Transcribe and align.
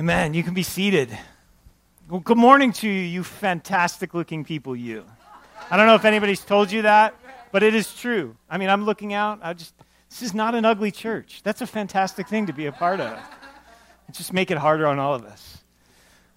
Amen. 0.00 0.32
You 0.32 0.42
can 0.42 0.54
be 0.54 0.62
seated. 0.62 1.10
Well, 2.08 2.20
good 2.20 2.38
morning 2.38 2.72
to 2.72 2.88
you, 2.88 3.02
you 3.02 3.22
fantastic 3.22 4.14
looking 4.14 4.44
people, 4.44 4.74
you. 4.74 5.04
I 5.70 5.76
don't 5.76 5.84
know 5.84 5.94
if 5.94 6.06
anybody's 6.06 6.40
told 6.40 6.72
you 6.72 6.80
that, 6.80 7.14
but 7.52 7.62
it 7.62 7.74
is 7.74 7.94
true. 7.94 8.34
I 8.48 8.56
mean, 8.56 8.70
I'm 8.70 8.86
looking 8.86 9.12
out. 9.12 9.40
I 9.42 9.52
just, 9.52 9.74
this 10.08 10.22
is 10.22 10.32
not 10.32 10.54
an 10.54 10.64
ugly 10.64 10.90
church. 10.90 11.42
That's 11.44 11.60
a 11.60 11.66
fantastic 11.66 12.28
thing 12.28 12.46
to 12.46 12.54
be 12.54 12.64
a 12.64 12.72
part 12.72 12.98
of. 12.98 13.18
Just 14.10 14.32
make 14.32 14.50
it 14.50 14.56
harder 14.56 14.86
on 14.86 14.98
all 14.98 15.14
of 15.14 15.26
us. 15.26 15.58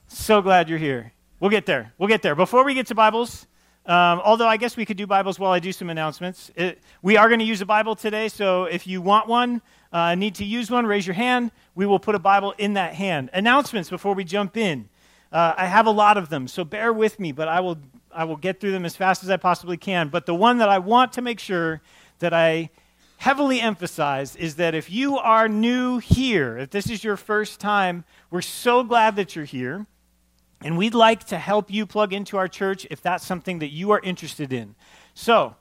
So 0.10 0.42
glad 0.42 0.68
you're 0.68 0.78
here. 0.78 1.14
We'll 1.40 1.50
get 1.50 1.66
there. 1.66 1.94
We'll 1.98 2.10
get 2.10 2.22
there. 2.22 2.36
Before 2.36 2.66
we 2.66 2.74
get 2.74 2.88
to 2.88 2.96
Bibles, 2.96 3.48
um, 3.86 4.22
although 4.24 4.48
I 4.48 4.58
guess 4.58 4.78
we 4.78 4.86
could 4.86 4.98
do 4.98 5.06
Bibles 5.06 5.40
while 5.40 5.52
I 5.52 5.60
do 5.60 5.72
some 5.72 5.90
announcements. 5.90 6.52
It, 6.56 6.80
we 7.02 7.18
are 7.18 7.28
going 7.28 7.40
to 7.40 7.46
use 7.46 7.62
a 7.62 7.66
Bible 7.66 7.96
today, 7.96 8.30
so 8.30 8.64
if 8.64 8.88
you 8.88 9.02
want 9.02 9.28
one, 9.28 9.62
uh, 9.92 10.16
need 10.16 10.36
to 10.36 10.46
use 10.46 10.72
one, 10.72 10.86
raise 10.86 11.06
your 11.06 11.16
hand. 11.16 11.52
We 11.76 11.86
will 11.86 12.00
put 12.00 12.16
a 12.16 12.20
Bible 12.20 12.54
in 12.58 12.74
that 12.74 12.94
hand. 12.94 13.30
Announcements 13.34 13.90
before 13.90 14.14
we 14.14 14.24
jump 14.24 14.56
in. 14.56 14.88
Uh, 15.32 15.54
I 15.58 15.66
have 15.66 15.86
a 15.86 15.92
lot 15.92 16.16
of 16.16 16.30
them, 16.30 16.48
so 16.48 16.64
bear 16.64 16.94
with 16.94 17.20
me, 17.20 17.32
but 17.32 17.48
I 17.48 17.60
will, 17.60 17.78
I 18.12 18.24
will 18.24 18.38
get 18.38 18.60
through 18.60 18.72
them 18.72 18.86
as 18.86 18.96
fast 18.96 19.24
as 19.24 19.30
I 19.30 19.38
possibly 19.38 19.78
can. 19.78 20.10
But 20.10 20.26
the 20.26 20.36
one 20.36 20.60
that 20.60 20.70
I 20.70 20.80
want 20.80 21.12
to 21.14 21.22
make 21.22 21.40
sure 21.40 21.82
that 22.20 22.34
I 22.34 22.70
heavily 23.18 23.60
emphasize 23.60 24.36
is 24.36 24.56
that 24.56 24.76
if 24.76 24.90
you 24.90 25.18
are 25.18 25.50
new 25.50 25.98
here, 25.98 26.58
if 26.58 26.70
this 26.70 26.90
is 26.90 27.04
your 27.04 27.18
first 27.18 27.60
time, 27.60 28.04
we're 28.30 28.42
so 28.42 28.84
glad 28.84 29.16
that 29.16 29.36
you're 29.36 29.46
here. 29.46 29.88
And 30.64 30.78
we'd 30.78 30.94
like 30.94 31.26
to 31.26 31.38
help 31.38 31.72
you 31.72 31.86
plug 31.86 32.14
into 32.14 32.38
our 32.38 32.48
church 32.48 32.88
if 32.90 33.02
that's 33.02 33.26
something 33.26 33.60
that 33.60 33.72
you 33.72 33.92
are 33.92 34.00
interested 34.00 34.54
in. 34.54 34.76
So, 35.14 35.56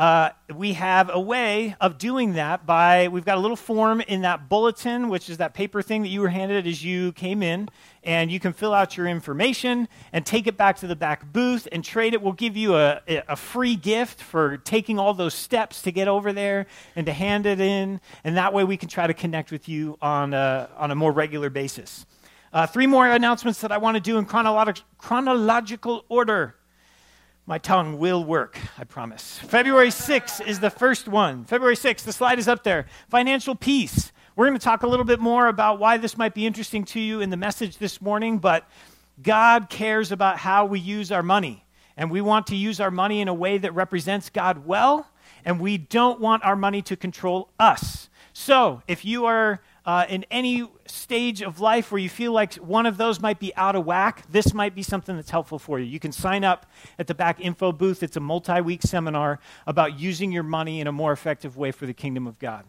uh, 0.00 0.30
we 0.56 0.72
have 0.72 1.10
a 1.12 1.20
way 1.20 1.76
of 1.78 1.98
doing 1.98 2.32
that 2.32 2.64
by 2.64 3.08
we've 3.08 3.26
got 3.26 3.36
a 3.36 3.40
little 3.40 3.54
form 3.54 4.00
in 4.00 4.22
that 4.22 4.48
bulletin 4.48 5.10
which 5.10 5.28
is 5.28 5.36
that 5.36 5.52
paper 5.52 5.82
thing 5.82 6.00
that 6.00 6.08
you 6.08 6.22
were 6.22 6.30
handed 6.30 6.66
as 6.66 6.82
you 6.82 7.12
came 7.12 7.42
in. 7.42 7.68
And 8.02 8.32
you 8.32 8.40
can 8.40 8.54
fill 8.54 8.72
out 8.72 8.96
your 8.96 9.06
information 9.06 9.86
and 10.10 10.24
take 10.24 10.46
it 10.46 10.56
back 10.56 10.78
to 10.78 10.86
the 10.86 10.96
back 10.96 11.30
booth 11.34 11.68
and 11.70 11.84
trade 11.84 12.14
it. 12.14 12.22
We'll 12.22 12.32
give 12.32 12.56
you 12.56 12.76
a, 12.76 13.02
a 13.28 13.36
free 13.36 13.76
gift 13.76 14.22
for 14.22 14.56
taking 14.56 14.98
all 14.98 15.12
those 15.12 15.34
steps 15.34 15.82
to 15.82 15.92
get 15.92 16.08
over 16.08 16.32
there 16.32 16.66
and 16.96 17.04
to 17.04 17.12
hand 17.12 17.44
it 17.44 17.60
in. 17.60 18.00
And 18.24 18.38
that 18.38 18.54
way 18.54 18.64
we 18.64 18.78
can 18.78 18.88
try 18.88 19.06
to 19.06 19.12
connect 19.12 19.52
with 19.52 19.68
you 19.68 19.98
on 20.00 20.32
a, 20.32 20.70
on 20.78 20.90
a 20.90 20.94
more 20.94 21.12
regular 21.12 21.50
basis 21.50 22.06
uh, 22.52 22.66
three 22.66 22.86
more 22.86 23.06
announcements 23.06 23.60
that 23.60 23.72
i 23.72 23.78
want 23.78 23.96
to 23.96 24.00
do 24.00 24.18
in 24.18 24.26
chronolog- 24.26 24.82
chronological 24.98 26.04
order 26.08 26.54
my 27.50 27.58
tongue 27.58 27.98
will 27.98 28.22
work, 28.22 28.60
I 28.78 28.84
promise. 28.84 29.38
February 29.38 29.88
6th 29.88 30.46
is 30.46 30.60
the 30.60 30.70
first 30.70 31.08
one. 31.08 31.44
February 31.44 31.74
6th, 31.74 32.04
the 32.04 32.12
slide 32.12 32.38
is 32.38 32.46
up 32.46 32.62
there. 32.62 32.86
Financial 33.08 33.56
peace. 33.56 34.12
We're 34.36 34.46
going 34.46 34.56
to 34.56 34.64
talk 34.64 34.84
a 34.84 34.86
little 34.86 35.04
bit 35.04 35.18
more 35.18 35.48
about 35.48 35.80
why 35.80 35.96
this 35.96 36.16
might 36.16 36.32
be 36.32 36.46
interesting 36.46 36.84
to 36.84 37.00
you 37.00 37.20
in 37.20 37.30
the 37.30 37.36
message 37.36 37.78
this 37.78 38.00
morning, 38.00 38.38
but 38.38 38.68
God 39.20 39.68
cares 39.68 40.12
about 40.12 40.38
how 40.38 40.64
we 40.64 40.78
use 40.78 41.10
our 41.10 41.24
money. 41.24 41.64
And 41.96 42.08
we 42.08 42.20
want 42.20 42.46
to 42.46 42.56
use 42.56 42.78
our 42.78 42.90
money 42.92 43.20
in 43.20 43.26
a 43.26 43.34
way 43.34 43.58
that 43.58 43.74
represents 43.74 44.30
God 44.30 44.64
well, 44.64 45.10
and 45.44 45.58
we 45.58 45.76
don't 45.76 46.20
want 46.20 46.44
our 46.44 46.54
money 46.54 46.82
to 46.82 46.96
control 46.96 47.50
us. 47.58 48.08
So, 48.32 48.82
if 48.86 49.04
you 49.04 49.26
are 49.26 49.60
uh, 49.86 50.06
in 50.08 50.24
any 50.30 50.68
stage 50.86 51.42
of 51.42 51.60
life 51.60 51.90
where 51.90 51.98
you 51.98 52.08
feel 52.08 52.32
like 52.32 52.54
one 52.54 52.86
of 52.86 52.96
those 52.96 53.20
might 53.20 53.38
be 53.38 53.54
out 53.56 53.76
of 53.76 53.84
whack, 53.86 54.24
this 54.30 54.52
might 54.52 54.74
be 54.74 54.82
something 54.82 55.16
that's 55.16 55.30
helpful 55.30 55.58
for 55.58 55.78
you. 55.78 55.86
You 55.86 56.00
can 56.00 56.12
sign 56.12 56.44
up 56.44 56.66
at 56.98 57.06
the 57.06 57.14
back 57.14 57.40
info 57.40 57.72
booth. 57.72 58.02
It's 58.02 58.16
a 58.16 58.20
multi 58.20 58.60
week 58.60 58.82
seminar 58.82 59.40
about 59.66 59.98
using 59.98 60.32
your 60.32 60.42
money 60.42 60.80
in 60.80 60.86
a 60.86 60.92
more 60.92 61.12
effective 61.12 61.56
way 61.56 61.72
for 61.72 61.86
the 61.86 61.94
kingdom 61.94 62.26
of 62.26 62.38
God. 62.38 62.64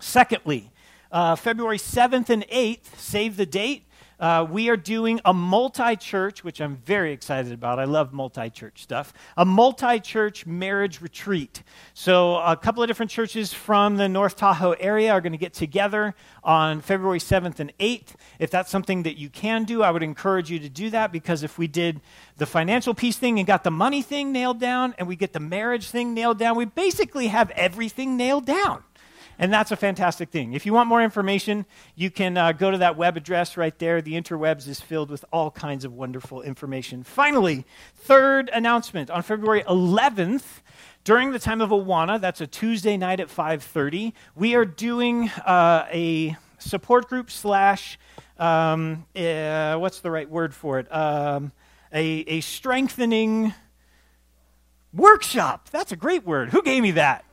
Secondly, 0.00 0.70
uh, 1.10 1.34
February 1.36 1.78
7th 1.78 2.28
and 2.28 2.46
8th, 2.48 2.96
save 2.96 3.36
the 3.36 3.46
date. 3.46 3.84
Uh, 4.20 4.44
we 4.50 4.68
are 4.68 4.76
doing 4.76 5.20
a 5.24 5.32
multi 5.32 5.94
church, 5.94 6.42
which 6.42 6.60
I'm 6.60 6.76
very 6.78 7.12
excited 7.12 7.52
about. 7.52 7.78
I 7.78 7.84
love 7.84 8.12
multi 8.12 8.50
church 8.50 8.82
stuff. 8.82 9.12
A 9.36 9.44
multi 9.44 10.00
church 10.00 10.44
marriage 10.44 11.00
retreat. 11.00 11.62
So, 11.94 12.36
a 12.38 12.56
couple 12.56 12.82
of 12.82 12.88
different 12.88 13.12
churches 13.12 13.52
from 13.52 13.96
the 13.96 14.08
North 14.08 14.36
Tahoe 14.36 14.72
area 14.72 15.12
are 15.12 15.20
going 15.20 15.32
to 15.32 15.38
get 15.38 15.54
together 15.54 16.16
on 16.42 16.80
February 16.80 17.20
7th 17.20 17.60
and 17.60 17.72
8th. 17.78 18.14
If 18.40 18.50
that's 18.50 18.70
something 18.70 19.04
that 19.04 19.18
you 19.18 19.30
can 19.30 19.62
do, 19.62 19.84
I 19.84 19.92
would 19.92 20.02
encourage 20.02 20.50
you 20.50 20.58
to 20.58 20.68
do 20.68 20.90
that 20.90 21.12
because 21.12 21.44
if 21.44 21.56
we 21.56 21.68
did 21.68 22.00
the 22.38 22.46
financial 22.46 22.94
peace 22.94 23.18
thing 23.18 23.38
and 23.38 23.46
got 23.46 23.62
the 23.62 23.70
money 23.70 24.02
thing 24.02 24.32
nailed 24.32 24.58
down 24.58 24.96
and 24.98 25.06
we 25.06 25.14
get 25.14 25.32
the 25.32 25.40
marriage 25.40 25.90
thing 25.90 26.12
nailed 26.12 26.38
down, 26.38 26.56
we 26.56 26.64
basically 26.64 27.28
have 27.28 27.50
everything 27.50 28.16
nailed 28.16 28.46
down. 28.46 28.82
And 29.38 29.52
that's 29.52 29.70
a 29.70 29.76
fantastic 29.76 30.30
thing. 30.30 30.52
If 30.52 30.66
you 30.66 30.72
want 30.72 30.88
more 30.88 31.02
information, 31.02 31.64
you 31.94 32.10
can 32.10 32.36
uh, 32.36 32.52
go 32.52 32.72
to 32.72 32.78
that 32.78 32.96
web 32.96 33.16
address 33.16 33.56
right 33.56 33.78
there. 33.78 34.02
The 34.02 34.14
interwebs 34.14 34.66
is 34.66 34.80
filled 34.80 35.10
with 35.10 35.24
all 35.32 35.50
kinds 35.52 35.84
of 35.84 35.92
wonderful 35.92 36.42
information. 36.42 37.04
Finally, 37.04 37.64
third 37.94 38.50
announcement 38.52 39.10
on 39.10 39.22
February 39.22 39.62
11th, 39.62 40.60
during 41.04 41.30
the 41.30 41.38
time 41.38 41.60
of 41.60 41.70
Awana, 41.70 42.20
that's 42.20 42.40
a 42.40 42.46
Tuesday 42.46 42.96
night 42.96 43.20
at 43.20 43.28
5:30, 43.28 44.12
we 44.34 44.54
are 44.54 44.64
doing 44.64 45.30
uh, 45.46 45.86
a 45.90 46.36
support 46.58 47.08
group 47.08 47.30
slash 47.30 47.98
um, 48.38 49.06
uh, 49.16 49.76
what's 49.76 50.00
the 50.00 50.10
right 50.10 50.28
word 50.28 50.54
for 50.54 50.78
it? 50.78 50.92
Um, 50.94 51.52
a, 51.92 52.04
a 52.04 52.40
strengthening 52.40 53.54
workshop. 54.92 55.70
That's 55.70 55.92
a 55.92 55.96
great 55.96 56.24
word. 56.24 56.50
Who 56.50 56.62
gave 56.62 56.82
me 56.82 56.92
that? 56.92 57.24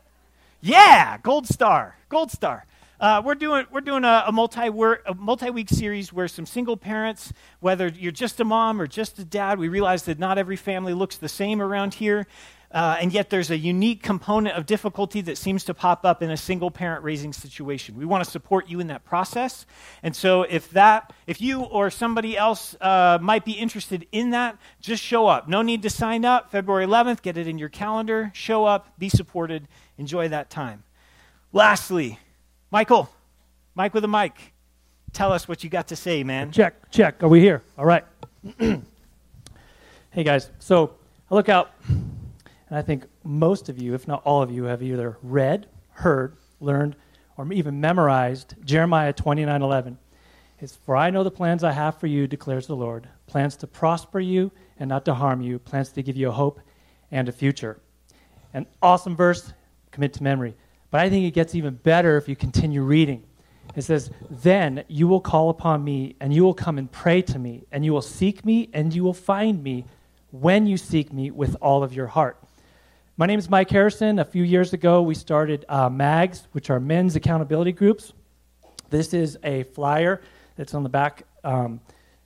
Yeah, 0.62 1.18
gold 1.22 1.48
star, 1.48 1.98
gold 2.10 2.32
star. 2.32 2.66
Uh, 3.00 3.22
we're 3.24 3.36
doing, 3.36 3.66
we're 3.72 3.82
doing 3.82 4.06
a, 4.06 4.24
a, 4.28 4.32
multi 4.32 4.62
a 4.62 5.14
multi-week 5.14 5.70
series 5.70 6.14
where 6.14 6.28
some 6.28 6.46
single 6.46 6.78
parents, 6.78 7.34
whether 7.60 7.88
you're 7.90 8.12
just 8.12 8.40
a 8.40 8.46
mom 8.46 8.80
or 8.80 8.88
just 8.88 9.20
a 9.20 9.26
dad, 9.26 9.60
we 9.60 9.68
realize 9.68 10.04
that 10.04 10.18
not 10.18 10.38
every 10.38 10.56
family 10.56 10.94
looks 10.94 11.18
the 11.18 11.28
same 11.30 11.62
around 11.62 11.96
here. 11.96 12.26
Uh, 12.72 12.98
and 13.00 13.14
yet 13.14 13.30
there's 13.30 13.52
a 13.52 13.58
unique 13.58 14.04
component 14.04 14.58
of 14.58 14.66
difficulty 14.66 15.22
that 15.22 15.38
seems 15.38 15.64
to 15.64 15.74
pop 15.74 16.04
up 16.04 16.22
in 16.22 16.32
a 16.32 16.36
single 16.36 16.70
parent 16.70 17.04
raising 17.04 17.32
situation. 17.32 17.96
We 17.96 18.06
want 18.06 18.24
to 18.24 18.30
support 18.30 18.68
you 18.68 18.82
in 18.82 18.88
that 18.88 19.06
process. 19.06 19.66
And 20.04 20.14
so 20.14 20.44
if 20.44 20.70
that, 20.72 21.14
if 21.26 21.40
you 21.40 21.62
or 21.62 21.90
somebody 21.90 22.38
else 22.38 22.76
uh, 22.82 23.18
might 23.22 23.46
be 23.46 23.54
interested 23.54 24.06
in 24.12 24.32
that, 24.32 24.58
just 24.82 25.02
show 25.02 25.28
up. 25.28 25.48
No 25.48 25.62
need 25.62 25.84
to 25.84 25.90
sign 25.90 26.26
up. 26.26 26.52
February 26.52 26.86
11th, 26.86 27.22
get 27.22 27.38
it 27.38 27.48
in 27.48 27.58
your 27.58 27.70
calendar. 27.70 28.32
Show 28.34 28.66
up, 28.66 29.00
be 29.00 29.08
supported, 29.08 29.70
enjoy 29.98 30.30
that 30.30 30.50
time. 30.50 30.84
Lastly, 31.52 32.20
Michael, 32.72 33.10
Mike 33.76 33.94
with 33.94 34.04
a 34.04 34.08
mic. 34.08 34.54
Tell 35.14 35.32
us 35.32 35.48
what 35.48 35.64
you 35.64 35.70
got 35.70 35.88
to 35.88 35.96
say, 35.96 36.24
man. 36.24 36.52
Check, 36.52 36.92
check. 36.92 37.24
Are 37.24 37.30
we 37.30 37.40
here? 37.40 37.62
All 37.78 37.86
right. 37.86 38.04
hey, 38.60 40.24
guys. 40.24 40.50
So 40.60 40.96
I 41.32 41.36
look 41.36 41.48
out, 41.48 41.72
and 41.88 42.78
I 42.78 42.82
think 42.82 43.06
most 43.24 43.70
of 43.70 43.82
you, 43.82 43.94
if 43.94 44.08
not 44.08 44.22
all 44.26 44.42
of 44.42 44.52
you, 44.52 44.66
have 44.66 44.84
either 44.84 45.18
read, 45.24 45.68
heard, 45.92 46.36
learned, 46.60 46.96
or 47.38 47.52
even 47.54 47.80
memorized 47.80 48.56
Jeremiah 48.66 49.14
29 49.14 49.62
11. 49.62 49.98
It's, 50.60 50.76
For 50.86 50.96
I 50.96 51.10
know 51.10 51.24
the 51.24 51.32
plans 51.32 51.64
I 51.64 51.72
have 51.72 52.00
for 52.00 52.08
you, 52.08 52.28
declares 52.28 52.68
the 52.68 52.76
Lord 52.76 53.08
plans 53.28 53.56
to 53.58 53.68
prosper 53.68 54.20
you 54.20 54.52
and 54.80 54.88
not 54.88 55.06
to 55.06 55.14
harm 55.14 55.42
you, 55.42 55.60
plans 55.60 55.90
to 55.90 56.04
give 56.04 56.16
you 56.16 56.30
a 56.30 56.34
hope 56.34 56.60
and 57.12 57.28
a 57.28 57.32
future. 57.32 57.80
An 58.54 58.66
awesome 58.82 59.16
verse 59.16 59.54
commit 59.96 60.14
to 60.14 60.24
memory. 60.24 60.56
But 60.92 61.02
I 61.02 61.10
think 61.10 61.26
it 61.26 61.32
gets 61.32 61.56
even 61.56 61.76
better 61.76 62.18
if 62.18 62.30
you 62.30 62.36
continue 62.36 62.84
reading. 62.84 63.24
It 63.76 63.82
says, 63.82 64.12
Then 64.30 64.84
you 64.88 65.08
will 65.08 65.22
call 65.22 65.50
upon 65.50 65.84
me, 65.84 66.16
and 66.20 66.34
you 66.34 66.44
will 66.44 66.54
come 66.54 66.78
and 66.78 66.92
pray 66.92 67.22
to 67.24 67.40
me, 67.40 67.64
and 67.72 67.84
you 67.84 67.94
will 67.94 68.02
seek 68.02 68.46
me, 68.46 68.70
and 68.74 68.94
you 68.94 69.04
will 69.04 69.14
find 69.14 69.64
me 69.64 69.86
when 70.32 70.68
you 70.68 70.78
seek 70.78 71.12
me 71.12 71.32
with 71.32 71.56
all 71.62 71.82
of 71.82 71.94
your 71.94 72.08
heart. 72.08 72.38
My 73.18 73.26
name 73.26 73.40
is 73.40 73.50
Mike 73.50 73.70
Harrison. 73.70 74.20
A 74.20 74.26
few 74.26 74.44
years 74.44 74.74
ago, 74.74 75.02
we 75.02 75.16
started 75.16 75.66
uh, 75.70 75.90
MAGs, 75.90 76.48
which 76.52 76.70
are 76.70 76.80
men's 76.82 77.16
accountability 77.16 77.72
groups. 77.72 78.12
This 78.90 79.14
is 79.14 79.38
a 79.44 79.64
flyer 79.64 80.22
that's 80.58 80.74
on 80.74 80.84
the 80.84 80.90
back 80.90 81.24
um, 81.44 81.80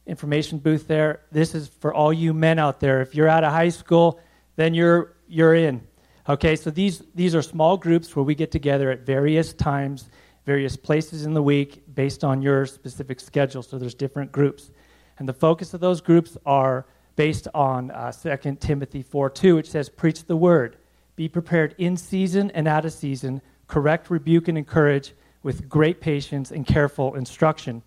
information 0.07 0.57
booth 0.57 0.88
there. 0.88 1.22
This 1.31 1.54
is 1.54 1.68
for 1.68 1.94
all 1.94 2.12
you 2.12 2.33
men 2.33 2.57
out 2.57 2.80
there. 2.80 3.01
If 3.01 3.13
you're 3.13 3.30
out 3.30 3.44
of 3.44 3.51
high 3.51 3.69
school, 3.69 4.19
then 4.56 4.74
you're, 4.74 5.13
you're 5.27 5.54
in. 5.54 5.81
Okay, 6.30 6.56
so 6.56 6.70
these, 6.70 7.02
these 7.16 7.34
are 7.34 7.42
small 7.42 7.76
groups 7.76 8.16
where 8.16 8.22
we 8.22 8.36
get 8.36 8.52
together 8.52 8.92
at 8.92 9.00
various 9.00 9.52
times, 9.52 10.12
various 10.46 10.78
places 10.78 11.26
in 11.26 11.34
the 11.34 11.42
week 11.42 11.84
based 11.96 12.24
on 12.24 12.44
your 12.44 12.68
specific 12.68 13.20
schedule. 13.20 13.64
So 13.64 13.80
there's 13.80 13.96
different 13.96 14.31
groups. 14.31 14.70
And 15.18 15.28
the 15.28 15.34
focus 15.34 15.74
of 15.74 15.81
those 15.81 16.02
groups 16.02 16.38
are 16.46 16.86
based 17.16 17.48
on 17.56 17.90
uh, 17.90 18.12
2 18.12 18.58
Timothy 18.60 19.02
4 19.02 19.31
2, 19.31 19.56
which 19.56 19.72
says, 19.72 19.90
Preach 19.90 20.26
the 20.26 20.38
word, 20.38 20.78
be 21.16 21.28
prepared 21.28 21.74
in 21.80 21.98
season 21.98 22.52
and 22.52 22.68
out 22.68 22.86
of 22.86 22.94
season, 22.94 23.42
correct, 23.68 24.12
rebuke, 24.12 24.48
and 24.48 24.58
encourage 24.58 25.14
with 25.42 25.68
great 25.68 26.00
patience 26.00 26.52
and 26.52 26.64
careful 26.64 27.16
instruction. 27.16 27.82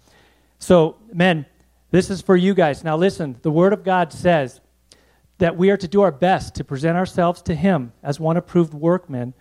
So, 0.58 0.96
men, 1.12 1.46
this 1.92 2.10
is 2.10 2.20
for 2.20 2.36
you 2.36 2.54
guys. 2.54 2.82
Now, 2.82 2.96
listen, 2.96 3.38
the 3.42 3.52
Word 3.52 3.72
of 3.72 3.84
God 3.84 4.12
says 4.12 4.60
that 5.42 5.56
we 5.56 5.70
are 5.70 5.76
to 5.76 5.88
do 5.88 6.02
our 6.02 6.12
best 6.12 6.54
to 6.54 6.62
present 6.62 6.96
ourselves 6.96 7.42
to 7.42 7.52
Him 7.52 7.92
as 8.00 8.20
one 8.20 8.36
approved 8.36 8.72
workman 8.72 9.34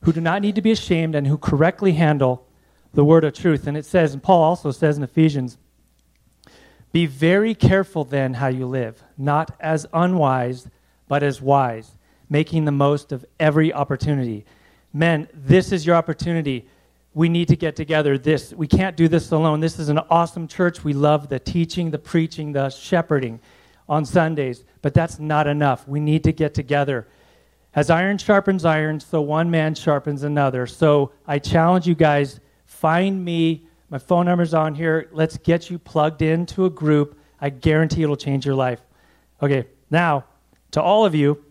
who 0.00 0.10
do 0.10 0.18
not 0.18 0.40
need 0.40 0.54
to 0.54 0.62
be 0.62 0.72
ashamed 0.72 1.14
and 1.14 1.26
who 1.26 1.36
correctly 1.36 1.92
handle 1.92 2.48
the 2.94 3.04
word 3.04 3.22
of 3.22 3.34
truth. 3.34 3.66
And 3.66 3.76
it 3.76 3.84
says, 3.84 4.14
and 4.14 4.22
Paul 4.22 4.42
also 4.42 4.70
says 4.70 4.96
in 4.96 5.02
Ephesians, 5.02 5.58
Be 6.90 7.04
very 7.04 7.54
careful 7.54 8.02
then 8.02 8.32
how 8.32 8.46
you 8.46 8.64
live, 8.64 9.04
not 9.18 9.54
as 9.60 9.86
unwise, 9.92 10.68
but 11.06 11.22
as 11.22 11.42
wise, 11.42 11.98
making 12.30 12.64
the 12.64 12.72
most 12.72 13.12
of 13.12 13.22
every 13.38 13.74
opportunity. 13.74 14.46
Men, 14.90 15.28
this 15.34 15.70
is 15.70 15.84
your 15.84 15.96
opportunity. 15.96 16.66
We 17.12 17.28
need 17.28 17.48
to 17.48 17.56
get 17.56 17.76
together. 17.76 18.16
This 18.16 18.54
we 18.54 18.66
can't 18.66 18.96
do 18.96 19.06
this 19.06 19.30
alone. 19.30 19.60
This 19.60 19.78
is 19.78 19.90
an 19.90 19.98
awesome 19.98 20.48
church. 20.48 20.82
We 20.82 20.94
love 20.94 21.28
the 21.28 21.38
teaching, 21.38 21.90
the 21.90 21.98
preaching, 21.98 22.52
the 22.52 22.70
shepherding 22.70 23.38
on 23.88 24.04
Sundays, 24.04 24.64
but 24.80 24.94
that's 24.94 25.18
not 25.18 25.46
enough. 25.46 25.86
We 25.86 26.00
need 26.00 26.24
to 26.24 26.32
get 26.32 26.54
together. 26.54 27.06
As 27.74 27.90
iron 27.90 28.18
sharpens 28.18 28.64
iron, 28.64 29.00
so 29.00 29.20
one 29.20 29.50
man 29.50 29.74
sharpens 29.74 30.22
another. 30.22 30.66
So 30.66 31.12
I 31.26 31.38
challenge 31.38 31.86
you 31.86 31.94
guys 31.94 32.40
find 32.64 33.24
me 33.24 33.66
my 33.92 33.98
phone 33.98 34.24
number's 34.24 34.54
on 34.54 34.74
here. 34.74 35.10
Let's 35.12 35.36
get 35.36 35.68
you 35.68 35.78
plugged 35.78 36.22
into 36.22 36.64
a 36.64 36.70
group. 36.70 37.18
I 37.38 37.50
guarantee 37.50 38.02
it'll 38.02 38.16
change 38.16 38.46
your 38.46 38.54
life. 38.54 38.80
Okay, 39.42 39.66
now, 39.90 40.24
to 40.70 40.80
all 40.80 41.04
of 41.04 41.14
you, 41.14 41.44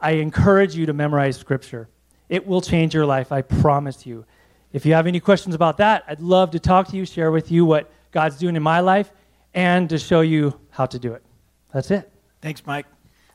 I 0.00 0.12
encourage 0.12 0.76
you 0.76 0.86
to 0.86 0.92
memorize 0.92 1.36
Scripture. 1.36 1.88
It 2.28 2.46
will 2.46 2.60
change 2.60 2.94
your 2.94 3.04
life, 3.04 3.32
I 3.32 3.42
promise 3.42 4.06
you. 4.06 4.24
If 4.72 4.86
you 4.86 4.94
have 4.94 5.08
any 5.08 5.18
questions 5.18 5.56
about 5.56 5.78
that, 5.78 6.04
I'd 6.06 6.20
love 6.20 6.52
to 6.52 6.60
talk 6.60 6.86
to 6.88 6.96
you, 6.96 7.04
share 7.04 7.32
with 7.32 7.50
you 7.50 7.64
what 7.64 7.90
God's 8.12 8.38
doing 8.38 8.54
in 8.54 8.62
my 8.62 8.78
life, 8.78 9.10
and 9.52 9.88
to 9.90 9.98
show 9.98 10.20
you 10.20 10.58
how 10.70 10.86
to 10.86 11.00
do 11.00 11.12
it. 11.14 11.24
That's 11.72 11.90
it. 11.90 12.10
Thanks, 12.40 12.64
Mike. 12.66 12.86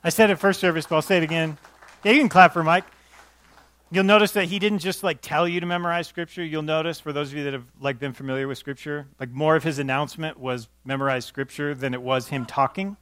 I 0.03 0.09
said 0.09 0.29
it 0.29 0.35
first 0.37 0.59
service, 0.59 0.85
but 0.85 0.95
I'll 0.95 1.01
say 1.01 1.17
it 1.17 1.23
again. 1.23 1.57
Yeah, 2.03 2.11
you 2.11 2.19
can 2.19 2.29
clap 2.29 2.53
for 2.53 2.63
Mike. 2.63 2.85
You'll 3.89 4.03
notice 4.03 4.33
that 4.33 4.45
he 4.45 4.59
didn't 4.59 4.79
just 4.79 5.01
like 5.01 5.19
tell 5.21 5.47
you 5.47 5.59
to 5.59 5.65
memorize 5.65 6.07
scripture. 6.07 6.43
You'll 6.43 6.61
notice 6.61 6.99
for 6.99 7.13
those 7.13 7.31
of 7.31 7.37
you 7.37 7.45
that 7.45 7.53
have 7.53 7.65
like 7.79 7.99
been 7.99 8.13
familiar 8.13 8.47
with 8.47 8.57
scripture, 8.57 9.07
like 9.19 9.31
more 9.31 9.55
of 9.55 9.63
his 9.63 9.79
announcement 9.79 10.37
was 10.37 10.67
memorize 10.83 11.25
scripture 11.25 11.73
than 11.73 11.93
it 11.93 12.01
was 12.01 12.27
him 12.27 12.45
talking. 12.45 12.97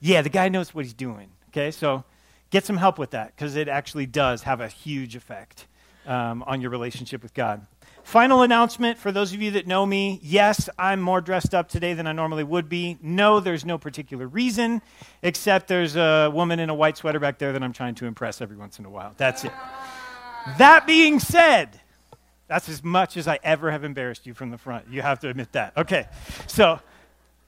Yeah, 0.00 0.22
the 0.22 0.28
guy 0.28 0.48
knows 0.48 0.74
what 0.74 0.84
he's 0.84 0.94
doing. 0.94 1.30
Okay, 1.50 1.70
so 1.70 2.04
get 2.50 2.64
some 2.64 2.76
help 2.76 2.98
with 2.98 3.10
that 3.10 3.34
because 3.34 3.54
it 3.54 3.68
actually 3.68 4.06
does 4.06 4.42
have 4.42 4.60
a 4.60 4.68
huge 4.68 5.14
effect 5.14 5.66
um, 6.06 6.42
on 6.42 6.60
your 6.60 6.70
relationship 6.70 7.22
with 7.22 7.32
God. 7.32 7.64
Final 8.04 8.42
announcement 8.42 8.98
for 8.98 9.12
those 9.12 9.32
of 9.32 9.40
you 9.40 9.52
that 9.52 9.66
know 9.66 9.86
me 9.86 10.20
yes, 10.22 10.68
I'm 10.78 11.00
more 11.00 11.20
dressed 11.20 11.54
up 11.54 11.68
today 11.68 11.94
than 11.94 12.06
I 12.06 12.12
normally 12.12 12.44
would 12.44 12.68
be. 12.68 12.98
No, 13.00 13.40
there's 13.40 13.64
no 13.64 13.78
particular 13.78 14.26
reason, 14.26 14.82
except 15.22 15.68
there's 15.68 15.96
a 15.96 16.30
woman 16.32 16.58
in 16.58 16.68
a 16.68 16.74
white 16.74 16.96
sweater 16.96 17.20
back 17.20 17.38
there 17.38 17.52
that 17.52 17.62
I'm 17.62 17.72
trying 17.72 17.94
to 17.96 18.06
impress 18.06 18.40
every 18.40 18.56
once 18.56 18.78
in 18.78 18.84
a 18.84 18.90
while. 18.90 19.14
That's 19.16 19.44
it. 19.44 19.52
That 20.58 20.86
being 20.86 21.20
said, 21.20 21.80
that's 22.48 22.68
as 22.68 22.82
much 22.82 23.16
as 23.16 23.28
I 23.28 23.38
ever 23.42 23.70
have 23.70 23.84
embarrassed 23.84 24.26
you 24.26 24.34
from 24.34 24.50
the 24.50 24.58
front. 24.58 24.88
You 24.90 25.00
have 25.00 25.20
to 25.20 25.28
admit 25.28 25.52
that. 25.52 25.76
Okay. 25.76 26.06
So, 26.48 26.80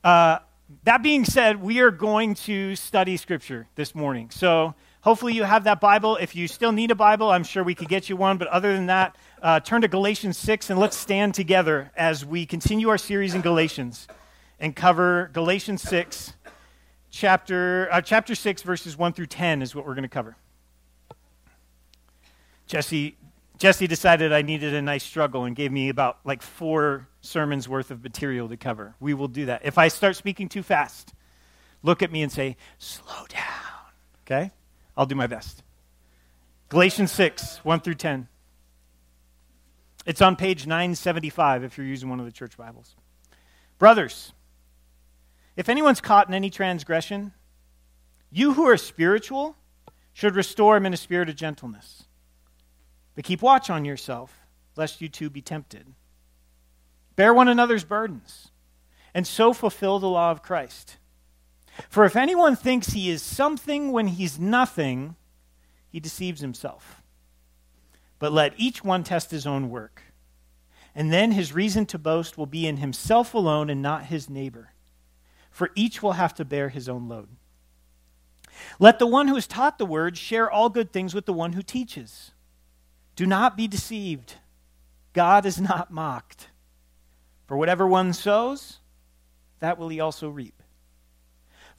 uh, 0.02 0.38
that 0.84 1.02
being 1.02 1.24
said, 1.24 1.60
we 1.60 1.80
are 1.80 1.90
going 1.90 2.34
to 2.34 2.76
study 2.76 3.16
Scripture 3.16 3.66
this 3.74 3.94
morning. 3.94 4.30
So, 4.30 4.74
hopefully, 5.04 5.34
you 5.34 5.44
have 5.44 5.64
that 5.64 5.80
Bible. 5.80 6.16
If 6.16 6.34
you 6.34 6.48
still 6.48 6.72
need 6.72 6.90
a 6.90 6.94
Bible, 6.94 7.30
I'm 7.30 7.44
sure 7.44 7.62
we 7.62 7.74
could 7.74 7.88
get 7.88 8.08
you 8.08 8.16
one. 8.16 8.38
But 8.38 8.48
other 8.48 8.72
than 8.72 8.86
that, 8.86 9.16
uh, 9.42 9.60
turn 9.60 9.82
to 9.82 9.88
Galatians 9.88 10.36
6 10.38 10.70
and 10.70 10.80
let's 10.80 10.96
stand 10.96 11.34
together 11.34 11.92
as 11.94 12.24
we 12.24 12.46
continue 12.46 12.88
our 12.88 12.98
series 12.98 13.34
in 13.34 13.42
Galatians 13.42 14.08
and 14.58 14.74
cover 14.74 15.30
Galatians 15.34 15.82
6, 15.82 16.32
chapter, 17.10 17.88
uh, 17.92 18.00
chapter 18.00 18.34
6, 18.34 18.62
verses 18.62 18.96
1 18.96 19.12
through 19.12 19.26
10 19.26 19.60
is 19.60 19.74
what 19.74 19.86
we're 19.86 19.94
going 19.94 20.02
to 20.02 20.08
cover. 20.08 20.36
Jesse, 22.66 23.16
Jesse 23.58 23.86
decided 23.86 24.32
I 24.32 24.40
needed 24.40 24.72
a 24.72 24.80
nice 24.80 25.04
struggle 25.04 25.44
and 25.44 25.54
gave 25.54 25.70
me 25.70 25.90
about 25.90 26.18
like 26.24 26.40
four 26.40 27.08
sermons 27.20 27.68
worth 27.68 27.90
of 27.90 28.02
material 28.02 28.48
to 28.48 28.56
cover. 28.56 28.94
We 29.00 29.12
will 29.12 29.28
do 29.28 29.46
that. 29.46 29.62
If 29.64 29.76
I 29.76 29.88
start 29.88 30.16
speaking 30.16 30.48
too 30.48 30.62
fast, 30.62 31.12
look 31.82 32.02
at 32.02 32.10
me 32.10 32.22
and 32.22 32.32
say, 32.32 32.56
slow 32.78 33.26
down. 33.28 33.42
Okay? 34.22 34.50
I'll 34.96 35.06
do 35.06 35.14
my 35.14 35.26
best. 35.26 35.62
Galatians 36.68 37.12
6, 37.12 37.64
1 37.64 37.80
through 37.80 37.94
10. 37.94 38.28
It's 40.06 40.22
on 40.22 40.36
page 40.36 40.66
975 40.66 41.64
if 41.64 41.78
you're 41.78 41.86
using 41.86 42.08
one 42.10 42.20
of 42.20 42.26
the 42.26 42.32
church 42.32 42.56
Bibles. 42.56 42.94
Brothers, 43.78 44.32
if 45.56 45.68
anyone's 45.68 46.00
caught 46.00 46.28
in 46.28 46.34
any 46.34 46.50
transgression, 46.50 47.32
you 48.30 48.54
who 48.54 48.66
are 48.66 48.76
spiritual 48.76 49.56
should 50.12 50.34
restore 50.34 50.76
him 50.76 50.86
in 50.86 50.94
a 50.94 50.98
spirit 50.98 51.28
of 51.28 51.36
gentleness. 51.36 52.04
But 53.14 53.24
keep 53.24 53.42
watch 53.42 53.70
on 53.70 53.84
yourself, 53.84 54.40
lest 54.76 55.00
you 55.00 55.08
too 55.08 55.30
be 55.30 55.40
tempted. 55.40 55.86
Bear 57.16 57.32
one 57.32 57.48
another's 57.48 57.84
burdens, 57.84 58.50
and 59.14 59.26
so 59.26 59.52
fulfill 59.52 59.98
the 59.98 60.08
law 60.08 60.30
of 60.30 60.42
Christ. 60.42 60.96
For 61.88 62.04
if 62.04 62.16
anyone 62.16 62.56
thinks 62.56 62.88
he 62.88 63.10
is 63.10 63.22
something 63.22 63.92
when 63.92 64.08
he's 64.08 64.38
nothing, 64.38 65.16
he 65.88 66.00
deceives 66.00 66.40
himself. 66.40 67.02
But 68.18 68.32
let 68.32 68.54
each 68.56 68.84
one 68.84 69.04
test 69.04 69.30
his 69.30 69.46
own 69.46 69.70
work, 69.70 70.02
and 70.94 71.12
then 71.12 71.32
his 71.32 71.52
reason 71.52 71.84
to 71.86 71.98
boast 71.98 72.38
will 72.38 72.46
be 72.46 72.66
in 72.66 72.78
himself 72.78 73.34
alone 73.34 73.68
and 73.70 73.82
not 73.82 74.06
his 74.06 74.30
neighbor. 74.30 74.70
For 75.50 75.70
each 75.74 76.02
will 76.02 76.12
have 76.12 76.34
to 76.34 76.44
bear 76.44 76.68
his 76.68 76.88
own 76.88 77.08
load. 77.08 77.28
Let 78.78 78.98
the 78.98 79.06
one 79.06 79.28
who 79.28 79.36
is 79.36 79.46
taught 79.46 79.78
the 79.78 79.86
word 79.86 80.16
share 80.16 80.50
all 80.50 80.68
good 80.68 80.92
things 80.92 81.14
with 81.14 81.26
the 81.26 81.32
one 81.32 81.52
who 81.52 81.62
teaches. 81.62 82.32
Do 83.16 83.26
not 83.26 83.56
be 83.56 83.68
deceived. 83.68 84.34
God 85.12 85.46
is 85.46 85.60
not 85.60 85.92
mocked. 85.92 86.48
For 87.46 87.56
whatever 87.56 87.86
one 87.86 88.12
sows, 88.12 88.78
that 89.60 89.78
will 89.78 89.88
he 89.88 90.00
also 90.00 90.28
reap. 90.28 90.62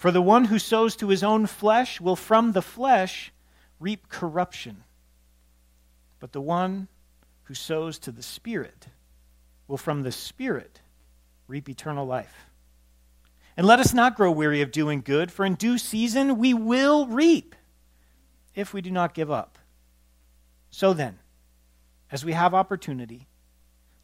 For 0.05 0.11
the 0.11 0.21
one 0.21 0.45
who 0.45 0.59
sows 0.59 0.95
to 0.97 1.07
his 1.07 1.23
own 1.23 1.47
flesh 1.47 1.99
will 1.99 2.15
from 2.15 2.51
the 2.51 2.61
flesh 2.61 3.33
reap 3.79 4.07
corruption. 4.07 4.83
But 6.19 6.31
the 6.31 6.41
one 6.41 6.89
who 7.45 7.55
sows 7.55 7.97
to 7.97 8.11
the 8.11 8.21
Spirit 8.21 8.85
will 9.67 9.77
from 9.77 10.03
the 10.03 10.11
Spirit 10.11 10.81
reap 11.47 11.67
eternal 11.67 12.05
life. 12.05 12.45
And 13.57 13.65
let 13.65 13.79
us 13.79 13.95
not 13.95 14.15
grow 14.15 14.29
weary 14.29 14.61
of 14.61 14.71
doing 14.71 15.01
good, 15.01 15.31
for 15.31 15.43
in 15.43 15.55
due 15.55 15.79
season 15.79 16.37
we 16.37 16.53
will 16.53 17.07
reap 17.07 17.55
if 18.53 18.75
we 18.75 18.81
do 18.81 18.91
not 18.91 19.15
give 19.15 19.31
up. 19.31 19.57
So 20.69 20.93
then, 20.93 21.17
as 22.11 22.23
we 22.23 22.33
have 22.33 22.53
opportunity, 22.53 23.25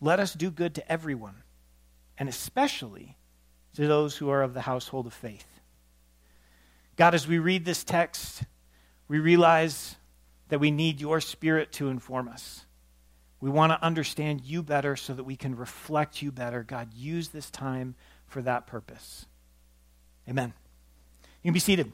let 0.01 0.19
us 0.19 0.33
do 0.33 0.49
good 0.49 0.73
to 0.73 0.91
everyone, 0.91 1.43
and 2.17 2.27
especially 2.27 3.17
to 3.75 3.87
those 3.87 4.17
who 4.17 4.31
are 4.31 4.41
of 4.41 4.55
the 4.55 4.61
household 4.61 5.05
of 5.05 5.13
faith. 5.13 5.50
God, 7.01 7.15
as 7.15 7.27
we 7.27 7.39
read 7.39 7.65
this 7.65 7.83
text, 7.83 8.43
we 9.07 9.17
realize 9.17 9.95
that 10.49 10.59
we 10.59 10.69
need 10.69 11.01
your 11.01 11.19
spirit 11.19 11.71
to 11.71 11.89
inform 11.89 12.27
us. 12.27 12.67
We 13.39 13.49
want 13.49 13.71
to 13.71 13.83
understand 13.83 14.41
you 14.41 14.61
better 14.61 14.95
so 14.95 15.15
that 15.15 15.23
we 15.23 15.35
can 15.35 15.55
reflect 15.55 16.21
you 16.21 16.31
better. 16.31 16.61
God, 16.61 16.93
use 16.93 17.29
this 17.29 17.49
time 17.49 17.95
for 18.27 18.43
that 18.43 18.67
purpose. 18.67 19.25
Amen. 20.29 20.53
You 21.41 21.47
can 21.47 21.53
be 21.55 21.59
seated. 21.59 21.91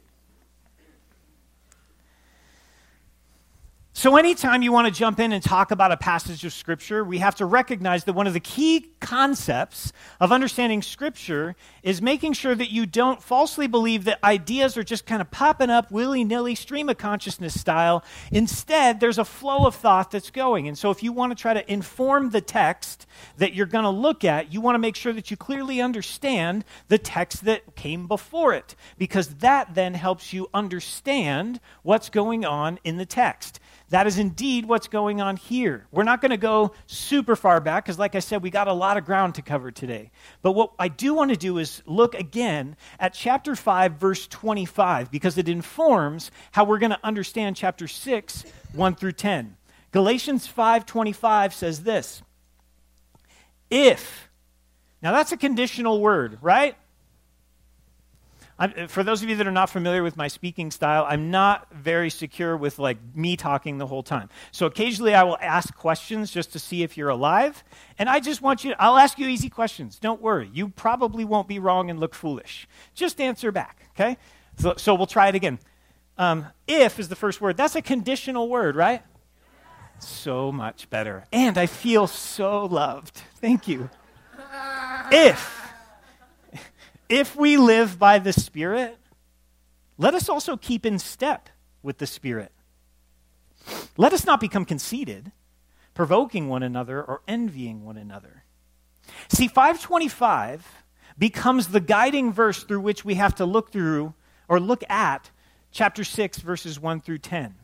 So, 3.98 4.16
anytime 4.16 4.62
you 4.62 4.72
want 4.72 4.86
to 4.86 4.94
jump 4.94 5.20
in 5.20 5.32
and 5.32 5.42
talk 5.42 5.72
about 5.72 5.92
a 5.92 5.98
passage 5.98 6.46
of 6.46 6.54
Scripture, 6.54 7.04
we 7.04 7.18
have 7.18 7.34
to 7.38 7.48
recognize 7.48 8.04
that 8.04 8.14
one 8.14 8.28
of 8.28 8.34
the 8.34 8.40
key 8.40 8.92
concepts 9.00 9.92
of 10.20 10.32
understanding 10.32 10.84
Scripture 10.84 11.56
is 11.82 12.00
making 12.00 12.34
sure 12.34 12.54
that 12.54 12.70
you 12.70 12.86
don't 12.86 13.24
falsely 13.24 13.66
believe 13.66 14.04
that 14.04 14.24
ideas 14.24 14.78
are 14.78 14.84
just 14.84 15.08
kind 15.08 15.20
of 15.20 15.32
popping 15.32 15.72
up 15.72 15.90
willy 15.90 16.24
nilly, 16.24 16.54
stream 16.54 16.90
of 16.90 17.00
consciousness 17.00 17.60
style. 17.60 18.04
Instead, 18.32 19.00
there's 19.00 19.18
a 19.18 19.26
flow 19.26 19.66
of 19.66 19.74
thought 19.74 20.12
that's 20.12 20.30
going. 20.30 20.68
And 20.68 20.78
so, 20.78 20.92
if 20.92 21.02
you 21.02 21.12
want 21.12 21.36
to 21.36 21.42
try 21.42 21.56
to 21.56 21.72
inform 21.72 22.30
the 22.30 22.42
text 22.42 23.08
that 23.38 23.56
you're 23.56 23.66
going 23.66 23.84
to 23.84 23.90
look 23.90 24.24
at, 24.24 24.54
you 24.54 24.62
want 24.62 24.76
to 24.76 24.80
make 24.80 24.96
sure 24.96 25.12
that 25.12 25.32
you 25.32 25.38
clearly 25.38 25.82
understand 25.82 26.66
the 26.88 27.00
text 27.00 27.46
that 27.46 27.76
came 27.76 28.06
before 28.06 28.54
it, 28.54 28.76
because 29.00 29.30
that 29.38 29.74
then 29.74 29.96
helps 29.96 30.34
you 30.34 30.48
understand 30.54 31.60
what's 31.82 32.12
going 32.12 32.46
on 32.46 32.78
in 32.84 32.98
the 32.98 33.06
text. 33.08 33.60
That 33.90 34.06
is 34.06 34.18
indeed 34.18 34.66
what's 34.66 34.88
going 34.88 35.22
on 35.22 35.38
here. 35.38 35.88
We're 35.92 36.04
not 36.04 36.20
going 36.20 36.32
to 36.32 36.38
go 36.38 36.74
super 36.88 37.38
far 37.38 37.62
back 37.62 37.86
because, 37.86 37.98
like 37.98 38.16
I 38.16 38.20
said, 38.20 38.44
we 38.44 38.50
got 38.50 38.68
a 38.68 38.74
lot 38.74 38.98
of 38.98 39.06
ground 39.06 39.36
to 39.36 39.42
cover 39.42 39.72
today. 39.72 40.12
But 40.42 40.52
what 40.52 40.74
I 40.78 40.90
do 40.90 41.14
want 41.14 41.32
to 41.32 41.38
do 41.38 41.58
is 41.58 41.82
look 41.86 42.14
again 42.14 42.76
at 43.00 43.14
chapter 43.14 43.56
5, 43.56 43.94
verse 43.94 44.28
25, 44.28 45.10
because 45.10 45.38
it 45.38 45.48
informs 45.48 46.32
how 46.52 46.66
we're 46.66 46.80
going 46.80 46.92
to 46.92 47.00
understand 47.02 47.56
chapter 47.56 47.88
6, 47.88 48.44
1 48.74 48.96
through 48.96 49.14
10. 49.14 49.56
Galatians 49.92 50.48
5:25 50.48 51.54
says 51.54 51.84
this. 51.84 52.22
If 53.70 54.30
Now 55.02 55.12
that's 55.12 55.32
a 55.32 55.38
conditional 55.38 56.02
word, 56.02 56.40
right? 56.42 56.76
I'm, 58.60 58.88
for 58.88 59.04
those 59.04 59.22
of 59.22 59.30
you 59.30 59.36
that 59.36 59.48
are 59.48 59.52
not 59.52 59.70
familiar 59.70 60.02
with 60.02 60.18
my 60.18 60.28
speaking 60.28 60.72
style, 60.72 61.06
I'm 61.08 61.30
not 61.30 61.68
very 61.72 62.10
secure 62.10 62.58
with 62.58 62.80
like 62.80 62.98
me 63.16 63.38
talking 63.38 63.78
the 63.78 63.86
whole 63.86 64.04
time. 64.04 64.30
So 64.52 64.66
occasionally 64.66 65.14
I 65.14 65.24
will 65.24 65.38
ask 65.42 65.76
questions 65.76 66.32
just 66.32 66.54
to 66.54 66.60
see 66.60 66.82
if 66.82 66.98
you're 66.98 67.10
alive. 67.10 67.64
And 68.00 68.10
I 68.10 68.20
just 68.20 68.42
want 68.42 68.64
you, 68.64 68.72
to, 68.72 68.82
I'll 68.82 68.98
ask 68.98 69.20
you 69.20 69.28
easy 69.28 69.50
questions. 69.50 70.00
Don't 70.00 70.22
worry. 70.22 70.50
You 70.52 70.70
probably 70.70 71.24
won't 71.24 71.48
be 71.48 71.60
wrong 71.60 71.90
and 71.90 72.00
look 72.00 72.16
foolish. 72.16 72.68
Just 72.96 73.22
answer 73.22 73.52
back, 73.52 73.90
okay? 73.92 74.18
So, 74.58 74.74
so 74.78 74.96
we'll 74.96 75.06
try 75.06 75.30
it 75.30 75.36
again. 75.36 75.60
Um, 76.18 76.48
if 76.68 77.00
is 77.00 77.10
the 77.10 77.16
first 77.16 77.42
word. 77.42 77.58
That's 77.58 77.76
a 77.76 77.82
conditional 77.82 78.50
word, 78.50 78.76
right? 78.76 79.04
So 80.00 80.52
much 80.52 80.90
better. 80.90 81.26
And 81.32 81.58
I 81.58 81.68
feel 81.68 82.08
so 82.08 82.66
loved. 82.66 83.22
Thank 83.36 83.68
you. 83.68 83.90
If 85.12 85.57
if 87.10 87.36
we 87.36 87.58
live 87.58 87.98
by 87.98 88.20
the 88.20 88.34
Spirit, 88.34 88.98
let 89.98 90.14
us 90.14 90.30
also 90.30 90.58
keep 90.58 90.86
in 90.86 91.00
step 91.00 91.50
with 91.82 91.98
the 91.98 92.08
Spirit. 92.08 92.52
Let 93.98 94.14
us 94.14 94.26
not 94.26 94.40
become 94.40 94.66
conceited, 94.66 95.32
provoking 95.94 96.48
one 96.48 96.64
another 96.64 97.02
or 97.02 97.22
envying 97.28 97.84
one 97.84 97.98
another. 97.98 98.44
See, 99.30 99.48
525 99.48 100.66
becomes 101.18 101.70
the 101.70 101.80
guiding 101.80 102.32
verse 102.32 102.64
through 102.64 102.82
which 102.82 103.04
we 103.04 103.16
have 103.16 103.36
to 103.36 103.46
look 103.46 103.72
through 103.72 104.14
or 104.48 104.60
look 104.60 104.84
at 104.90 105.32
chapter 105.72 106.04
6, 106.04 106.40
verses 106.40 106.80
1 106.80 107.02
through 107.02 107.18
10. 107.20 107.56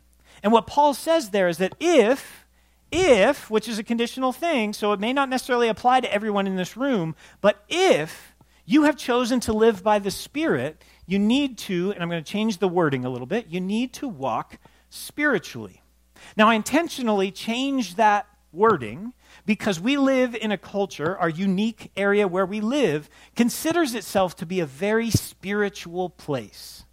And 0.41 0.51
what 0.51 0.67
Paul 0.67 0.93
says 0.93 1.29
there 1.29 1.47
is 1.47 1.57
that 1.59 1.75
if, 1.79 2.45
if, 2.91 3.49
which 3.49 3.67
is 3.67 3.79
a 3.79 3.83
conditional 3.83 4.31
thing, 4.31 4.73
so 4.73 4.91
it 4.93 4.99
may 4.99 5.13
not 5.13 5.29
necessarily 5.29 5.67
apply 5.67 6.01
to 6.01 6.13
everyone 6.13 6.47
in 6.47 6.55
this 6.55 6.75
room, 6.75 7.15
but 7.41 7.63
if 7.69 8.32
you 8.65 8.83
have 8.83 8.97
chosen 8.97 9.39
to 9.41 9.53
live 9.53 9.83
by 9.83 9.99
the 9.99 10.11
Spirit, 10.11 10.83
you 11.05 11.19
need 11.19 11.57
to, 11.59 11.91
and 11.91 12.01
I'm 12.01 12.09
going 12.09 12.23
to 12.23 12.31
change 12.31 12.59
the 12.59 12.67
wording 12.67 13.05
a 13.05 13.09
little 13.09 13.27
bit, 13.27 13.47
you 13.47 13.59
need 13.59 13.93
to 13.93 14.07
walk 14.07 14.57
spiritually. 14.89 15.81
Now, 16.37 16.49
I 16.49 16.53
intentionally 16.53 17.31
changed 17.31 17.97
that 17.97 18.27
wording 18.53 19.13
because 19.45 19.79
we 19.79 19.97
live 19.97 20.35
in 20.35 20.51
a 20.51 20.57
culture, 20.57 21.17
our 21.17 21.29
unique 21.29 21.91
area 21.97 22.27
where 22.27 22.45
we 22.45 22.61
live, 22.61 23.09
considers 23.35 23.95
itself 23.95 24.35
to 24.37 24.45
be 24.45 24.59
a 24.59 24.65
very 24.65 25.09
spiritual 25.09 26.09
place. 26.09 26.85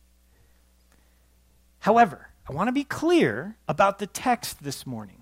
However, 1.80 2.30
I 2.48 2.52
want 2.52 2.68
to 2.68 2.72
be 2.72 2.84
clear 2.84 3.56
about 3.68 3.98
the 3.98 4.06
text 4.06 4.64
this 4.64 4.86
morning. 4.86 5.19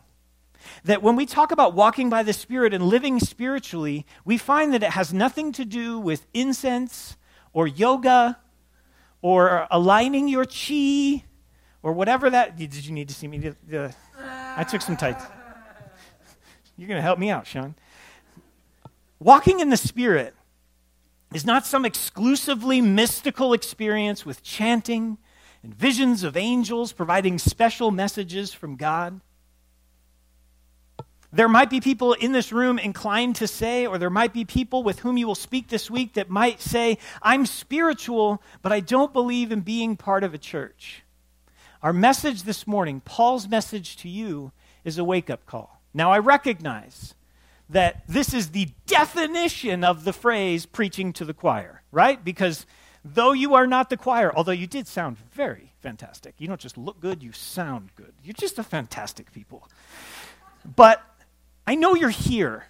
That 0.84 1.02
when 1.02 1.16
we 1.16 1.26
talk 1.26 1.52
about 1.52 1.74
walking 1.74 2.10
by 2.10 2.22
the 2.22 2.32
Spirit 2.32 2.74
and 2.74 2.84
living 2.84 3.20
spiritually, 3.20 4.06
we 4.24 4.38
find 4.38 4.72
that 4.72 4.82
it 4.82 4.90
has 4.90 5.12
nothing 5.12 5.52
to 5.52 5.64
do 5.64 5.98
with 5.98 6.26
incense 6.34 7.16
or 7.52 7.66
yoga 7.66 8.38
or 9.22 9.66
aligning 9.70 10.28
your 10.28 10.44
chi 10.44 11.24
or 11.82 11.92
whatever 11.92 12.30
that. 12.30 12.56
Did 12.56 12.74
you 12.74 12.92
need 12.92 13.08
to 13.08 13.14
see 13.14 13.28
me? 13.28 13.52
I 14.56 14.64
took 14.64 14.82
some 14.82 14.96
tights. 14.96 15.24
You're 16.76 16.88
going 16.88 16.98
to 16.98 17.02
help 17.02 17.18
me 17.18 17.30
out, 17.30 17.46
Sean. 17.46 17.74
Walking 19.20 19.60
in 19.60 19.70
the 19.70 19.76
Spirit 19.76 20.34
is 21.34 21.44
not 21.44 21.66
some 21.66 21.84
exclusively 21.84 22.80
mystical 22.80 23.52
experience 23.52 24.24
with 24.24 24.42
chanting 24.42 25.18
and 25.62 25.74
visions 25.74 26.22
of 26.22 26.36
angels 26.36 26.92
providing 26.92 27.38
special 27.38 27.90
messages 27.90 28.52
from 28.52 28.76
God. 28.76 29.20
There 31.30 31.48
might 31.48 31.68
be 31.68 31.80
people 31.80 32.14
in 32.14 32.32
this 32.32 32.52
room 32.52 32.78
inclined 32.78 33.36
to 33.36 33.46
say, 33.46 33.86
or 33.86 33.98
there 33.98 34.08
might 34.08 34.32
be 34.32 34.46
people 34.46 34.82
with 34.82 35.00
whom 35.00 35.18
you 35.18 35.26
will 35.26 35.34
speak 35.34 35.68
this 35.68 35.90
week 35.90 36.14
that 36.14 36.30
might 36.30 36.60
say, 36.60 36.96
I'm 37.20 37.44
spiritual, 37.44 38.42
but 38.62 38.72
I 38.72 38.80
don't 38.80 39.12
believe 39.12 39.52
in 39.52 39.60
being 39.60 39.96
part 39.96 40.24
of 40.24 40.32
a 40.32 40.38
church. 40.38 41.02
Our 41.82 41.92
message 41.92 42.44
this 42.44 42.66
morning, 42.66 43.02
Paul's 43.04 43.46
message 43.46 43.98
to 43.98 44.08
you, 44.08 44.52
is 44.84 44.96
a 44.96 45.04
wake 45.04 45.28
up 45.28 45.44
call. 45.44 45.82
Now, 45.92 46.10
I 46.10 46.18
recognize 46.18 47.14
that 47.68 48.02
this 48.08 48.32
is 48.32 48.50
the 48.50 48.70
definition 48.86 49.84
of 49.84 50.04
the 50.04 50.14
phrase 50.14 50.64
preaching 50.64 51.12
to 51.12 51.26
the 51.26 51.34
choir, 51.34 51.82
right? 51.92 52.24
Because 52.24 52.64
though 53.04 53.32
you 53.32 53.54
are 53.54 53.66
not 53.66 53.90
the 53.90 53.98
choir, 53.98 54.32
although 54.34 54.52
you 54.52 54.66
did 54.66 54.86
sound 54.86 55.18
very 55.18 55.72
fantastic, 55.80 56.34
you 56.38 56.48
don't 56.48 56.60
just 56.60 56.78
look 56.78 57.00
good, 57.00 57.22
you 57.22 57.32
sound 57.32 57.90
good. 57.96 58.14
You're 58.24 58.32
just 58.32 58.58
a 58.58 58.62
fantastic 58.62 59.30
people. 59.32 59.68
But 60.76 61.02
I 61.68 61.74
know 61.74 61.94
you're 61.94 62.08
here, 62.08 62.64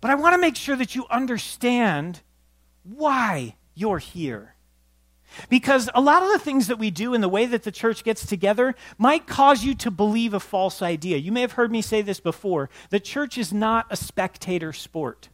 but 0.00 0.10
I 0.10 0.16
want 0.16 0.34
to 0.34 0.40
make 0.40 0.56
sure 0.56 0.74
that 0.74 0.96
you 0.96 1.06
understand 1.08 2.22
why 2.82 3.54
you're 3.72 4.00
here. 4.00 4.56
Because 5.48 5.88
a 5.94 6.00
lot 6.00 6.24
of 6.24 6.32
the 6.32 6.40
things 6.40 6.66
that 6.66 6.80
we 6.80 6.90
do 6.90 7.14
and 7.14 7.22
the 7.22 7.28
way 7.28 7.46
that 7.46 7.62
the 7.62 7.70
church 7.70 8.02
gets 8.02 8.26
together 8.26 8.74
might 8.98 9.28
cause 9.28 9.62
you 9.62 9.76
to 9.76 9.92
believe 9.92 10.34
a 10.34 10.40
false 10.40 10.82
idea. 10.82 11.18
You 11.18 11.30
may 11.30 11.42
have 11.42 11.52
heard 11.52 11.70
me 11.70 11.80
say 11.80 12.02
this 12.02 12.18
before. 12.18 12.68
The 12.90 12.98
church 12.98 13.38
is 13.38 13.52
not 13.52 13.86
a 13.90 13.96
spectator 13.96 14.72
sport. 14.72 15.28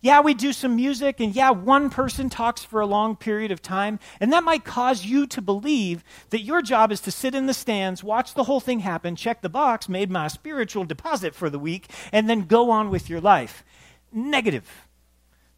Yeah, 0.00 0.20
we 0.20 0.34
do 0.34 0.52
some 0.52 0.76
music, 0.76 1.20
and 1.20 1.34
yeah, 1.34 1.50
one 1.50 1.90
person 1.90 2.28
talks 2.28 2.64
for 2.64 2.80
a 2.80 2.86
long 2.86 3.16
period 3.16 3.50
of 3.50 3.62
time, 3.62 3.98
and 4.20 4.32
that 4.32 4.44
might 4.44 4.64
cause 4.64 5.04
you 5.04 5.26
to 5.28 5.40
believe 5.40 6.04
that 6.30 6.42
your 6.42 6.62
job 6.62 6.92
is 6.92 7.00
to 7.02 7.10
sit 7.10 7.34
in 7.34 7.46
the 7.46 7.54
stands, 7.54 8.04
watch 8.04 8.34
the 8.34 8.44
whole 8.44 8.60
thing 8.60 8.80
happen, 8.80 9.16
check 9.16 9.42
the 9.42 9.48
box, 9.48 9.88
made 9.88 10.10
my 10.10 10.28
spiritual 10.28 10.84
deposit 10.84 11.34
for 11.34 11.50
the 11.50 11.58
week, 11.58 11.90
and 12.12 12.28
then 12.28 12.42
go 12.42 12.70
on 12.70 12.90
with 12.90 13.08
your 13.08 13.20
life. 13.20 13.64
Negative. 14.12 14.88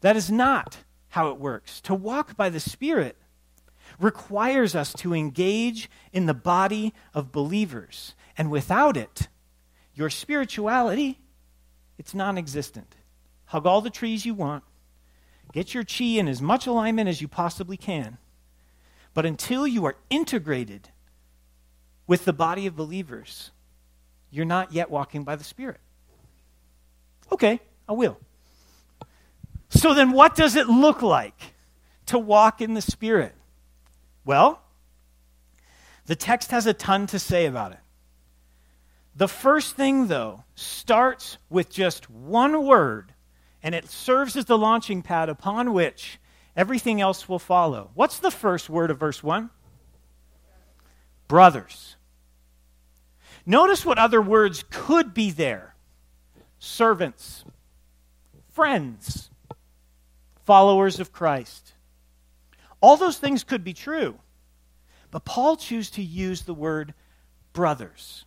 That 0.01 0.15
is 0.15 0.31
not 0.31 0.77
how 1.09 1.29
it 1.29 1.39
works. 1.39 1.81
To 1.81 1.93
walk 1.93 2.37
by 2.37 2.49
the 2.49 2.59
Spirit 2.59 3.17
requires 3.99 4.75
us 4.75 4.93
to 4.93 5.13
engage 5.13 5.89
in 6.13 6.25
the 6.25 6.33
body 6.33 6.93
of 7.13 7.31
believers, 7.31 8.15
and 8.37 8.49
without 8.51 8.95
it, 8.95 9.27
your 9.93 10.09
spirituality, 10.09 11.19
it's 11.97 12.13
non 12.13 12.37
existent 12.37 12.95
hug 13.49 13.65
all 13.65 13.81
the 13.81 13.89
trees 13.89 14.27
you 14.27 14.33
want, 14.35 14.63
get 15.51 15.73
your 15.73 15.83
chi 15.83 16.03
in 16.03 16.27
as 16.27 16.39
much 16.39 16.67
alignment 16.67 17.09
as 17.09 17.19
you 17.19 17.27
possibly 17.27 17.77
can. 17.77 18.19
But 19.15 19.25
until 19.25 19.65
you 19.65 19.85
are 19.85 19.95
integrated 20.11 20.89
with 22.05 22.25
the 22.25 22.33
body 22.33 22.67
of 22.67 22.75
believers, 22.75 23.49
you're 24.29 24.45
not 24.45 24.71
yet 24.71 24.91
walking 24.91 25.23
by 25.23 25.35
the 25.35 25.43
Spirit. 25.43 25.79
Okay, 27.31 27.59
I 27.87 27.93
will. 27.93 28.19
So 29.69 29.95
then, 29.95 30.11
what 30.11 30.35
does 30.35 30.55
it 30.55 30.67
look 30.67 31.01
like 31.01 31.55
to 32.05 32.19
walk 32.19 32.61
in 32.61 32.75
the 32.75 32.83
Spirit? 32.83 33.33
Well, 34.25 34.61
the 36.05 36.15
text 36.15 36.51
has 36.51 36.67
a 36.67 36.73
ton 36.73 37.07
to 37.07 37.17
say 37.17 37.47
about 37.47 37.71
it. 37.71 37.79
The 39.15 39.27
first 39.27 39.75
thing, 39.75 40.05
though, 40.05 40.43
starts 40.53 41.39
with 41.49 41.71
just 41.71 42.11
one 42.11 42.63
word 42.63 43.11
and 43.61 43.75
it 43.75 43.89
serves 43.89 44.35
as 44.35 44.45
the 44.45 44.57
launching 44.57 45.01
pad 45.01 45.29
upon 45.29 45.73
which 45.73 46.19
everything 46.55 47.01
else 47.01 47.27
will 47.27 47.39
follow. 47.39 47.91
What's 47.93 48.19
the 48.19 48.31
first 48.31 48.69
word 48.69 48.91
of 48.91 48.99
verse 48.99 49.23
1? 49.23 49.49
Brothers. 51.27 51.95
Notice 53.45 53.85
what 53.85 53.97
other 53.97 54.21
words 54.21 54.63
could 54.69 55.13
be 55.13 55.31
there 55.31 55.75
servants, 56.59 57.45
friends, 58.51 59.29
followers 60.45 60.99
of 60.99 61.11
Christ. 61.11 61.73
All 62.81 62.97
those 62.97 63.17
things 63.17 63.43
could 63.43 63.63
be 63.63 63.73
true, 63.73 64.19
but 65.11 65.25
Paul 65.25 65.57
chose 65.57 65.89
to 65.91 66.03
use 66.03 66.43
the 66.43 66.53
word 66.53 66.93
brothers. 67.53 68.25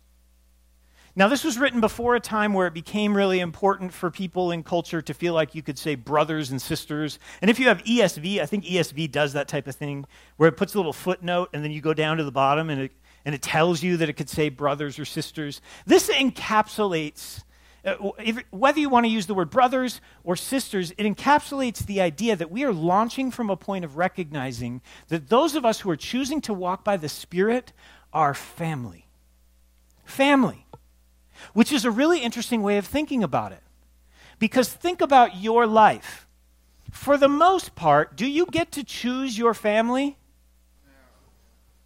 Now, 1.15 1.27
this 1.27 1.43
was 1.43 1.59
written 1.59 1.79
before 1.79 2.15
a 2.15 2.19
time 2.19 2.53
where 2.53 2.65
it 2.65 2.73
became 2.73 3.15
really 3.15 3.39
important 3.39 3.93
for 3.93 4.09
people 4.09 4.49
in 4.49 4.63
culture 4.63 4.99
to 4.99 5.13
feel 5.13 5.35
like 5.35 5.53
you 5.53 5.61
could 5.61 5.77
say 5.77 5.93
brothers 5.93 6.49
and 6.49 6.59
sisters. 6.59 7.19
And 7.39 7.51
if 7.51 7.59
you 7.59 7.67
have 7.67 7.83
ESV, 7.83 8.39
I 8.39 8.47
think 8.47 8.65
ESV 8.65 9.11
does 9.11 9.33
that 9.33 9.47
type 9.47 9.67
of 9.67 9.75
thing, 9.75 10.05
where 10.37 10.49
it 10.49 10.57
puts 10.57 10.73
a 10.73 10.77
little 10.77 10.93
footnote 10.93 11.51
and 11.53 11.63
then 11.63 11.71
you 11.71 11.81
go 11.81 11.93
down 11.93 12.17
to 12.17 12.23
the 12.23 12.31
bottom 12.31 12.71
and 12.71 12.81
it, 12.81 12.91
and 13.25 13.35
it 13.35 13.43
tells 13.43 13.83
you 13.83 13.97
that 13.97 14.09
it 14.09 14.13
could 14.13 14.29
say 14.29 14.49
brothers 14.49 14.97
or 14.97 15.05
sisters. 15.05 15.61
This 15.85 16.09
encapsulates, 16.09 17.43
uh, 17.85 17.95
if, 18.17 18.39
whether 18.49 18.79
you 18.79 18.89
want 18.89 19.05
to 19.05 19.11
use 19.11 19.27
the 19.27 19.35
word 19.35 19.51
brothers 19.51 20.01
or 20.23 20.35
sisters, 20.35 20.93
it 20.97 21.03
encapsulates 21.03 21.85
the 21.85 22.01
idea 22.01 22.35
that 22.35 22.49
we 22.49 22.63
are 22.63 22.73
launching 22.73 23.29
from 23.29 23.51
a 23.51 23.55
point 23.55 23.85
of 23.85 23.97
recognizing 23.97 24.81
that 25.09 25.29
those 25.29 25.53
of 25.53 25.63
us 25.63 25.81
who 25.81 25.91
are 25.91 25.95
choosing 25.95 26.41
to 26.41 26.55
walk 26.55 26.83
by 26.83 26.97
the 26.97 27.07
Spirit 27.07 27.71
are 28.11 28.33
family. 28.33 29.05
Family 30.05 30.62
which 31.53 31.71
is 31.71 31.85
a 31.85 31.91
really 31.91 32.19
interesting 32.19 32.61
way 32.63 32.77
of 32.77 32.85
thinking 32.85 33.23
about 33.23 33.51
it. 33.51 33.61
Because 34.39 34.71
think 34.71 35.01
about 35.01 35.37
your 35.37 35.67
life. 35.67 36.27
For 36.91 37.17
the 37.17 37.27
most 37.27 37.75
part, 37.75 38.15
do 38.15 38.25
you 38.25 38.45
get 38.45 38.71
to 38.73 38.83
choose 38.83 39.37
your 39.37 39.53
family? 39.53 40.17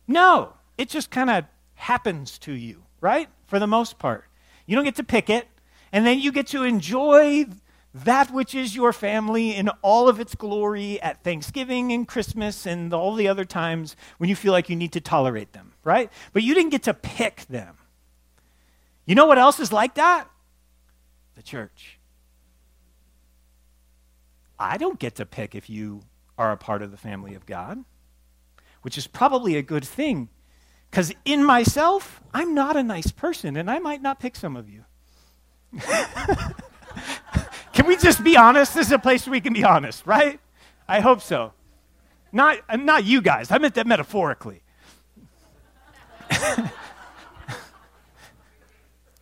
No. 0.08 0.54
It 0.78 0.90
just 0.90 1.10
kind 1.10 1.30
of 1.30 1.46
happens 1.76 2.38
to 2.40 2.54
you, 2.54 2.84
right? 3.02 3.30
For 3.48 3.60
the 3.60 3.68
most 3.68 3.98
part. 3.98 4.26
You 4.66 4.76
don't 4.76 4.86
get 4.86 4.96
to 4.96 5.04
pick 5.04 5.30
it, 5.30 5.48
and 5.92 6.06
then 6.06 6.20
you 6.20 6.32
get 6.32 6.48
to 6.48 6.64
enjoy 6.64 7.46
that 7.94 8.32
which 8.32 8.54
is 8.54 8.76
your 8.76 8.94
family 8.94 9.56
in 9.56 9.70
all 9.82 10.08
of 10.08 10.20
its 10.20 10.36
glory 10.36 11.02
at 11.02 11.24
Thanksgiving 11.24 11.92
and 11.92 12.08
Christmas 12.08 12.66
and 12.66 12.94
all 12.94 13.16
the 13.16 13.28
other 13.28 13.46
times 13.46 13.96
when 14.18 14.30
you 14.30 14.36
feel 14.36 14.52
like 14.52 14.70
you 14.70 14.76
need 14.76 14.92
to 14.94 15.02
tolerate 15.02 15.54
them, 15.54 15.74
right? 15.84 16.12
But 16.34 16.44
you 16.44 16.54
didn't 16.54 16.72
get 16.72 16.84
to 16.84 16.94
pick 16.94 17.46
them. 17.48 17.78
You 19.08 19.16
know 19.16 19.26
what 19.26 19.40
else 19.40 19.60
is 19.60 19.74
like 19.74 19.96
that? 19.96 20.30
The 21.36 21.42
church. 21.42 21.98
I 24.60 24.78
don't 24.78 25.00
get 25.00 25.16
to 25.16 25.26
pick 25.26 25.56
if 25.56 25.70
you 25.70 26.02
are 26.38 26.52
a 26.52 26.58
part 26.58 26.84
of 26.84 26.92
the 26.92 26.98
family 26.98 27.34
of 27.34 27.46
God, 27.46 27.84
which 28.82 28.98
is 28.98 29.08
probably 29.08 29.56
a 29.56 29.62
good 29.64 29.86
thing 29.86 30.30
because 30.92 31.14
in 31.26 31.44
myself, 31.44 32.22
I'm 32.34 32.54
not 32.54 32.76
a 32.76 32.84
nice 32.84 33.12
person 33.12 33.56
and 33.56 33.72
I 33.72 33.80
might 33.80 34.02
not 34.02 34.20
pick 34.20 34.36
some 34.36 34.56
of 34.56 34.70
you. 34.70 34.84
can 37.74 37.86
we 37.88 37.98
just 37.98 38.24
be 38.24 38.36
honest? 38.36 38.74
This 38.74 38.88
is 38.88 38.94
a 38.94 39.00
place 39.00 39.26
where 39.26 39.32
we 39.32 39.42
can 39.42 39.54
be 39.54 39.64
honest, 39.64 40.06
right? 40.06 40.40
I 40.88 41.00
hope 41.02 41.22
so. 41.22 41.54
Not, 42.32 42.58
not 42.80 43.06
you 43.06 43.22
guys. 43.22 43.52
I 43.52 43.58
meant 43.58 43.76
that 43.76 43.88
metaphorically. 43.88 44.64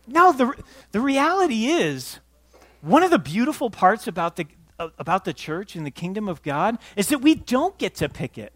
no, 0.06 0.32
the, 0.32 0.54
the 0.92 1.00
reality 1.00 1.66
is, 1.66 2.20
one 2.80 3.02
of 3.02 3.10
the 3.10 3.18
beautiful 3.18 3.70
parts 3.70 4.06
about 4.06 4.36
the, 4.36 4.46
about 4.78 5.24
the 5.24 5.32
church 5.32 5.74
and 5.74 5.84
the 5.86 5.90
kingdom 5.90 6.28
of 6.28 6.42
God 6.42 6.78
is 6.96 7.08
that 7.08 7.18
we 7.18 7.34
don't 7.34 7.76
get 7.78 7.96
to 7.96 8.08
pick 8.08 8.38
it. 8.38 8.52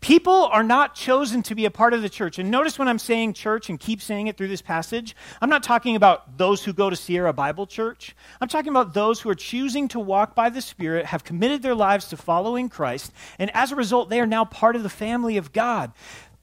People 0.00 0.48
are 0.52 0.62
not 0.62 0.94
chosen 0.94 1.42
to 1.44 1.54
be 1.54 1.64
a 1.64 1.70
part 1.70 1.94
of 1.94 2.02
the 2.02 2.08
church. 2.08 2.38
And 2.38 2.50
notice 2.50 2.78
when 2.78 2.86
I'm 2.86 2.98
saying 2.98 3.32
church 3.32 3.68
and 3.68 3.80
keep 3.80 4.00
saying 4.00 4.26
it 4.26 4.36
through 4.36 4.48
this 4.48 4.62
passage, 4.62 5.16
I'm 5.40 5.50
not 5.50 5.62
talking 5.62 5.96
about 5.96 6.38
those 6.38 6.62
who 6.62 6.72
go 6.72 6.90
to 6.90 6.96
Sierra 6.96 7.32
Bible 7.32 7.66
Church. 7.66 8.14
I'm 8.40 8.48
talking 8.48 8.70
about 8.70 8.94
those 8.94 9.20
who 9.20 9.30
are 9.30 9.34
choosing 9.34 9.88
to 9.88 9.98
walk 9.98 10.34
by 10.34 10.50
the 10.50 10.60
Spirit, 10.60 11.06
have 11.06 11.24
committed 11.24 11.62
their 11.62 11.74
lives 11.74 12.08
to 12.08 12.16
following 12.16 12.68
Christ, 12.68 13.12
and 13.38 13.50
as 13.54 13.72
a 13.72 13.76
result, 13.76 14.10
they 14.10 14.20
are 14.20 14.26
now 14.26 14.44
part 14.44 14.76
of 14.76 14.82
the 14.82 14.88
family 14.88 15.38
of 15.38 15.52
God. 15.52 15.92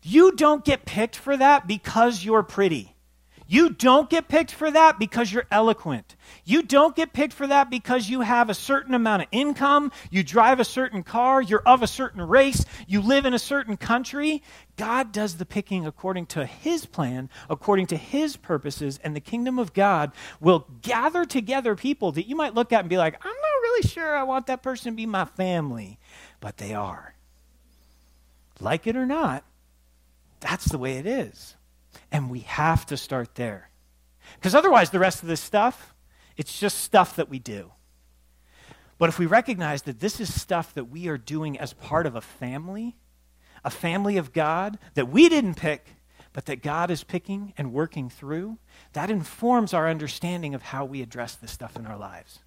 You 0.03 0.33
don't 0.33 0.65
get 0.65 0.85
picked 0.85 1.15
for 1.15 1.37
that 1.37 1.67
because 1.67 2.25
you're 2.25 2.43
pretty. 2.43 2.96
You 3.47 3.69
don't 3.69 4.09
get 4.09 4.27
picked 4.27 4.51
for 4.51 4.69
that 4.69 4.99
because 4.99 5.31
you're 5.31 5.47
eloquent. 5.49 6.15
You 6.43 6.63
don't 6.63 6.95
get 6.95 7.13
picked 7.13 7.33
for 7.33 7.47
that 7.47 7.69
because 7.69 8.09
you 8.09 8.21
have 8.21 8.49
a 8.49 8.53
certain 8.53 8.93
amount 8.93 9.23
of 9.23 9.27
income, 9.31 9.91
you 10.11 10.23
drive 10.23 10.59
a 10.59 10.65
certain 10.65 11.03
car, 11.03 11.41
you're 11.41 11.63
of 11.65 11.81
a 11.81 11.87
certain 11.87 12.21
race, 12.21 12.65
you 12.87 13.01
live 13.01 13.25
in 13.25 13.33
a 13.33 13.39
certain 13.39 13.77
country. 13.77 14.43
God 14.75 15.11
does 15.11 15.37
the 15.37 15.45
picking 15.45 15.85
according 15.85 16.27
to 16.27 16.45
His 16.45 16.85
plan, 16.85 17.29
according 17.49 17.87
to 17.87 17.97
His 17.97 18.37
purposes, 18.37 18.99
and 19.03 19.15
the 19.15 19.21
kingdom 19.21 19.59
of 19.59 19.73
God 19.73 20.11
will 20.39 20.67
gather 20.81 21.25
together 21.25 21.75
people 21.75 22.11
that 22.13 22.27
you 22.27 22.35
might 22.35 22.53
look 22.53 22.73
at 22.73 22.81
and 22.81 22.89
be 22.89 22.97
like, 22.97 23.15
I'm 23.25 23.29
not 23.29 23.61
really 23.63 23.87
sure 23.87 24.15
I 24.15 24.23
want 24.23 24.47
that 24.47 24.63
person 24.63 24.91
to 24.91 24.95
be 24.95 25.05
my 25.05 25.25
family, 25.25 25.99
but 26.39 26.57
they 26.57 26.73
are. 26.73 27.15
Like 28.59 28.87
it 28.87 28.95
or 28.95 29.05
not, 29.05 29.43
that's 30.39 30.65
the 30.65 30.77
way 30.77 30.97
it 30.97 31.05
is. 31.05 31.56
And 32.11 32.29
we 32.29 32.39
have 32.41 32.85
to 32.87 32.97
start 32.97 33.35
there. 33.35 33.69
Because 34.35 34.55
otherwise, 34.55 34.89
the 34.89 34.99
rest 34.99 35.21
of 35.21 35.29
this 35.29 35.41
stuff, 35.41 35.93
it's 36.35 36.59
just 36.59 36.79
stuff 36.79 37.15
that 37.15 37.29
we 37.29 37.39
do. 37.39 37.71
But 38.97 39.09
if 39.09 39.19
we 39.19 39.25
recognize 39.25 39.83
that 39.83 39.99
this 39.99 40.19
is 40.19 40.33
stuff 40.33 40.73
that 40.73 40.85
we 40.85 41.07
are 41.07 41.17
doing 41.17 41.57
as 41.59 41.73
part 41.73 42.05
of 42.05 42.15
a 42.15 42.21
family, 42.21 42.97
a 43.63 43.69
family 43.69 44.17
of 44.17 44.33
God 44.33 44.79
that 44.95 45.09
we 45.09 45.29
didn't 45.29 45.55
pick, 45.55 45.87
but 46.33 46.45
that 46.45 46.63
God 46.63 46.91
is 46.91 47.03
picking 47.03 47.53
and 47.57 47.73
working 47.73 48.09
through, 48.09 48.57
that 48.93 49.09
informs 49.09 49.73
our 49.73 49.87
understanding 49.87 50.53
of 50.55 50.61
how 50.61 50.85
we 50.85 51.01
address 51.01 51.35
this 51.35 51.51
stuff 51.51 51.75
in 51.75 51.85
our 51.85 51.97
lives. 51.97 52.39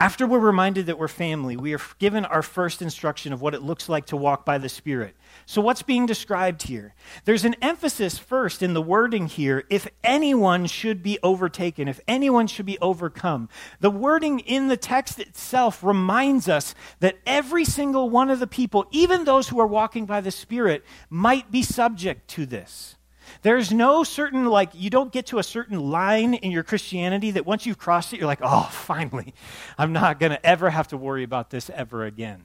After 0.00 0.26
we're 0.26 0.40
reminded 0.40 0.86
that 0.86 0.98
we're 0.98 1.06
family, 1.06 1.56
we 1.56 1.72
are 1.72 1.80
given 2.00 2.24
our 2.24 2.42
first 2.42 2.82
instruction 2.82 3.32
of 3.32 3.40
what 3.40 3.54
it 3.54 3.62
looks 3.62 3.88
like 3.88 4.06
to 4.06 4.16
walk 4.16 4.44
by 4.44 4.58
the 4.58 4.68
Spirit. 4.68 5.14
So, 5.46 5.60
what's 5.60 5.82
being 5.82 6.04
described 6.04 6.64
here? 6.64 6.94
There's 7.24 7.44
an 7.44 7.54
emphasis 7.62 8.18
first 8.18 8.60
in 8.60 8.74
the 8.74 8.82
wording 8.82 9.28
here 9.28 9.64
if 9.70 9.86
anyone 10.02 10.66
should 10.66 11.00
be 11.02 11.18
overtaken, 11.22 11.86
if 11.86 12.00
anyone 12.08 12.48
should 12.48 12.66
be 12.66 12.78
overcome. 12.80 13.48
The 13.78 13.90
wording 13.90 14.40
in 14.40 14.66
the 14.66 14.76
text 14.76 15.20
itself 15.20 15.82
reminds 15.84 16.48
us 16.48 16.74
that 16.98 17.18
every 17.24 17.64
single 17.64 18.10
one 18.10 18.30
of 18.30 18.40
the 18.40 18.48
people, 18.48 18.86
even 18.90 19.24
those 19.24 19.48
who 19.48 19.60
are 19.60 19.66
walking 19.66 20.06
by 20.06 20.20
the 20.20 20.32
Spirit, 20.32 20.84
might 21.08 21.52
be 21.52 21.62
subject 21.62 22.26
to 22.30 22.46
this. 22.46 22.96
There's 23.44 23.70
no 23.70 24.04
certain, 24.04 24.46
like, 24.46 24.70
you 24.72 24.88
don't 24.88 25.12
get 25.12 25.26
to 25.26 25.38
a 25.38 25.42
certain 25.42 25.78
line 25.78 26.32
in 26.32 26.50
your 26.50 26.62
Christianity 26.62 27.32
that 27.32 27.44
once 27.44 27.66
you've 27.66 27.76
crossed 27.76 28.14
it, 28.14 28.16
you're 28.16 28.26
like, 28.26 28.40
oh, 28.42 28.68
finally, 28.72 29.34
I'm 29.76 29.92
not 29.92 30.18
going 30.18 30.32
to 30.32 30.44
ever 30.44 30.70
have 30.70 30.88
to 30.88 30.96
worry 30.96 31.24
about 31.24 31.50
this 31.50 31.68
ever 31.68 32.06
again. 32.06 32.44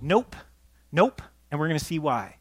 Nope. 0.00 0.34
Nope. 0.90 1.22
And 1.48 1.60
we're 1.60 1.68
going 1.68 1.78
to 1.78 1.84
see 1.84 2.00
why. 2.00 2.38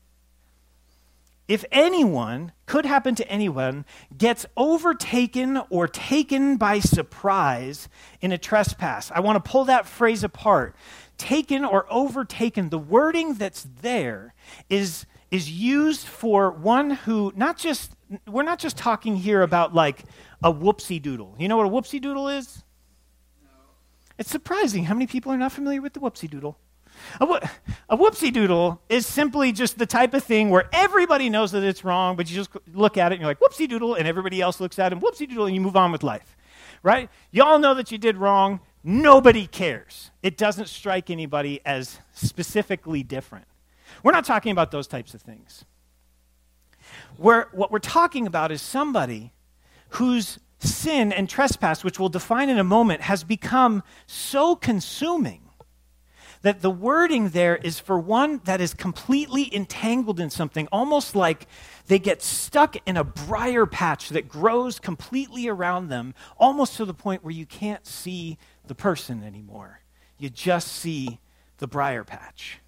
If 1.47 1.63
anyone, 1.71 2.53
could 2.65 2.87
happen 2.87 3.13
to 3.15 3.27
anyone, 3.29 3.85
gets 4.17 4.47
overtaken 4.57 5.61
or 5.69 5.87
taken 5.87 6.57
by 6.57 6.79
surprise 6.79 7.87
in 8.19 8.31
a 8.31 8.37
trespass, 8.39 9.11
I 9.13 9.19
want 9.19 9.43
to 9.43 9.47
pull 9.47 9.65
that 9.65 9.85
phrase 9.85 10.23
apart. 10.23 10.75
Taken 11.19 11.63
or 11.63 11.85
overtaken, 11.91 12.69
the 12.69 12.79
wording 12.79 13.35
that's 13.35 13.67
there 13.81 14.33
is 14.69 15.05
is 15.31 15.49
used 15.49 16.05
for 16.05 16.51
one 16.51 16.91
who 16.91 17.31
not 17.35 17.57
just 17.57 17.95
we're 18.27 18.43
not 18.43 18.59
just 18.59 18.77
talking 18.77 19.15
here 19.15 19.41
about 19.41 19.73
like 19.73 20.03
a 20.43 20.51
whoopsie 20.53 21.01
doodle. 21.01 21.35
You 21.39 21.47
know 21.47 21.57
what 21.57 21.65
a 21.65 21.69
whoopsie 21.69 22.01
doodle 22.01 22.27
is? 22.27 22.63
No. 23.41 23.49
It's 24.17 24.29
surprising 24.29 24.83
how 24.83 24.93
many 24.93 25.07
people 25.07 25.31
are 25.31 25.37
not 25.37 25.53
familiar 25.53 25.81
with 25.81 25.93
the 25.93 26.01
whoopsie 26.01 26.29
doodle. 26.29 26.57
A, 27.19 27.49
a 27.89 27.97
whoopsie 27.97 28.33
doodle 28.33 28.81
is 28.89 29.05
simply 29.05 29.53
just 29.53 29.77
the 29.77 29.85
type 29.85 30.13
of 30.13 30.23
thing 30.23 30.49
where 30.49 30.69
everybody 30.73 31.29
knows 31.29 31.51
that 31.53 31.63
it's 31.63 31.83
wrong, 31.85 32.15
but 32.15 32.29
you 32.29 32.35
just 32.35 32.49
look 32.73 32.97
at 32.97 33.11
it 33.11 33.15
and 33.15 33.21
you're 33.21 33.29
like, 33.29 33.39
whoopsie 33.39 33.67
doodle, 33.67 33.95
and 33.95 34.07
everybody 34.07 34.41
else 34.41 34.59
looks 34.59 34.77
at 34.77 34.91
it, 34.91 34.95
and 34.95 35.01
whoopsie 35.01 35.27
doodle, 35.27 35.45
and 35.45 35.55
you 35.55 35.61
move 35.61 35.77
on 35.77 35.91
with 35.91 36.03
life. 36.03 36.35
Right? 36.83 37.09
You 37.31 37.43
all 37.43 37.59
know 37.59 37.73
that 37.75 37.91
you 37.91 37.97
did 37.97 38.17
wrong. 38.17 38.59
Nobody 38.83 39.47
cares. 39.47 40.11
It 40.21 40.37
doesn't 40.37 40.67
strike 40.67 41.09
anybody 41.09 41.61
as 41.65 41.99
specifically 42.13 43.03
different. 43.03 43.45
We're 44.03 44.11
not 44.11 44.25
talking 44.25 44.51
about 44.51 44.71
those 44.71 44.87
types 44.87 45.13
of 45.13 45.21
things. 45.21 45.65
We're, 47.17 47.47
what 47.51 47.71
we're 47.71 47.79
talking 47.79 48.27
about 48.27 48.51
is 48.51 48.61
somebody 48.61 49.33
whose 49.89 50.39
sin 50.59 51.11
and 51.11 51.29
trespass, 51.29 51.83
which 51.83 51.99
we'll 51.99 52.09
define 52.09 52.49
in 52.49 52.57
a 52.57 52.63
moment, 52.63 53.01
has 53.01 53.23
become 53.23 53.83
so 54.07 54.55
consuming 54.55 55.41
that 56.41 56.61
the 56.61 56.71
wording 56.71 57.29
there 57.29 57.55
is 57.55 57.79
for 57.79 57.99
one 57.99 58.41
that 58.45 58.59
is 58.59 58.73
completely 58.73 59.53
entangled 59.53 60.19
in 60.19 60.29
something, 60.29 60.67
almost 60.71 61.15
like 61.15 61.47
they 61.87 61.99
get 61.99 62.21
stuck 62.21 62.75
in 62.87 62.97
a 62.97 63.03
briar 63.03 63.65
patch 63.65 64.09
that 64.09 64.27
grows 64.27 64.79
completely 64.79 65.47
around 65.47 65.89
them, 65.89 66.15
almost 66.37 66.77
to 66.77 66.85
the 66.85 66.93
point 66.93 67.23
where 67.23 67.33
you 67.33 67.45
can't 67.45 67.85
see 67.85 68.37
the 68.65 68.75
person 68.75 69.23
anymore. 69.23 69.81
You 70.17 70.29
just 70.29 70.69
see 70.69 71.19
the 71.57 71.67
briar 71.67 72.03
patch. 72.03 72.59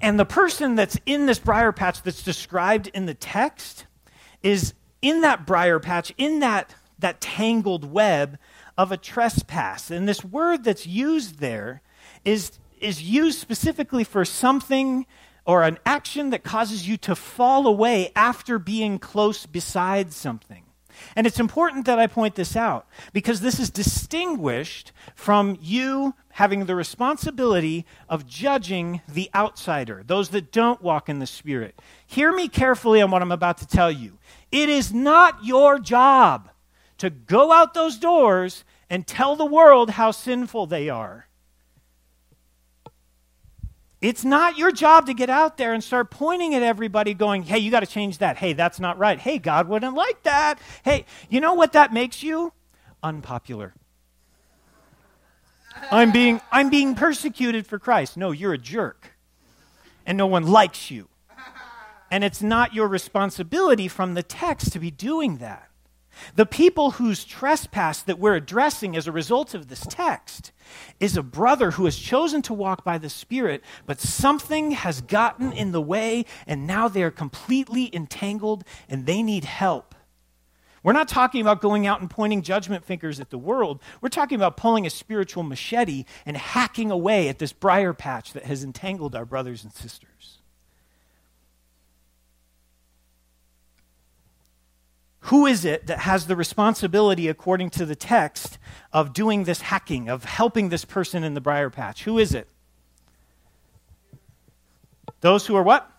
And 0.00 0.18
the 0.18 0.24
person 0.24 0.76
that's 0.76 0.98
in 1.06 1.26
this 1.26 1.38
briar 1.38 1.72
patch 1.72 2.02
that's 2.02 2.22
described 2.22 2.88
in 2.88 3.06
the 3.06 3.14
text 3.14 3.86
is 4.42 4.74
in 5.02 5.20
that 5.22 5.46
briar 5.46 5.78
patch, 5.78 6.12
in 6.16 6.40
that, 6.40 6.74
that 6.98 7.20
tangled 7.20 7.84
web 7.90 8.38
of 8.78 8.92
a 8.92 8.96
trespass. 8.96 9.90
And 9.90 10.08
this 10.08 10.24
word 10.24 10.64
that's 10.64 10.86
used 10.86 11.38
there 11.38 11.82
is, 12.24 12.52
is 12.80 13.02
used 13.02 13.38
specifically 13.38 14.04
for 14.04 14.24
something 14.24 15.06
or 15.44 15.62
an 15.62 15.78
action 15.84 16.30
that 16.30 16.44
causes 16.44 16.88
you 16.88 16.96
to 16.96 17.14
fall 17.14 17.66
away 17.66 18.12
after 18.14 18.58
being 18.58 18.98
close 18.98 19.46
beside 19.46 20.12
something. 20.12 20.64
And 21.16 21.26
it's 21.26 21.40
important 21.40 21.86
that 21.86 21.98
I 21.98 22.06
point 22.06 22.34
this 22.34 22.56
out 22.56 22.86
because 23.12 23.40
this 23.40 23.58
is 23.58 23.70
distinguished 23.70 24.92
from 25.14 25.58
you 25.60 26.14
having 26.40 26.64
the 26.64 26.74
responsibility 26.74 27.84
of 28.08 28.26
judging 28.26 29.02
the 29.06 29.28
outsider, 29.34 30.02
those 30.06 30.30
that 30.30 30.50
don't 30.50 30.80
walk 30.80 31.06
in 31.06 31.18
the 31.18 31.26
Spirit. 31.26 31.78
Hear 32.06 32.32
me 32.32 32.48
carefully 32.48 33.02
on 33.02 33.10
what 33.10 33.20
I'm 33.20 33.30
about 33.30 33.58
to 33.58 33.66
tell 33.66 33.92
you. 33.92 34.16
It 34.50 34.70
is 34.70 34.90
not 34.90 35.44
your 35.44 35.78
job 35.78 36.48
to 36.96 37.10
go 37.10 37.52
out 37.52 37.74
those 37.74 37.98
doors 37.98 38.64
and 38.88 39.06
tell 39.06 39.36
the 39.36 39.44
world 39.44 39.90
how 39.90 40.12
sinful 40.12 40.64
they 40.64 40.88
are. 40.88 41.26
It's 44.00 44.24
not 44.24 44.56
your 44.56 44.72
job 44.72 45.04
to 45.08 45.12
get 45.12 45.28
out 45.28 45.58
there 45.58 45.74
and 45.74 45.84
start 45.84 46.10
pointing 46.10 46.54
at 46.54 46.62
everybody, 46.62 47.12
going, 47.12 47.42
hey, 47.42 47.58
you 47.58 47.70
got 47.70 47.80
to 47.80 47.86
change 47.86 48.16
that. 48.16 48.38
Hey, 48.38 48.54
that's 48.54 48.80
not 48.80 48.96
right. 48.96 49.18
Hey, 49.18 49.36
God 49.36 49.68
wouldn't 49.68 49.94
like 49.94 50.22
that. 50.22 50.58
Hey, 50.86 51.04
you 51.28 51.42
know 51.42 51.52
what 51.52 51.74
that 51.74 51.92
makes 51.92 52.22
you? 52.22 52.54
Unpopular. 53.02 53.74
I'm 55.90 56.12
being, 56.12 56.40
I'm 56.52 56.70
being 56.70 56.94
persecuted 56.94 57.66
for 57.66 57.78
Christ. 57.78 58.16
No, 58.16 58.30
you're 58.30 58.52
a 58.52 58.58
jerk. 58.58 59.12
And 60.06 60.16
no 60.16 60.26
one 60.26 60.46
likes 60.46 60.90
you. 60.90 61.08
And 62.10 62.24
it's 62.24 62.42
not 62.42 62.74
your 62.74 62.88
responsibility 62.88 63.86
from 63.86 64.14
the 64.14 64.22
text 64.22 64.72
to 64.72 64.78
be 64.78 64.90
doing 64.90 65.38
that. 65.38 65.70
The 66.34 66.46
people 66.46 66.92
whose 66.92 67.24
trespass 67.24 68.02
that 68.02 68.18
we're 68.18 68.34
addressing 68.34 68.96
as 68.96 69.06
a 69.06 69.12
result 69.12 69.54
of 69.54 69.68
this 69.68 69.86
text 69.88 70.52
is 70.98 71.16
a 71.16 71.22
brother 71.22 71.72
who 71.72 71.84
has 71.84 71.96
chosen 71.96 72.42
to 72.42 72.54
walk 72.54 72.84
by 72.84 72.98
the 72.98 73.08
Spirit, 73.08 73.62
but 73.86 74.00
something 74.00 74.72
has 74.72 75.00
gotten 75.00 75.52
in 75.52 75.72
the 75.72 75.80
way, 75.80 76.24
and 76.46 76.66
now 76.66 76.88
they 76.88 77.02
are 77.02 77.10
completely 77.10 77.94
entangled 77.94 78.64
and 78.88 79.06
they 79.06 79.22
need 79.22 79.44
help. 79.44 79.89
We're 80.82 80.92
not 80.92 81.08
talking 81.08 81.42
about 81.42 81.60
going 81.60 81.86
out 81.86 82.00
and 82.00 82.08
pointing 82.08 82.42
judgment 82.42 82.84
fingers 82.84 83.20
at 83.20 83.30
the 83.30 83.38
world. 83.38 83.80
We're 84.00 84.08
talking 84.08 84.36
about 84.36 84.56
pulling 84.56 84.86
a 84.86 84.90
spiritual 84.90 85.42
machete 85.42 86.04
and 86.24 86.36
hacking 86.36 86.90
away 86.90 87.28
at 87.28 87.38
this 87.38 87.52
briar 87.52 87.92
patch 87.92 88.32
that 88.32 88.44
has 88.44 88.64
entangled 88.64 89.14
our 89.14 89.26
brothers 89.26 89.62
and 89.62 89.72
sisters. 89.72 90.38
Who 95.24 95.44
is 95.44 95.66
it 95.66 95.86
that 95.86 96.00
has 96.00 96.26
the 96.26 96.34
responsibility, 96.34 97.28
according 97.28 97.70
to 97.70 97.84
the 97.84 97.94
text, 97.94 98.58
of 98.90 99.12
doing 99.12 99.44
this 99.44 99.60
hacking, 99.60 100.08
of 100.08 100.24
helping 100.24 100.70
this 100.70 100.86
person 100.86 101.24
in 101.24 101.34
the 101.34 101.42
briar 101.42 101.68
patch? 101.68 102.04
Who 102.04 102.18
is 102.18 102.34
it? 102.34 102.48
Those 105.20 105.46
who 105.46 105.54
are 105.56 105.62
what? 105.62 105.90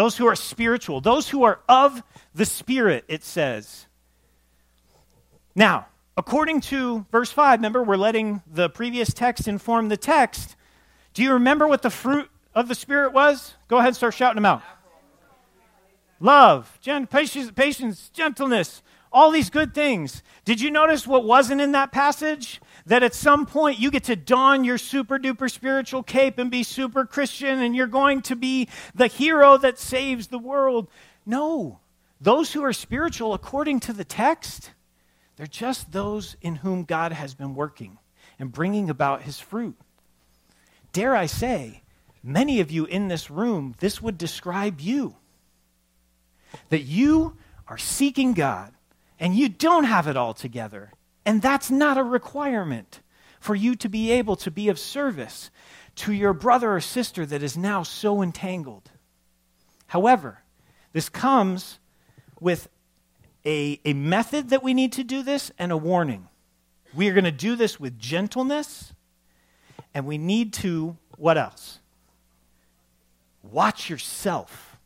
Those 0.00 0.16
who 0.16 0.26
are 0.26 0.34
spiritual, 0.34 1.02
those 1.02 1.28
who 1.28 1.42
are 1.42 1.60
of 1.68 2.02
the 2.34 2.46
Spirit, 2.46 3.04
it 3.06 3.22
says. 3.22 3.86
Now, 5.54 5.88
according 6.16 6.62
to 6.62 7.04
verse 7.12 7.30
5, 7.30 7.58
remember, 7.58 7.82
we're 7.82 7.98
letting 7.98 8.40
the 8.50 8.70
previous 8.70 9.12
text 9.12 9.46
inform 9.46 9.90
the 9.90 9.98
text. 9.98 10.56
Do 11.12 11.22
you 11.22 11.34
remember 11.34 11.68
what 11.68 11.82
the 11.82 11.90
fruit 11.90 12.30
of 12.54 12.66
the 12.66 12.74
Spirit 12.74 13.12
was? 13.12 13.56
Go 13.68 13.76
ahead 13.76 13.88
and 13.88 13.96
start 13.96 14.14
shouting 14.14 14.36
them 14.36 14.46
out 14.46 14.62
love, 16.18 16.78
gen- 16.80 17.06
patience, 17.06 17.50
patience, 17.50 18.08
gentleness, 18.08 18.82
all 19.12 19.30
these 19.30 19.50
good 19.50 19.74
things. 19.74 20.22
Did 20.46 20.62
you 20.62 20.70
notice 20.70 21.06
what 21.06 21.24
wasn't 21.24 21.60
in 21.60 21.72
that 21.72 21.92
passage? 21.92 22.58
That 22.90 23.04
at 23.04 23.14
some 23.14 23.46
point 23.46 23.78
you 23.78 23.92
get 23.92 24.02
to 24.04 24.16
don 24.16 24.64
your 24.64 24.76
super 24.76 25.16
duper 25.16 25.48
spiritual 25.48 26.02
cape 26.02 26.38
and 26.38 26.50
be 26.50 26.64
super 26.64 27.06
Christian 27.06 27.60
and 27.60 27.76
you're 27.76 27.86
going 27.86 28.20
to 28.22 28.34
be 28.34 28.68
the 28.96 29.06
hero 29.06 29.56
that 29.58 29.78
saves 29.78 30.26
the 30.26 30.40
world. 30.40 30.88
No. 31.24 31.78
Those 32.20 32.52
who 32.52 32.64
are 32.64 32.72
spiritual, 32.72 33.32
according 33.32 33.78
to 33.80 33.92
the 33.92 34.02
text, 34.02 34.72
they're 35.36 35.46
just 35.46 35.92
those 35.92 36.34
in 36.42 36.56
whom 36.56 36.82
God 36.82 37.12
has 37.12 37.32
been 37.32 37.54
working 37.54 37.98
and 38.40 38.50
bringing 38.50 38.90
about 38.90 39.22
his 39.22 39.38
fruit. 39.38 39.76
Dare 40.92 41.14
I 41.14 41.26
say, 41.26 41.82
many 42.24 42.58
of 42.58 42.72
you 42.72 42.86
in 42.86 43.06
this 43.06 43.30
room, 43.30 43.76
this 43.78 44.02
would 44.02 44.18
describe 44.18 44.80
you 44.80 45.14
that 46.70 46.82
you 46.82 47.36
are 47.68 47.78
seeking 47.78 48.32
God 48.32 48.72
and 49.20 49.36
you 49.36 49.48
don't 49.48 49.84
have 49.84 50.08
it 50.08 50.16
all 50.16 50.34
together. 50.34 50.90
And 51.30 51.40
that's 51.40 51.70
not 51.70 51.96
a 51.96 52.02
requirement 52.02 53.02
for 53.38 53.54
you 53.54 53.76
to 53.76 53.88
be 53.88 54.10
able 54.10 54.34
to 54.34 54.50
be 54.50 54.68
of 54.68 54.80
service 54.80 55.52
to 55.94 56.12
your 56.12 56.32
brother 56.32 56.74
or 56.74 56.80
sister 56.80 57.24
that 57.24 57.40
is 57.40 57.56
now 57.56 57.84
so 57.84 58.20
entangled. 58.20 58.90
However, 59.86 60.42
this 60.92 61.08
comes 61.08 61.78
with 62.40 62.68
a, 63.46 63.80
a 63.84 63.92
method 63.92 64.48
that 64.48 64.64
we 64.64 64.74
need 64.74 64.90
to 64.94 65.04
do 65.04 65.22
this 65.22 65.52
and 65.56 65.70
a 65.70 65.76
warning. 65.76 66.26
We 66.94 67.08
are 67.08 67.14
going 67.14 67.22
to 67.22 67.30
do 67.30 67.54
this 67.54 67.78
with 67.78 67.96
gentleness, 67.96 68.92
and 69.94 70.06
we 70.06 70.18
need 70.18 70.52
to, 70.54 70.96
what 71.16 71.38
else? 71.38 71.78
Watch 73.44 73.88
yourself. 73.88 74.78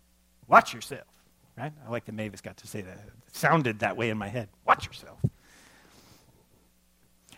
Watch 0.46 0.74
yourself 0.74 1.06
right? 1.56 1.72
I 1.86 1.90
like 1.90 2.04
that 2.06 2.12
Mavis 2.12 2.40
got 2.40 2.56
to 2.58 2.66
say 2.66 2.82
that. 2.82 2.98
It 3.28 3.36
sounded 3.36 3.80
that 3.80 3.96
way 3.96 4.10
in 4.10 4.18
my 4.18 4.28
head. 4.28 4.48
Watch 4.66 4.86
yourself. 4.86 5.18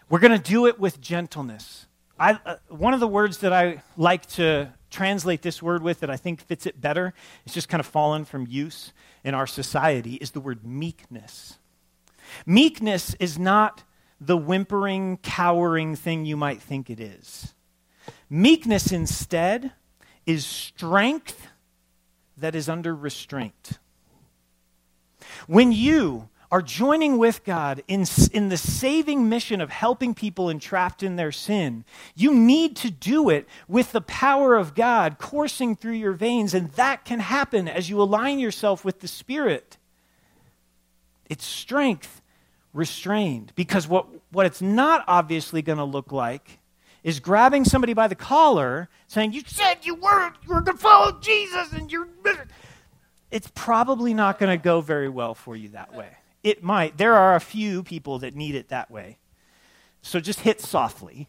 We're 0.08 0.20
going 0.20 0.40
to 0.40 0.50
do 0.50 0.66
it 0.66 0.78
with 0.78 1.00
gentleness. 1.00 1.86
I, 2.18 2.38
uh, 2.46 2.56
one 2.68 2.94
of 2.94 3.00
the 3.00 3.08
words 3.08 3.38
that 3.38 3.52
I 3.52 3.82
like 3.96 4.26
to 4.26 4.72
translate 4.88 5.42
this 5.42 5.60
word 5.60 5.82
with 5.82 6.00
that 6.00 6.10
I 6.10 6.16
think 6.16 6.40
fits 6.40 6.64
it 6.64 6.80
better, 6.80 7.12
it's 7.44 7.54
just 7.54 7.68
kind 7.68 7.80
of 7.80 7.86
fallen 7.86 8.24
from 8.24 8.46
use 8.46 8.92
in 9.24 9.34
our 9.34 9.46
society, 9.48 10.14
is 10.14 10.30
the 10.30 10.40
word 10.40 10.64
meekness. 10.64 11.58
Meekness 12.46 13.14
is 13.14 13.36
not 13.38 13.82
the 14.20 14.36
whimpering, 14.36 15.18
cowering 15.18 15.96
thing 15.96 16.24
you 16.24 16.36
might 16.36 16.62
think 16.62 16.88
it 16.88 17.00
is. 17.00 17.54
Meekness 18.30 18.92
instead 18.92 19.72
is 20.24 20.46
strength 20.46 21.48
that 22.36 22.54
is 22.54 22.68
under 22.68 22.94
restraint. 22.94 23.72
When 25.46 25.72
you 25.72 26.28
are 26.56 26.62
joining 26.62 27.18
with 27.18 27.44
God 27.44 27.82
in, 27.86 28.06
in 28.32 28.48
the 28.48 28.56
saving 28.56 29.28
mission 29.28 29.60
of 29.60 29.68
helping 29.68 30.14
people 30.14 30.48
entrapped 30.48 31.02
in 31.02 31.16
their 31.16 31.30
sin, 31.30 31.84
you 32.14 32.32
need 32.32 32.76
to 32.76 32.90
do 32.90 33.28
it 33.28 33.46
with 33.68 33.92
the 33.92 34.00
power 34.00 34.56
of 34.56 34.74
God 34.74 35.18
coursing 35.18 35.76
through 35.76 35.92
your 35.92 36.14
veins, 36.14 36.54
and 36.54 36.72
that 36.72 37.04
can 37.04 37.20
happen 37.20 37.68
as 37.68 37.90
you 37.90 38.00
align 38.00 38.38
yourself 38.38 38.86
with 38.86 39.00
the 39.00 39.06
Spirit. 39.06 39.76
It's 41.28 41.44
strength 41.44 42.22
restrained, 42.72 43.52
because 43.54 43.86
what, 43.86 44.06
what 44.32 44.46
it's 44.46 44.62
not 44.62 45.04
obviously 45.06 45.60
going 45.60 45.76
to 45.76 45.84
look 45.84 46.10
like 46.10 46.58
is 47.04 47.20
grabbing 47.20 47.66
somebody 47.66 47.92
by 47.92 48.08
the 48.08 48.14
collar, 48.14 48.88
saying, 49.08 49.34
You 49.34 49.42
said 49.46 49.80
you 49.82 49.96
were, 49.96 50.32
you 50.42 50.54
were 50.54 50.62
going 50.62 50.78
to 50.78 50.82
follow 50.82 51.20
Jesus, 51.20 51.74
and 51.74 51.92
you're 51.92 52.08
it's 53.30 53.50
probably 53.54 54.14
not 54.14 54.38
going 54.38 54.56
to 54.58 54.62
go 54.62 54.80
very 54.80 55.10
well 55.10 55.34
for 55.34 55.54
you 55.54 55.68
that 55.70 55.94
way. 55.94 56.08
It 56.46 56.62
might. 56.62 56.96
There 56.96 57.14
are 57.14 57.34
a 57.34 57.40
few 57.40 57.82
people 57.82 58.20
that 58.20 58.36
need 58.36 58.54
it 58.54 58.68
that 58.68 58.88
way. 58.88 59.18
So 60.00 60.20
just 60.20 60.38
hit 60.38 60.60
softly. 60.60 61.26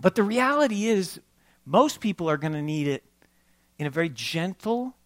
But 0.00 0.16
the 0.16 0.24
reality 0.24 0.86
is, 0.86 1.20
most 1.64 2.00
people 2.00 2.28
are 2.28 2.38
going 2.38 2.54
to 2.54 2.60
need 2.60 2.88
it 2.88 3.04
in 3.78 3.86
a 3.86 3.90
very 3.90 4.08
gentle, 4.08 4.96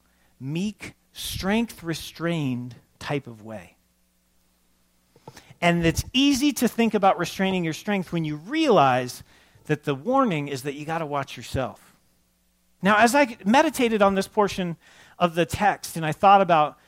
meek, 0.40 0.94
strength 1.12 1.82
restrained 1.82 2.76
type 2.98 3.26
of 3.26 3.44
way. 3.44 3.76
And 5.60 5.84
it's 5.84 6.06
easy 6.14 6.50
to 6.54 6.66
think 6.66 6.94
about 6.94 7.18
restraining 7.18 7.62
your 7.62 7.74
strength 7.74 8.10
when 8.10 8.24
you 8.24 8.36
realize 8.36 9.22
that 9.66 9.84
the 9.84 9.94
warning 9.94 10.48
is 10.48 10.62
that 10.62 10.72
you 10.72 10.86
got 10.86 10.98
to 10.98 11.06
watch 11.06 11.36
yourself. 11.36 11.94
Now, 12.80 12.96
as 12.96 13.14
I 13.14 13.36
meditated 13.44 14.00
on 14.00 14.14
this 14.14 14.28
portion 14.28 14.78
of 15.18 15.34
the 15.34 15.44
text 15.44 15.98
and 15.98 16.06
I 16.06 16.12
thought 16.12 16.40
about 16.40 16.78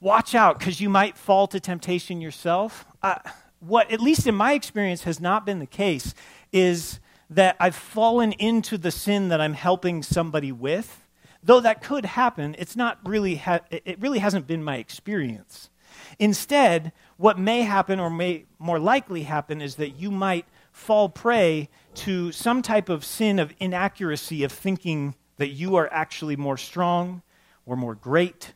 watch 0.00 0.34
out 0.34 0.58
because 0.58 0.80
you 0.80 0.88
might 0.88 1.16
fall 1.16 1.46
to 1.48 1.60
temptation 1.60 2.20
yourself. 2.20 2.86
Uh, 3.02 3.16
what, 3.60 3.90
at 3.90 4.00
least 4.00 4.26
in 4.26 4.34
my 4.34 4.54
experience, 4.54 5.04
has 5.04 5.20
not 5.20 5.44
been 5.44 5.58
the 5.58 5.66
case 5.66 6.14
is 6.52 6.98
that 7.28 7.56
I've 7.60 7.76
fallen 7.76 8.32
into 8.32 8.76
the 8.76 8.90
sin 8.90 9.28
that 9.28 9.40
I'm 9.40 9.52
helping 9.52 10.02
somebody 10.02 10.50
with. 10.50 11.04
Though 11.42 11.60
that 11.60 11.82
could 11.82 12.04
happen, 12.04 12.56
it's 12.58 12.76
not 12.76 12.98
really 13.04 13.36
ha- 13.36 13.60
it 13.70 14.00
really 14.00 14.18
hasn't 14.18 14.46
been 14.46 14.62
my 14.62 14.76
experience. 14.76 15.70
Instead, 16.18 16.92
what 17.16 17.38
may 17.38 17.62
happen 17.62 18.00
or 18.00 18.10
may 18.10 18.46
more 18.58 18.78
likely 18.78 19.22
happen 19.22 19.60
is 19.60 19.76
that 19.76 19.90
you 19.90 20.10
might 20.10 20.46
fall 20.72 21.08
prey 21.08 21.68
to 21.94 22.32
some 22.32 22.62
type 22.62 22.88
of 22.88 23.04
sin 23.04 23.38
of 23.38 23.54
inaccuracy 23.58 24.44
of 24.44 24.52
thinking 24.52 25.14
that 25.36 25.48
you 25.48 25.76
are 25.76 25.92
actually 25.92 26.36
more 26.36 26.56
strong 26.56 27.22
or 27.64 27.76
more 27.76 27.94
great 27.94 28.54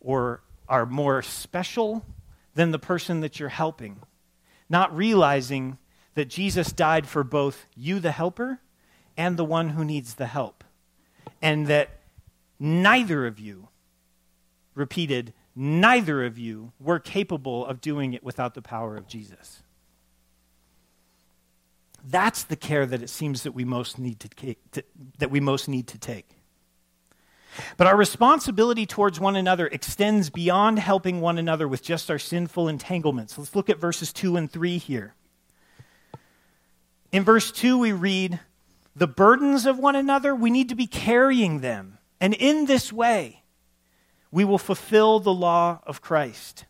or 0.00 0.42
are 0.68 0.86
more 0.86 1.22
special 1.22 2.04
than 2.54 2.70
the 2.70 2.78
person 2.78 3.20
that 3.20 3.38
you're 3.38 3.48
helping, 3.48 4.00
not 4.68 4.94
realizing 4.96 5.78
that 6.14 6.28
Jesus 6.28 6.72
died 6.72 7.06
for 7.06 7.24
both 7.24 7.66
you, 7.76 7.98
the 7.98 8.12
helper, 8.12 8.60
and 9.16 9.36
the 9.36 9.44
one 9.44 9.70
who 9.70 9.84
needs 9.84 10.14
the 10.14 10.26
help, 10.26 10.64
and 11.42 11.66
that 11.66 11.90
neither 12.58 13.26
of 13.26 13.38
you, 13.38 13.68
repeated, 14.74 15.32
neither 15.54 16.24
of 16.24 16.38
you 16.38 16.72
were 16.80 16.98
capable 16.98 17.66
of 17.66 17.80
doing 17.80 18.12
it 18.12 18.24
without 18.24 18.54
the 18.54 18.62
power 18.62 18.96
of 18.96 19.06
Jesus. 19.06 19.62
That's 22.06 22.42
the 22.44 22.56
care 22.56 22.86
that 22.86 23.02
it 23.02 23.10
seems 23.10 23.44
that 23.44 23.52
we 23.52 23.64
most 23.64 23.98
need 23.98 24.20
to, 24.20 24.54
to 24.72 24.84
that 25.18 25.30
we 25.30 25.40
most 25.40 25.68
need 25.68 25.86
to 25.88 25.98
take. 25.98 26.28
But 27.76 27.86
our 27.86 27.96
responsibility 27.96 28.86
towards 28.86 29.20
one 29.20 29.36
another 29.36 29.66
extends 29.66 30.30
beyond 30.30 30.78
helping 30.78 31.20
one 31.20 31.38
another 31.38 31.68
with 31.68 31.82
just 31.82 32.10
our 32.10 32.18
sinful 32.18 32.68
entanglements. 32.68 33.38
Let's 33.38 33.54
look 33.54 33.70
at 33.70 33.78
verses 33.78 34.12
2 34.12 34.36
and 34.36 34.50
3 34.50 34.78
here. 34.78 35.14
In 37.12 37.22
verse 37.22 37.52
2, 37.52 37.78
we 37.78 37.92
read, 37.92 38.40
The 38.96 39.06
burdens 39.06 39.66
of 39.66 39.78
one 39.78 39.96
another, 39.96 40.34
we 40.34 40.50
need 40.50 40.68
to 40.70 40.74
be 40.74 40.86
carrying 40.86 41.60
them. 41.60 41.98
And 42.20 42.34
in 42.34 42.66
this 42.66 42.92
way, 42.92 43.42
we 44.30 44.44
will 44.44 44.58
fulfill 44.58 45.20
the 45.20 45.32
law 45.32 45.80
of 45.86 46.00
Christ. 46.00 46.64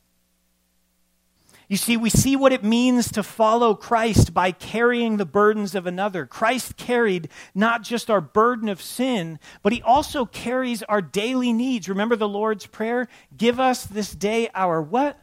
You 1.68 1.76
see, 1.76 1.96
we 1.96 2.10
see 2.10 2.36
what 2.36 2.52
it 2.52 2.62
means 2.62 3.10
to 3.12 3.22
follow 3.22 3.74
Christ 3.74 4.34
by 4.34 4.52
carrying 4.52 5.16
the 5.16 5.24
burdens 5.24 5.74
of 5.74 5.86
another. 5.86 6.26
Christ 6.26 6.76
carried 6.76 7.28
not 7.54 7.82
just 7.82 8.10
our 8.10 8.20
burden 8.20 8.68
of 8.68 8.82
sin, 8.82 9.38
but 9.62 9.72
he 9.72 9.80
also 9.82 10.26
carries 10.26 10.82
our 10.84 11.00
daily 11.00 11.52
needs. 11.52 11.88
Remember 11.88 12.16
the 12.16 12.28
Lord's 12.28 12.66
Prayer? 12.66 13.08
Give 13.36 13.58
us 13.58 13.84
this 13.84 14.14
day 14.14 14.48
our 14.54 14.82
what? 14.82 15.20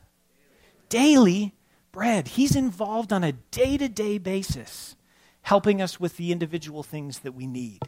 daily 0.91 1.55
bread. 1.91 2.27
He's 2.27 2.55
involved 2.55 3.11
on 3.11 3.23
a 3.23 3.31
day 3.31 3.77
to 3.77 3.89
day 3.89 4.19
basis, 4.19 4.95
helping 5.41 5.81
us 5.81 5.99
with 5.99 6.17
the 6.17 6.31
individual 6.31 6.83
things 6.83 7.19
that 7.19 7.31
we 7.31 7.47
need. 7.47 7.79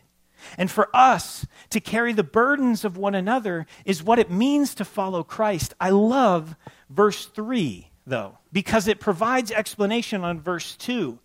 And 0.58 0.72
for 0.72 0.90
us 0.96 1.46
to 1.70 1.80
carry 1.80 2.14
the 2.14 2.24
burdens 2.24 2.84
of 2.84 2.98
one 2.98 3.14
another 3.14 3.68
is 3.86 4.04
what 4.04 4.20
it 4.20 4.32
means 4.32 4.74
to 4.76 4.86
follow 4.86 5.24
Christ. 5.24 5.74
I 5.80 5.92
love 5.92 6.56
verse 6.90 7.26
3, 7.28 7.90
though, 8.06 8.38
because 8.52 8.88
it 8.88 9.00
provides 9.00 9.52
explanation 9.52 10.24
on 10.24 10.40
verse 10.40 10.76
2. 10.76 11.20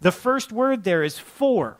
The 0.00 0.12
first 0.12 0.52
word 0.52 0.84
there 0.84 1.02
is 1.02 1.18
for 1.18 1.78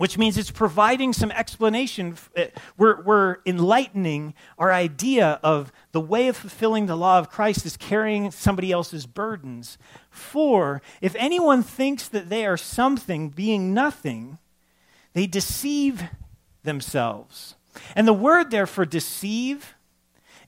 which 0.00 0.16
means 0.16 0.38
it's 0.38 0.50
providing 0.50 1.12
some 1.12 1.30
explanation. 1.32 2.16
Uh, 2.34 2.44
we're, 2.78 3.02
we're 3.02 3.36
enlightening 3.44 4.32
our 4.58 4.72
idea 4.72 5.38
of 5.42 5.70
the 5.92 6.00
way 6.00 6.28
of 6.28 6.38
fulfilling 6.38 6.86
the 6.86 6.96
law 6.96 7.18
of 7.18 7.28
Christ 7.28 7.66
is 7.66 7.76
carrying 7.76 8.30
somebody 8.30 8.72
else's 8.72 9.04
burdens. 9.04 9.76
For 10.08 10.80
if 11.02 11.14
anyone 11.16 11.62
thinks 11.62 12.08
that 12.08 12.30
they 12.30 12.46
are 12.46 12.56
something, 12.56 13.28
being 13.28 13.74
nothing, 13.74 14.38
they 15.12 15.26
deceive 15.26 16.04
themselves. 16.62 17.56
And 17.94 18.08
the 18.08 18.14
word 18.14 18.50
there 18.50 18.66
for 18.66 18.86
deceive 18.86 19.74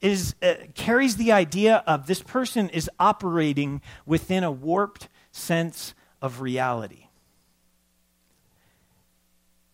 is, 0.02 0.34
uh, 0.42 0.54
carries 0.74 1.16
the 1.16 1.32
idea 1.32 1.82
of 1.86 2.06
this 2.06 2.20
person 2.20 2.68
is 2.68 2.90
operating 2.98 3.80
within 4.04 4.44
a 4.44 4.50
warped 4.50 5.08
sense 5.30 5.94
of 6.20 6.40
reality. 6.40 7.06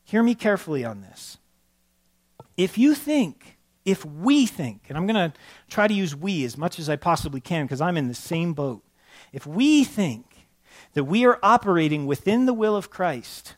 Hear 0.04 0.22
me 0.22 0.34
carefully 0.34 0.84
on 0.84 1.00
this. 1.00 1.38
If 2.56 2.78
you 2.78 2.94
think, 2.94 3.58
if 3.84 4.04
we 4.04 4.46
think, 4.46 4.82
and 4.88 4.96
I'm 4.96 5.06
going 5.06 5.30
to 5.30 5.36
try 5.68 5.88
to 5.88 5.94
use 5.94 6.14
we 6.14 6.44
as 6.44 6.58
much 6.58 6.78
as 6.78 6.88
I 6.88 6.96
possibly 6.96 7.40
can 7.40 7.64
because 7.64 7.80
I'm 7.80 7.96
in 7.96 8.08
the 8.08 8.14
same 8.14 8.52
boat. 8.52 8.82
If 9.32 9.46
we 9.46 9.82
think 9.84 10.48
that 10.92 11.04
we 11.04 11.24
are 11.24 11.38
operating 11.42 12.06
within 12.06 12.46
the 12.46 12.54
will 12.54 12.76
of 12.76 12.90
Christ, 12.90 13.56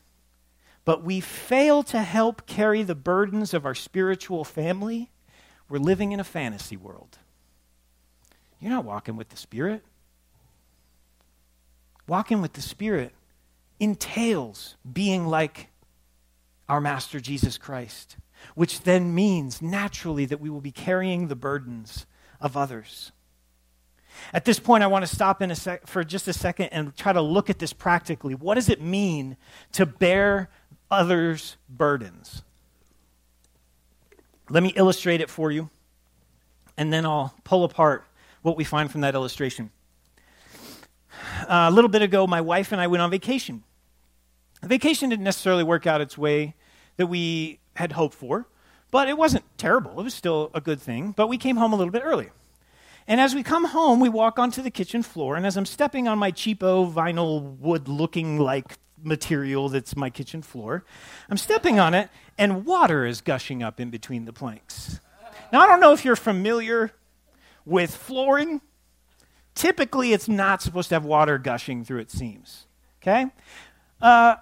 but 0.85 1.03
we 1.03 1.19
fail 1.19 1.83
to 1.83 2.01
help 2.01 2.45
carry 2.47 2.83
the 2.83 2.95
burdens 2.95 3.53
of 3.53 3.65
our 3.65 3.75
spiritual 3.75 4.43
family, 4.43 5.10
we're 5.71 5.79
living 5.79 6.11
in 6.11 6.19
a 6.19 6.23
fantasy 6.25 6.75
world. 6.75 7.17
You're 8.59 8.71
not 8.71 8.83
walking 8.83 9.15
with 9.15 9.29
the 9.29 9.37
Spirit. 9.37 9.83
Walking 12.07 12.41
with 12.41 12.53
the 12.53 12.61
Spirit 12.61 13.13
entails 13.79 14.75
being 14.91 15.27
like 15.27 15.69
our 16.67 16.81
Master 16.81 17.21
Jesus 17.21 17.57
Christ, 17.57 18.17
which 18.53 18.81
then 18.81 19.15
means 19.15 19.61
naturally 19.61 20.25
that 20.25 20.41
we 20.41 20.49
will 20.49 20.61
be 20.61 20.71
carrying 20.71 21.29
the 21.29 21.35
burdens 21.37 22.05
of 22.41 22.57
others. 22.57 23.13
At 24.33 24.43
this 24.43 24.59
point, 24.59 24.83
I 24.83 24.87
want 24.87 25.05
to 25.05 25.15
stop 25.15 25.41
in 25.41 25.51
a 25.51 25.55
sec- 25.55 25.87
for 25.87 26.03
just 26.03 26.27
a 26.27 26.33
second 26.33 26.65
and 26.73 26.93
try 26.97 27.13
to 27.13 27.21
look 27.21 27.49
at 27.49 27.59
this 27.59 27.71
practically. 27.71 28.35
What 28.35 28.55
does 28.55 28.67
it 28.67 28.81
mean 28.81 29.37
to 29.71 29.85
bear 29.85 30.49
others' 30.91 31.55
burdens? 31.69 32.43
Let 34.51 34.63
me 34.63 34.73
illustrate 34.75 35.21
it 35.21 35.29
for 35.29 35.49
you, 35.49 35.69
and 36.75 36.91
then 36.91 37.05
I'll 37.05 37.33
pull 37.45 37.63
apart 37.63 38.03
what 38.41 38.57
we 38.57 38.65
find 38.65 38.91
from 38.91 38.99
that 38.99 39.15
illustration. 39.15 39.71
Uh, 41.43 41.69
a 41.69 41.71
little 41.71 41.89
bit 41.89 42.01
ago, 42.01 42.27
my 42.27 42.41
wife 42.41 42.73
and 42.73 42.81
I 42.81 42.87
went 42.87 43.01
on 43.01 43.09
vacation. 43.09 43.63
The 44.61 44.67
vacation 44.67 45.09
didn't 45.09 45.23
necessarily 45.23 45.63
work 45.63 45.87
out 45.87 46.01
its 46.01 46.17
way 46.17 46.55
that 46.97 47.07
we 47.07 47.59
had 47.77 47.93
hoped 47.93 48.13
for, 48.13 48.45
but 48.91 49.07
it 49.07 49.17
wasn't 49.17 49.45
terrible. 49.57 49.97
It 50.01 50.03
was 50.03 50.13
still 50.13 50.51
a 50.53 50.59
good 50.59 50.81
thing, 50.81 51.13
but 51.15 51.27
we 51.27 51.37
came 51.37 51.55
home 51.55 51.71
a 51.71 51.77
little 51.77 51.91
bit 51.91 52.01
early. 52.03 52.29
And 53.07 53.21
as 53.21 53.33
we 53.33 53.43
come 53.43 53.63
home, 53.63 54.01
we 54.01 54.09
walk 54.09 54.37
onto 54.37 54.61
the 54.61 54.69
kitchen 54.69 55.01
floor, 55.01 55.37
and 55.37 55.45
as 55.45 55.55
I'm 55.55 55.65
stepping 55.65 56.09
on 56.09 56.19
my 56.19 56.33
cheapo 56.33 56.91
vinyl 56.91 57.57
wood 57.57 57.87
looking 57.87 58.37
like 58.37 58.77
material 59.03 59.69
that's 59.69 59.95
my 59.95 60.09
kitchen 60.09 60.41
floor, 60.41 60.83
I'm 61.29 61.37
stepping 61.37 61.79
on 61.79 61.93
it, 61.93 62.09
and 62.37 62.65
water 62.65 63.05
is 63.05 63.21
gushing 63.21 63.63
up 63.63 63.79
in 63.79 63.89
between 63.89 64.25
the 64.25 64.33
planks. 64.33 64.99
Now, 65.51 65.61
I 65.61 65.67
don't 65.67 65.79
know 65.79 65.93
if 65.93 66.05
you're 66.05 66.15
familiar 66.15 66.91
with 67.65 67.95
flooring. 67.95 68.61
Typically, 69.53 70.13
it's 70.13 70.27
not 70.27 70.61
supposed 70.61 70.89
to 70.89 70.95
have 70.95 71.05
water 71.05 71.37
gushing 71.37 71.83
through 71.83 71.99
its 71.99 72.13
seams. 72.13 72.65
Okay? 73.01 73.27
Uh, 74.01 74.35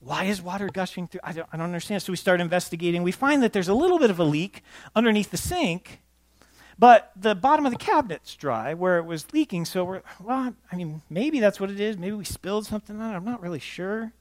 why 0.00 0.24
is 0.24 0.42
water 0.42 0.68
gushing 0.68 1.06
through? 1.06 1.20
I 1.24 1.32
don't, 1.32 1.48
I 1.52 1.56
don't 1.56 1.66
understand. 1.66 2.02
So 2.02 2.12
we 2.12 2.16
start 2.16 2.40
investigating. 2.40 3.02
We 3.02 3.12
find 3.12 3.42
that 3.42 3.52
there's 3.52 3.68
a 3.68 3.74
little 3.74 3.98
bit 3.98 4.10
of 4.10 4.18
a 4.18 4.24
leak 4.24 4.62
underneath 4.94 5.30
the 5.30 5.36
sink, 5.36 6.00
but 6.78 7.12
the 7.16 7.34
bottom 7.34 7.66
of 7.66 7.72
the 7.72 7.78
cabinet's 7.78 8.34
dry 8.34 8.74
where 8.74 8.98
it 8.98 9.04
was 9.04 9.32
leaking. 9.32 9.64
So 9.64 9.84
we're, 9.84 10.02
well, 10.22 10.54
I 10.70 10.76
mean, 10.76 11.02
maybe 11.08 11.40
that's 11.40 11.60
what 11.60 11.70
it 11.70 11.80
is. 11.80 11.96
Maybe 11.96 12.16
we 12.16 12.24
spilled 12.24 12.66
something 12.66 13.00
on 13.00 13.12
it. 13.12 13.16
I'm 13.16 13.24
not 13.24 13.42
really 13.42 13.60
sure. 13.60 14.12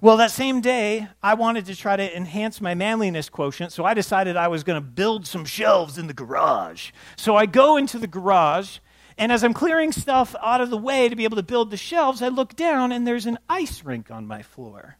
Well, 0.00 0.18
that 0.18 0.30
same 0.30 0.60
day, 0.60 1.08
I 1.22 1.34
wanted 1.34 1.66
to 1.66 1.76
try 1.76 1.96
to 1.96 2.16
enhance 2.16 2.60
my 2.60 2.74
manliness 2.74 3.30
quotient, 3.30 3.72
so 3.72 3.84
I 3.84 3.94
decided 3.94 4.36
I 4.36 4.48
was 4.48 4.62
going 4.62 4.76
to 4.76 4.86
build 4.86 5.26
some 5.26 5.46
shelves 5.46 5.96
in 5.96 6.06
the 6.06 6.12
garage. 6.12 6.90
So 7.16 7.34
I 7.34 7.46
go 7.46 7.78
into 7.78 7.98
the 7.98 8.06
garage 8.06 8.78
and 9.18 9.32
as 9.32 9.42
I'm 9.42 9.54
clearing 9.54 9.92
stuff 9.92 10.36
out 10.42 10.60
of 10.60 10.70
the 10.70 10.76
way 10.76 11.08
to 11.08 11.16
be 11.16 11.24
able 11.24 11.36
to 11.36 11.42
build 11.42 11.70
the 11.70 11.76
shelves, 11.76 12.20
I 12.20 12.28
look 12.28 12.54
down 12.54 12.92
and 12.92 13.06
there's 13.06 13.26
an 13.26 13.38
ice 13.48 13.82
rink 13.82 14.10
on 14.10 14.26
my 14.26 14.42
floor. 14.42 14.98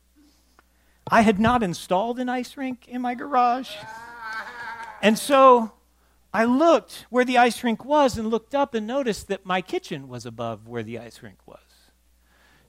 I 1.09 1.21
had 1.21 1.39
not 1.39 1.63
installed 1.63 2.19
an 2.19 2.29
ice 2.29 2.57
rink 2.57 2.89
in 2.89 3.03
my 3.03 3.15
garage. 3.15 3.71
And 5.03 5.19
so 5.19 5.73
I 6.37 6.45
looked 6.45 7.07
where 7.09 7.25
the 7.25 7.39
ice 7.39 7.65
rink 7.65 7.83
was 7.83 8.19
and 8.19 8.29
looked 8.29 8.55
up 8.55 8.75
and 8.75 8.87
noticed 8.87 9.29
that 9.29 9.47
my 9.47 9.63
kitchen 9.63 10.07
was 10.07 10.27
above 10.27 10.69
where 10.69 10.83
the 10.83 10.99
ice 10.99 11.23
rink 11.23 11.39
was. 11.47 11.65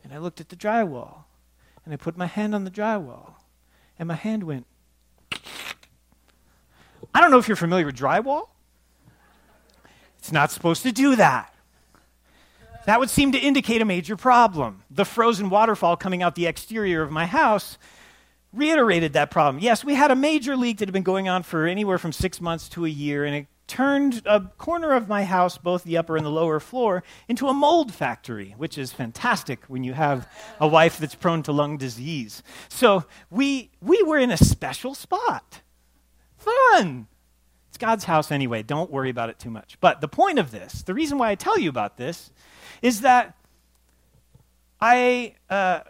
And 0.06 0.14
I 0.14 0.20
looked 0.20 0.40
at 0.40 0.48
the 0.48 0.56
drywall 0.56 1.26
and 1.84 1.94
I 1.94 1.98
put 1.98 2.16
my 2.16 2.28
hand 2.28 2.56
on 2.56 2.64
the 2.64 2.72
drywall 2.72 3.34
and 4.00 4.08
my 4.08 4.16
hand 4.16 4.44
went. 4.44 4.68
I 7.14 7.20
don't 7.20 7.30
know 7.30 7.40
if 7.40 7.50
you're 7.50 7.58
familiar 7.58 7.86
with 7.86 7.98
drywall. 7.98 8.48
It's 10.18 10.32
not 10.32 10.50
supposed 10.50 10.84
to 10.84 10.94
do 10.94 11.18
that. 11.18 11.54
That 12.86 13.02
would 13.02 13.10
seem 13.10 13.34
to 13.34 13.38
indicate 13.38 13.82
a 13.82 13.86
major 13.86 14.16
problem. 14.16 14.84
The 14.90 15.04
frozen 15.04 15.50
waterfall 15.50 15.98
coming 15.98 16.24
out 16.24 16.36
the 16.36 16.46
exterior 16.46 17.02
of 17.02 17.12
my 17.12 17.26
house 17.26 17.78
reiterated 18.54 19.12
that 19.12 19.30
problem. 19.30 19.62
Yes, 19.62 19.84
we 19.84 19.96
had 19.96 20.10
a 20.10 20.16
major 20.16 20.56
leak 20.56 20.78
that 20.78 20.88
had 20.88 20.94
been 20.94 21.04
going 21.04 21.28
on 21.28 21.44
for 21.44 21.68
anywhere 21.68 21.98
from 21.98 22.14
six 22.14 22.40
months 22.40 22.70
to 22.70 22.86
a 22.86 22.90
year, 22.90 23.26
and 23.26 23.36
it 23.36 23.48
turned 23.68 24.22
a 24.26 24.42
corner 24.58 24.94
of 24.94 25.08
my 25.08 25.24
house, 25.26 25.58
both 25.58 25.84
the 25.84 25.98
upper 25.98 26.18
and 26.18 26.26
the 26.26 26.32
lower 26.32 26.60
floor, 26.60 27.04
into 27.28 27.48
a 27.48 27.54
mold 27.54 27.94
factory, 27.94 28.56
which 28.58 28.78
is 28.78 28.94
fantastic 28.94 29.64
when 29.66 29.84
you 29.84 29.94
have 29.94 30.28
a 30.60 30.68
wife 30.68 30.98
that's 30.98 31.16
prone 31.16 31.44
to 31.44 31.52
lung 31.52 31.78
disease. 31.78 32.42
So 32.70 33.06
we, 33.30 33.72
we 33.82 34.02
were 34.04 34.18
in 34.18 34.32
a 34.32 34.38
special 34.38 34.96
spot. 34.96 35.62
Fun. 36.38 37.08
It's 37.70 37.78
God's 37.78 38.06
house 38.06 38.32
anyway. 38.32 38.64
Don't 38.64 38.90
worry 38.90 39.10
about 39.10 39.30
it 39.30 39.38
too 39.38 39.52
much. 39.52 39.78
But 39.82 40.02
the 40.02 40.08
point 40.08 40.40
of 40.40 40.52
this, 40.52 40.82
the 40.84 40.94
reason 40.94 41.18
why 41.18 41.30
I 41.30 41.36
tell 41.36 41.60
you 41.60 41.70
about 41.70 41.98
this, 41.98 42.32
is 42.82 43.02
that 43.02 43.36
I, 44.80 45.36
uh, 45.50 45.82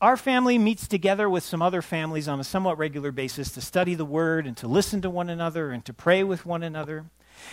our 0.00 0.16
family 0.16 0.58
meets 0.58 0.88
together 0.88 1.28
with 1.28 1.44
some 1.44 1.62
other 1.62 1.82
families 1.82 2.26
on 2.26 2.40
a 2.40 2.44
somewhat 2.44 2.78
regular 2.78 3.12
basis 3.12 3.52
to 3.52 3.60
study 3.60 3.94
the 3.94 4.04
Word 4.04 4.46
and 4.46 4.56
to 4.56 4.66
listen 4.66 5.02
to 5.02 5.10
one 5.10 5.28
another 5.28 5.70
and 5.70 5.84
to 5.84 5.92
pray 5.92 6.24
with 6.24 6.44
one 6.44 6.62
another. 6.62 7.04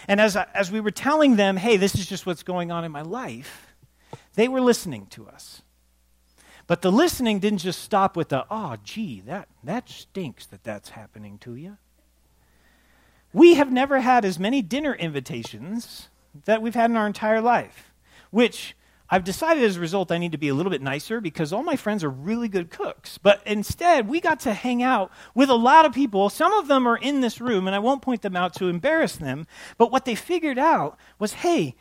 And 0.08 0.22
as, 0.22 0.36
as 0.36 0.72
we 0.72 0.80
were 0.80 0.92
telling 0.92 1.36
them, 1.36 1.58
hey, 1.58 1.78
this 1.78 1.96
is 1.96 2.08
just 2.08 2.26
what's 2.26 2.44
going 2.44 2.72
on 2.72 2.84
in 2.84 2.92
my 2.92 3.02
life, 3.02 3.76
they 4.36 4.48
were 4.48 4.62
listening 4.62 5.08
to 5.08 5.28
us. 5.28 5.62
But 6.68 6.82
the 6.82 6.92
listening 6.92 7.40
didn't 7.40 7.60
just 7.60 7.82
stop 7.82 8.18
with 8.18 8.30
the, 8.30 8.46
oh, 8.52 8.76
gee, 8.84 9.22
that, 9.22 9.48
that 9.64 9.90
stinks 9.90 10.46
that 10.48 10.64
that's 10.64 10.90
happening 10.90 11.38
to 11.40 11.56
you. 11.56 11.78
We 13.34 13.56
have 13.56 13.72
never 13.72 14.02
had 14.02 14.26
as 14.26 14.38
many 14.38 14.62
dinner 14.62 14.94
invitations 14.94 16.10
that 16.46 16.62
we've 16.62 16.76
had 16.76 16.90
in 16.90 16.98
our 16.98 17.08
entire 17.08 17.42
life, 17.42 17.92
which 18.32 18.76
I've 19.10 19.24
decided 19.24 19.64
as 19.64 19.78
a 19.78 19.80
result 19.80 20.12
I 20.12 20.18
need 20.18 20.34
to 20.34 20.38
be 20.38 20.50
a 20.50 20.54
little 20.54 20.70
bit 20.70 20.82
nicer 20.82 21.22
because 21.22 21.54
all 21.54 21.64
my 21.64 21.78
friends 21.78 22.04
are 22.04 22.10
really 22.10 22.50
good 22.50 22.70
cooks. 22.70 23.18
But 23.18 23.42
instead, 23.46 24.10
we 24.10 24.20
got 24.20 24.42
to 24.42 24.54
hang 24.54 24.84
out 24.84 25.12
with 25.34 25.50
a 25.50 25.56
lot 25.56 25.86
of 25.86 25.94
people. 25.94 26.30
Some 26.30 26.54
of 26.54 26.68
them 26.68 26.86
are 26.86 26.98
in 26.98 27.22
this 27.22 27.40
room, 27.40 27.68
and 27.68 27.76
I 27.76 27.80
won't 27.80 28.02
point 28.02 28.22
them 28.22 28.36
out 28.36 28.54
to 28.56 28.68
embarrass 28.68 29.16
them. 29.16 29.48
But 29.78 29.92
what 29.92 30.06
they 30.06 30.16
figured 30.16 30.60
out 30.60 30.98
was 31.20 31.34
hey, 31.34 31.76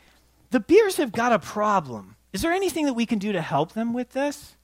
the 0.51 0.61
beers 0.61 0.97
have 0.97 1.11
got 1.11 1.33
a 1.33 1.39
problem. 1.39 2.15
Is 2.31 2.41
there 2.41 2.53
anything 2.53 2.85
that 2.85 2.93
we 2.93 3.05
can 3.05 3.19
do 3.19 3.31
to 3.31 3.41
help 3.41 3.73
them 3.73 3.93
with 3.93 4.11
this? 4.11 4.55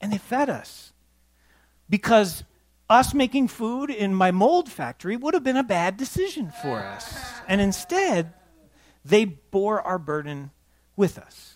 And 0.00 0.12
they 0.12 0.18
fed 0.18 0.48
us. 0.48 0.92
Because 1.90 2.44
us 2.88 3.12
making 3.12 3.48
food 3.48 3.90
in 3.90 4.14
my 4.14 4.30
mold 4.30 4.70
factory 4.70 5.16
would 5.16 5.34
have 5.34 5.44
been 5.44 5.56
a 5.56 5.62
bad 5.62 5.96
decision 5.96 6.50
for 6.62 6.78
us. 6.78 7.32
And 7.46 7.60
instead, 7.60 8.32
they 9.04 9.24
bore 9.24 9.82
our 9.82 9.98
burden 9.98 10.50
with 10.96 11.18
us. 11.18 11.53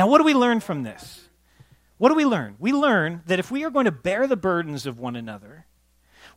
Now, 0.00 0.06
what 0.06 0.16
do 0.16 0.24
we 0.24 0.32
learn 0.32 0.60
from 0.60 0.82
this? 0.82 1.28
What 1.98 2.08
do 2.08 2.14
we 2.14 2.24
learn? 2.24 2.56
We 2.58 2.72
learn 2.72 3.20
that 3.26 3.38
if 3.38 3.50
we 3.50 3.64
are 3.64 3.70
going 3.70 3.84
to 3.84 3.92
bear 3.92 4.26
the 4.26 4.34
burdens 4.34 4.86
of 4.86 4.98
one 4.98 5.14
another, 5.14 5.66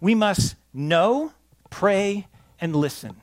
we 0.02 0.13
must 0.13 0.58
know, 0.73 1.32
pray, 1.69 2.28
and 2.60 2.76
listen. 2.76 3.21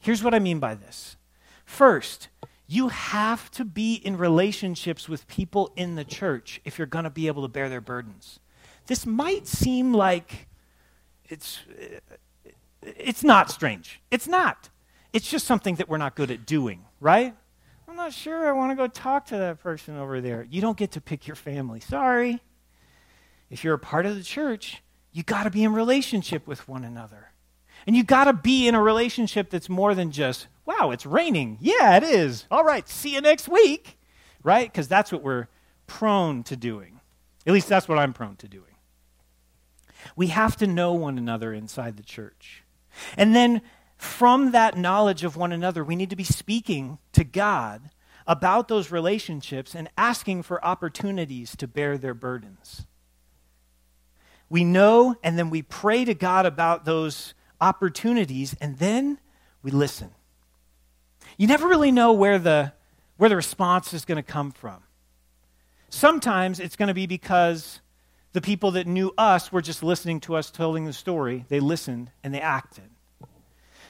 Here's 0.00 0.22
what 0.24 0.32
I 0.32 0.38
mean 0.38 0.58
by 0.58 0.74
this. 0.74 1.18
First, 1.66 2.28
You 2.66 2.88
have 2.88 3.50
to 3.52 3.64
be 3.64 3.94
in 3.94 4.16
relationships 4.16 5.08
with 5.08 5.28
people 5.28 5.70
in 5.76 5.96
the 5.96 6.04
church 6.04 6.60
if 6.64 6.78
you're 6.78 6.86
going 6.86 7.04
to 7.04 7.10
be 7.10 7.26
able 7.26 7.42
to 7.42 7.48
bear 7.48 7.68
their 7.68 7.80
burdens. 7.80 8.40
This 8.86 9.04
might 9.04 9.46
seem 9.46 9.92
like 9.92 10.48
it's, 11.28 11.60
it's 12.82 13.22
not 13.22 13.50
strange. 13.50 14.00
It's 14.10 14.26
not. 14.26 14.70
It's 15.12 15.30
just 15.30 15.46
something 15.46 15.74
that 15.76 15.88
we're 15.88 15.98
not 15.98 16.14
good 16.14 16.30
at 16.30 16.46
doing, 16.46 16.84
right? 17.00 17.34
I'm 17.88 17.96
not 17.96 18.12
sure 18.12 18.48
I 18.48 18.52
want 18.52 18.72
to 18.72 18.76
go 18.76 18.86
talk 18.86 19.26
to 19.26 19.36
that 19.36 19.62
person 19.62 19.96
over 19.96 20.20
there. 20.20 20.46
You 20.50 20.60
don't 20.60 20.76
get 20.76 20.92
to 20.92 21.00
pick 21.00 21.26
your 21.26 21.36
family. 21.36 21.80
Sorry. 21.80 22.40
If 23.50 23.62
you're 23.62 23.74
a 23.74 23.78
part 23.78 24.06
of 24.06 24.16
the 24.16 24.22
church, 24.22 24.82
you 25.12 25.22
got 25.22 25.44
to 25.44 25.50
be 25.50 25.62
in 25.62 25.72
relationship 25.72 26.46
with 26.46 26.66
one 26.66 26.84
another. 26.84 27.30
And 27.86 27.94
you 27.94 28.02
got 28.02 28.24
to 28.24 28.32
be 28.32 28.66
in 28.66 28.74
a 28.74 28.82
relationship 28.82 29.50
that's 29.50 29.68
more 29.68 29.94
than 29.94 30.10
just, 30.10 30.48
wow, 30.64 30.90
it's 30.90 31.04
raining. 31.04 31.58
Yeah, 31.60 31.96
it 31.96 32.02
is. 32.02 32.46
All 32.50 32.64
right, 32.64 32.88
see 32.88 33.14
you 33.14 33.20
next 33.20 33.48
week. 33.48 33.98
Right? 34.42 34.70
Because 34.70 34.88
that's 34.88 35.12
what 35.12 35.22
we're 35.22 35.48
prone 35.86 36.42
to 36.44 36.56
doing. 36.56 37.00
At 37.46 37.52
least 37.52 37.68
that's 37.68 37.88
what 37.88 37.98
I'm 37.98 38.12
prone 38.12 38.36
to 38.36 38.48
doing. 38.48 38.64
We 40.16 40.28
have 40.28 40.56
to 40.56 40.66
know 40.66 40.92
one 40.92 41.18
another 41.18 41.52
inside 41.52 41.96
the 41.96 42.02
church. 42.02 42.62
And 43.16 43.34
then 43.34 43.62
from 44.04 44.52
that 44.52 44.76
knowledge 44.76 45.24
of 45.24 45.36
one 45.36 45.50
another, 45.50 45.82
we 45.82 45.96
need 45.96 46.10
to 46.10 46.16
be 46.16 46.24
speaking 46.24 46.98
to 47.12 47.24
God 47.24 47.90
about 48.26 48.68
those 48.68 48.90
relationships 48.90 49.74
and 49.74 49.88
asking 49.98 50.42
for 50.42 50.64
opportunities 50.64 51.56
to 51.56 51.66
bear 51.66 51.98
their 51.98 52.14
burdens. 52.14 52.86
We 54.48 54.64
know 54.64 55.16
and 55.22 55.38
then 55.38 55.50
we 55.50 55.62
pray 55.62 56.04
to 56.04 56.14
God 56.14 56.46
about 56.46 56.84
those 56.84 57.34
opportunities 57.60 58.54
and 58.60 58.78
then 58.78 59.18
we 59.62 59.70
listen. 59.70 60.10
You 61.36 61.46
never 61.46 61.66
really 61.66 61.90
know 61.90 62.12
where 62.12 62.38
the, 62.38 62.72
where 63.16 63.28
the 63.28 63.36
response 63.36 63.92
is 63.92 64.04
going 64.04 64.16
to 64.16 64.22
come 64.22 64.52
from. 64.52 64.82
Sometimes 65.88 66.60
it's 66.60 66.76
going 66.76 66.88
to 66.88 66.94
be 66.94 67.06
because 67.06 67.80
the 68.32 68.40
people 68.40 68.72
that 68.72 68.86
knew 68.86 69.12
us 69.16 69.50
were 69.50 69.62
just 69.62 69.82
listening 69.82 70.20
to 70.20 70.36
us 70.36 70.50
telling 70.50 70.84
the 70.84 70.92
story. 70.92 71.44
They 71.48 71.60
listened 71.60 72.10
and 72.22 72.34
they 72.34 72.40
acted. 72.40 72.90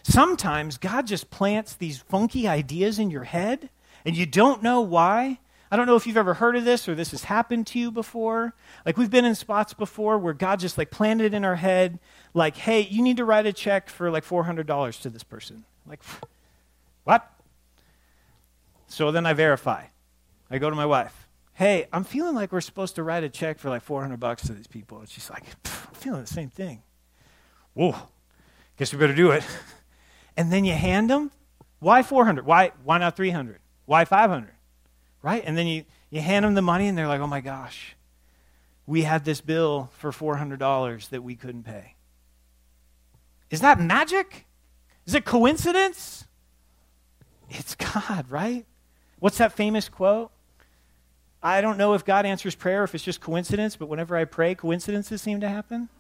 Sometimes 0.05 0.77
God 0.77 1.07
just 1.07 1.31
plants 1.31 1.75
these 1.75 1.99
funky 1.99 2.47
ideas 2.47 2.99
in 2.99 3.11
your 3.11 3.25
head 3.25 3.71
and 4.05 4.15
you 4.15 4.27
don't 4.27 4.63
know 4.63 4.83
why. 4.83 5.41
I 5.71 5.77
don't 5.77 5.87
know 5.87 5.97
if 5.97 6.07
you've 6.07 6.19
ever 6.19 6.35
heard 6.35 6.57
of 6.57 6.65
this 6.67 6.87
or 6.87 6.95
this 6.95 7.13
has 7.13 7.25
happened 7.25 7.67
to 7.69 7.79
you 7.79 7.91
before. 7.91 8.55
Like 8.85 8.99
we've 8.99 9.11
been 9.11 9.25
in 9.25 9.35
spots 9.35 9.73
before 9.73 10.19
where 10.19 10.35
God 10.35 10.61
just 10.61 10.77
like 10.77 10.91
planted 10.91 11.33
in 11.33 11.43
our 11.43 11.57
head, 11.57 11.99
like, 12.35 12.55
hey, 12.55 12.83
you 12.83 13.03
need 13.03 13.17
to 13.17 13.25
write 13.25 13.47
a 13.47 13.53
check 13.53 13.89
for 13.89 14.11
like 14.11 14.27
$400 14.27 15.01
to 15.01 15.11
this 15.11 15.25
person. 15.25 15.65
Like, 15.87 16.03
what? 17.05 17.29
So 18.87 19.11
then 19.11 19.25
I 19.25 19.33
verify. 19.33 19.87
I 20.51 20.59
go 20.59 20.69
to 20.69 20.77
my 20.77 20.87
wife. 20.87 21.27
Hey, 21.55 21.87
I'm 21.95 22.05
feeling 22.05 22.35
like 22.35 22.53
we're 22.53 22.61
supposed 22.61 22.97
to 22.97 23.03
write 23.03 23.25
a 23.25 23.31
check 23.31 23.59
for 23.59 23.71
like 23.71 23.83
400 23.83 24.21
bucks 24.21 24.43
to 24.49 24.53
these 24.53 24.67
people. 24.67 24.99
And 24.99 25.09
she's 25.09 25.31
like, 25.31 25.45
I'm 25.65 25.95
feeling 25.95 26.21
the 26.21 26.27
same 26.27 26.51
thing. 26.51 26.83
Whoa, 27.73 27.97
guess 28.77 28.93
we 28.93 28.99
better 28.99 29.15
do 29.15 29.31
it. 29.31 29.45
and 30.37 30.53
then 30.53 30.65
you 30.65 30.75
hand 30.75 31.11
them. 31.11 31.31
Why 31.79 32.03
400? 32.03 32.47
Why, 32.47 32.73
why 32.85 32.99
not 32.99 33.17
300? 33.17 33.59
Why 33.87 34.05
500? 34.05 34.51
Right? 35.23 35.43
And 35.45 35.57
then 35.57 35.67
you, 35.67 35.85
you 36.11 36.21
hand 36.21 36.45
them 36.45 36.55
the 36.55 36.63
money 36.63 36.89
and 36.89 36.97
they're 36.97 37.09
like, 37.09 37.21
oh 37.21 37.27
my 37.27 37.41
gosh, 37.41 37.97
we 38.87 39.03
had 39.03 39.25
this 39.25 39.41
bill 39.41 39.91
for 39.99 40.11
$400 40.11 41.09
that 41.11 41.23
we 41.23 41.35
couldn't 41.35 41.65
pay. 41.65 41.95
Is 43.51 43.61
that 43.61 43.81
magic? 43.81 44.47
Is 45.07 45.15
it 45.15 45.25
coincidence? 45.25 46.27
It's 47.51 47.75
God, 47.75 48.31
right? 48.31 48.67
What's 49.19 49.39
that 49.39 49.53
famous 49.53 49.89
quote? 49.89 50.31
I 51.43 51.61
don't 51.61 51.77
know 51.77 51.93
if 51.93 52.05
God 52.05 52.25
answers 52.25 52.55
prayer, 52.55 52.85
if 52.85 52.95
it's 52.95 53.05
just 53.05 53.21
coincidence, 53.21 53.77
but 53.77 53.87
whenever 53.89 54.17
I 54.17 54.25
pray, 54.25 54.55
coincidences 54.55 55.21
seem 55.21 55.41
to 55.41 55.49
happen. 55.49 55.91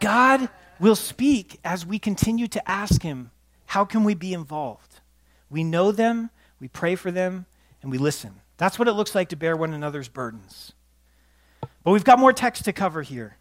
God 0.00 0.48
will 0.78 0.96
speak 0.96 1.60
as 1.64 1.86
we 1.86 1.98
continue 1.98 2.48
to 2.48 2.70
ask 2.70 3.02
Him, 3.02 3.30
how 3.66 3.84
can 3.84 4.02
we 4.02 4.14
be 4.14 4.32
involved? 4.32 5.00
We 5.48 5.62
know 5.62 5.92
them, 5.92 6.30
we 6.58 6.68
pray 6.68 6.96
for 6.96 7.10
them, 7.10 7.46
and 7.82 7.90
we 7.90 7.98
listen. 7.98 8.40
That's 8.56 8.78
what 8.78 8.88
it 8.88 8.92
looks 8.92 9.14
like 9.14 9.28
to 9.28 9.36
bear 9.36 9.56
one 9.56 9.72
another's 9.72 10.08
burdens. 10.08 10.72
But 11.82 11.92
we've 11.92 12.04
got 12.04 12.18
more 12.18 12.32
text 12.32 12.64
to 12.64 12.72
cover 12.72 13.02
here. 13.02 13.36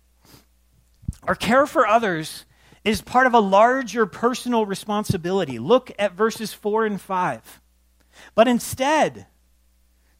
Our 1.24 1.36
care 1.36 1.66
for 1.66 1.88
others 1.88 2.46
is 2.84 3.02
part 3.02 3.28
of 3.28 3.34
a 3.34 3.40
larger 3.40 4.06
personal 4.06 4.66
responsibility. 4.66 5.60
Look 5.60 5.92
at 6.00 6.14
verses 6.14 6.54
4 6.54 6.86
and 6.86 7.02
5. 7.02 7.62
But 8.36 8.48
instead, 8.48 9.28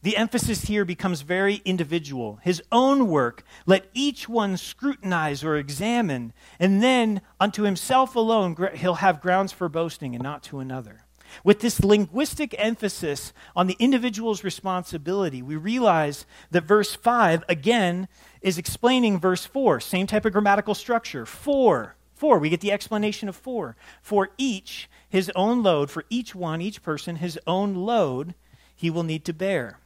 the 0.02 0.16
emphasis 0.16 0.62
here 0.62 0.84
becomes 0.84 1.20
very 1.20 1.60
individual. 1.64 2.38
His 2.42 2.62
own 2.72 3.08
work, 3.08 3.44
let 3.66 3.86
each 3.92 4.28
one 4.28 4.56
scrutinize 4.56 5.44
or 5.44 5.56
examine, 5.56 6.32
and 6.58 6.82
then 6.82 7.20
unto 7.38 7.64
himself 7.64 8.16
alone 8.16 8.56
he'll 8.74 8.94
have 8.94 9.20
grounds 9.20 9.52
for 9.52 9.68
boasting 9.68 10.14
and 10.14 10.22
not 10.22 10.42
to 10.44 10.58
another. 10.58 11.04
With 11.44 11.60
this 11.60 11.84
linguistic 11.84 12.54
emphasis 12.58 13.32
on 13.54 13.66
the 13.66 13.76
individual's 13.78 14.42
responsibility, 14.42 15.42
we 15.42 15.54
realize 15.54 16.26
that 16.50 16.64
verse 16.64 16.94
5, 16.94 17.44
again, 17.48 18.08
is 18.40 18.58
explaining 18.58 19.20
verse 19.20 19.46
4. 19.46 19.80
Same 19.80 20.06
type 20.06 20.24
of 20.24 20.32
grammatical 20.32 20.74
structure. 20.74 21.24
For, 21.24 21.94
for, 22.14 22.38
we 22.38 22.48
get 22.48 22.60
the 22.60 22.72
explanation 22.72 23.28
of 23.28 23.36
for. 23.36 23.76
For 24.02 24.30
each, 24.38 24.90
his 25.08 25.30
own 25.36 25.62
load, 25.62 25.90
for 25.90 26.04
each 26.10 26.34
one, 26.34 26.60
each 26.60 26.82
person, 26.82 27.16
his 27.16 27.38
own 27.46 27.74
load 27.74 28.34
he 28.74 28.88
will 28.88 29.02
need 29.02 29.26
to 29.26 29.34
bear. 29.34 29.78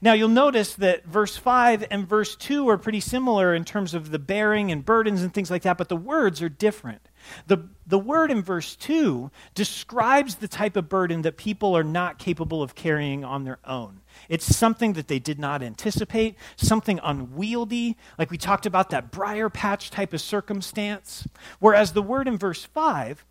Now, 0.00 0.12
you'll 0.12 0.28
notice 0.28 0.74
that 0.74 1.04
verse 1.06 1.36
5 1.36 1.86
and 1.90 2.08
verse 2.08 2.36
2 2.36 2.68
are 2.68 2.78
pretty 2.78 3.00
similar 3.00 3.54
in 3.54 3.64
terms 3.64 3.94
of 3.94 4.10
the 4.10 4.18
bearing 4.18 4.72
and 4.72 4.84
burdens 4.84 5.22
and 5.22 5.32
things 5.32 5.50
like 5.50 5.62
that, 5.62 5.78
but 5.78 5.88
the 5.88 5.96
words 5.96 6.42
are 6.42 6.48
different. 6.48 7.08
The, 7.46 7.68
the 7.86 7.98
word 7.98 8.30
in 8.30 8.42
verse 8.42 8.76
2 8.76 9.30
describes 9.54 10.36
the 10.36 10.48
type 10.48 10.76
of 10.76 10.88
burden 10.88 11.22
that 11.22 11.36
people 11.36 11.76
are 11.76 11.84
not 11.84 12.18
capable 12.18 12.62
of 12.62 12.74
carrying 12.74 13.24
on 13.24 13.44
their 13.44 13.58
own. 13.64 14.00
It's 14.28 14.56
something 14.56 14.94
that 14.94 15.08
they 15.08 15.18
did 15.18 15.38
not 15.38 15.62
anticipate, 15.62 16.36
something 16.56 17.00
unwieldy, 17.02 17.96
like 18.18 18.30
we 18.30 18.38
talked 18.38 18.66
about 18.66 18.90
that 18.90 19.10
briar 19.10 19.50
patch 19.50 19.90
type 19.90 20.12
of 20.12 20.20
circumstance. 20.20 21.26
Whereas 21.58 21.92
the 21.92 22.02
word 22.02 22.28
in 22.28 22.38
verse 22.38 22.64
5 22.64 23.24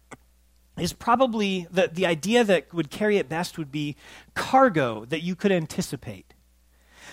is 0.78 0.94
probably 0.94 1.68
the, 1.72 1.90
the 1.92 2.06
idea 2.06 2.44
that 2.44 2.74
would 2.74 2.90
carry 2.90 3.18
it 3.18 3.30
best 3.30 3.58
would 3.58 3.72
be 3.72 3.96
cargo 4.34 5.06
that 5.06 5.22
you 5.22 5.36
could 5.36 5.52
anticipate 5.52 6.35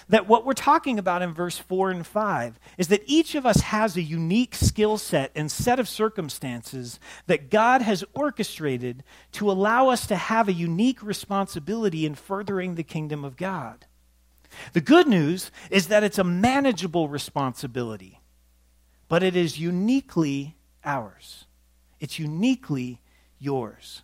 that 0.09 0.27
what 0.27 0.45
we're 0.45 0.53
talking 0.53 0.99
about 0.99 1.23
in 1.23 1.33
verse 1.33 1.59
4 1.59 1.91
and 1.91 2.07
5 2.07 2.59
is 2.79 2.89
that 2.89 3.03
each 3.07 3.35
of 3.35 3.47
us 3.47 3.61
has 3.61 3.97
a 3.97 4.03
unique 4.03 4.55
skill 4.55 4.99
set 4.99 5.31
and 5.35 5.51
set 5.51 5.79
of 5.79 5.89
circumstances 5.89 6.99
that 7.27 7.51
God 7.51 7.83
has 7.83 8.05
orchestrated 8.15 9.05
to 9.33 9.51
allow 9.51 9.89
us 9.89 10.07
to 10.07 10.17
have 10.17 10.49
a 10.49 10.53
unique 10.53 11.03
responsibility 11.03 12.05
in 12.07 12.15
furthering 12.15 12.75
the 12.75 12.83
kingdom 12.83 13.25
of 13.25 13.37
God. 13.37 13.87
The 14.73 14.81
good 14.81 15.09
news 15.09 15.51
is 15.71 15.89
that 15.89 16.05
it's 16.05 16.19
a 16.19 16.25
manageable 16.25 17.09
responsibility, 17.09 18.21
but 19.09 19.23
it 19.23 19.37
is 19.37 19.59
uniquely 19.59 20.57
ours. 20.85 21.47
It's 22.01 22.19
uniquely 22.19 23.01
yours. 23.39 24.03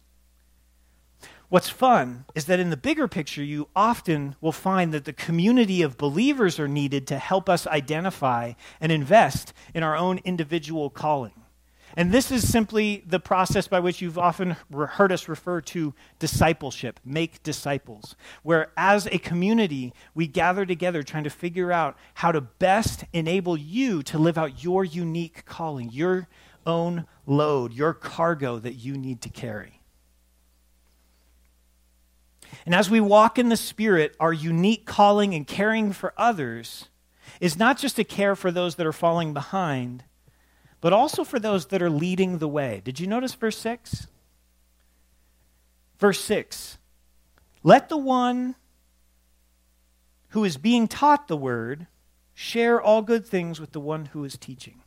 What's 1.51 1.71
fun 1.71 2.27
is 2.35 2.45
that 2.45 2.61
in 2.61 2.69
the 2.69 2.77
bigger 2.77 3.09
picture, 3.09 3.43
you 3.43 3.69
often 3.75 4.37
will 4.39 4.53
find 4.53 4.93
that 4.93 5.07
the 5.07 5.15
community 5.15 5.81
of 5.81 5.97
believers 5.97 6.61
are 6.61 6.69
needed 6.69 7.07
to 7.07 7.19
help 7.19 7.49
us 7.49 7.67
identify 7.67 8.53
and 8.83 8.93
invest 8.93 9.55
in 9.75 9.83
our 9.83 9.97
own 9.97 10.19
individual 10.25 10.91
calling. 10.91 11.33
And 11.97 12.13
this 12.13 12.31
is 12.31 12.47
simply 12.47 13.03
the 13.07 13.19
process 13.19 13.67
by 13.67 13.81
which 13.81 14.03
you've 14.03 14.19
often 14.19 14.57
heard 14.71 15.11
us 15.11 15.27
refer 15.27 15.63
to 15.63 15.95
discipleship, 16.19 17.01
make 17.03 17.43
disciples, 17.43 18.15
where 18.43 18.71
as 18.77 19.07
a 19.07 19.17
community, 19.17 19.95
we 20.15 20.27
gather 20.27 20.67
together 20.67 21.03
trying 21.03 21.25
to 21.25 21.31
figure 21.31 21.73
out 21.73 21.97
how 22.15 22.31
to 22.31 22.43
best 22.43 23.05
enable 23.15 23.57
you 23.57 24.03
to 24.03 24.19
live 24.19 24.37
out 24.37 24.63
your 24.63 24.85
unique 24.85 25.47
calling, 25.47 25.91
your 25.91 26.29
own 26.67 27.07
load, 27.27 27.73
your 27.73 27.95
cargo 27.95 28.59
that 28.59 28.75
you 28.75 28.99
need 28.99 29.23
to 29.23 29.31
carry. 29.31 29.78
And 32.67 32.75
as 32.75 32.91
we 32.91 33.01
walk 33.01 33.39
in 33.39 33.49
the 33.49 33.57
Spirit, 33.57 34.15
our 34.21 34.33
unique 34.33 34.85
calling 34.87 35.35
and 35.35 35.47
caring 35.47 35.93
for 35.93 36.13
others 36.17 36.89
is 37.41 37.59
not 37.59 37.79
just 37.79 37.97
to 37.97 38.05
care 38.05 38.35
for 38.35 38.51
those 38.51 38.77
that 38.77 38.87
are 38.87 38.93
falling 38.93 39.33
behind, 39.33 40.05
but 40.81 40.93
also 40.93 41.25
for 41.25 41.39
those 41.39 41.67
that 41.67 41.83
are 41.83 41.91
leading 41.91 42.39
the 42.39 42.49
way. 42.49 42.81
Did 42.85 43.01
you 43.01 43.07
notice 43.07 43.35
verse 43.35 43.59
6? 43.59 44.07
Verse 45.99 46.21
6 46.21 46.79
Let 47.63 47.89
the 47.89 47.97
one 47.97 48.55
who 50.31 50.45
is 50.45 50.57
being 50.57 50.89
taught 50.89 51.29
the 51.29 51.37
word 51.37 51.87
share 52.35 52.81
all 52.81 53.03
good 53.03 53.27
things 53.27 53.61
with 53.61 53.73
the 53.73 53.81
one 53.81 54.07
who 54.07 54.25
is 54.25 54.37
teaching. 54.37 54.83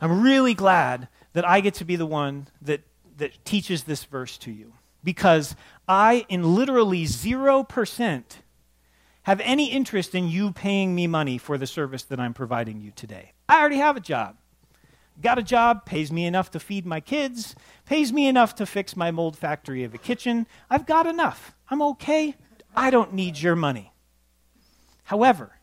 I'm 0.00 0.22
really 0.22 0.54
glad 0.54 1.08
that 1.32 1.48
I 1.48 1.60
get 1.60 1.74
to 1.74 1.84
be 1.84 1.96
the 1.96 2.06
one 2.06 2.48
that, 2.62 2.82
that 3.18 3.44
teaches 3.44 3.84
this 3.84 4.04
verse 4.04 4.36
to 4.38 4.50
you. 4.50 4.72
Because 5.02 5.54
I, 5.88 6.26
in 6.28 6.54
literally 6.54 7.04
0%, 7.04 8.24
have 9.22 9.40
any 9.40 9.70
interest 9.70 10.14
in 10.14 10.28
you 10.28 10.52
paying 10.52 10.94
me 10.94 11.06
money 11.06 11.38
for 11.38 11.58
the 11.58 11.66
service 11.66 12.02
that 12.04 12.20
I'm 12.20 12.34
providing 12.34 12.80
you 12.80 12.90
today. 12.90 13.32
I 13.48 13.60
already 13.60 13.76
have 13.76 13.96
a 13.96 14.00
job. 14.00 14.36
Got 15.20 15.38
a 15.38 15.42
job, 15.42 15.84
pays 15.84 16.10
me 16.10 16.24
enough 16.24 16.50
to 16.52 16.60
feed 16.60 16.86
my 16.86 17.00
kids, 17.00 17.54
pays 17.84 18.12
me 18.12 18.26
enough 18.26 18.54
to 18.54 18.64
fix 18.64 18.96
my 18.96 19.10
mold 19.10 19.36
factory 19.36 19.84
of 19.84 19.94
a 19.94 19.98
kitchen. 19.98 20.46
I've 20.70 20.86
got 20.86 21.06
enough. 21.06 21.54
I'm 21.68 21.82
okay. 21.82 22.36
I 22.74 22.90
don't 22.90 23.12
need 23.12 23.38
your 23.38 23.54
money. 23.54 23.92
However, 25.04 25.58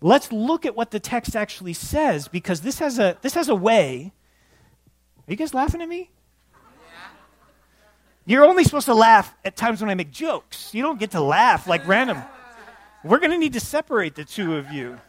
let's 0.00 0.32
look 0.32 0.64
at 0.64 0.76
what 0.76 0.92
the 0.92 1.00
text 1.00 1.36
actually 1.36 1.74
says 1.74 2.28
because 2.28 2.62
this 2.62 2.78
has 2.78 2.98
a, 2.98 3.18
this 3.20 3.34
has 3.34 3.48
a 3.48 3.54
way. 3.54 4.12
Are 5.26 5.30
you 5.30 5.36
guys 5.36 5.52
laughing 5.52 5.82
at 5.82 5.88
me? 5.88 6.10
You're 8.28 8.44
only 8.44 8.62
supposed 8.62 8.84
to 8.86 8.94
laugh 8.94 9.34
at 9.42 9.56
times 9.56 9.80
when 9.80 9.88
I 9.88 9.94
make 9.94 10.10
jokes. 10.10 10.74
You 10.74 10.82
don't 10.82 11.00
get 11.00 11.12
to 11.12 11.20
laugh 11.20 11.66
like 11.66 11.88
random. 11.88 12.22
We're 13.02 13.20
going 13.20 13.30
to 13.30 13.38
need 13.38 13.54
to 13.54 13.60
separate 13.60 14.16
the 14.16 14.24
two 14.24 14.56
of 14.56 14.70
you. 14.70 15.00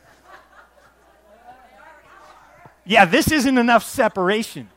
Yeah, 2.85 3.03
this 3.03 3.29
isn't 3.29 3.57
enough 3.57 3.83
separation. 3.83 4.69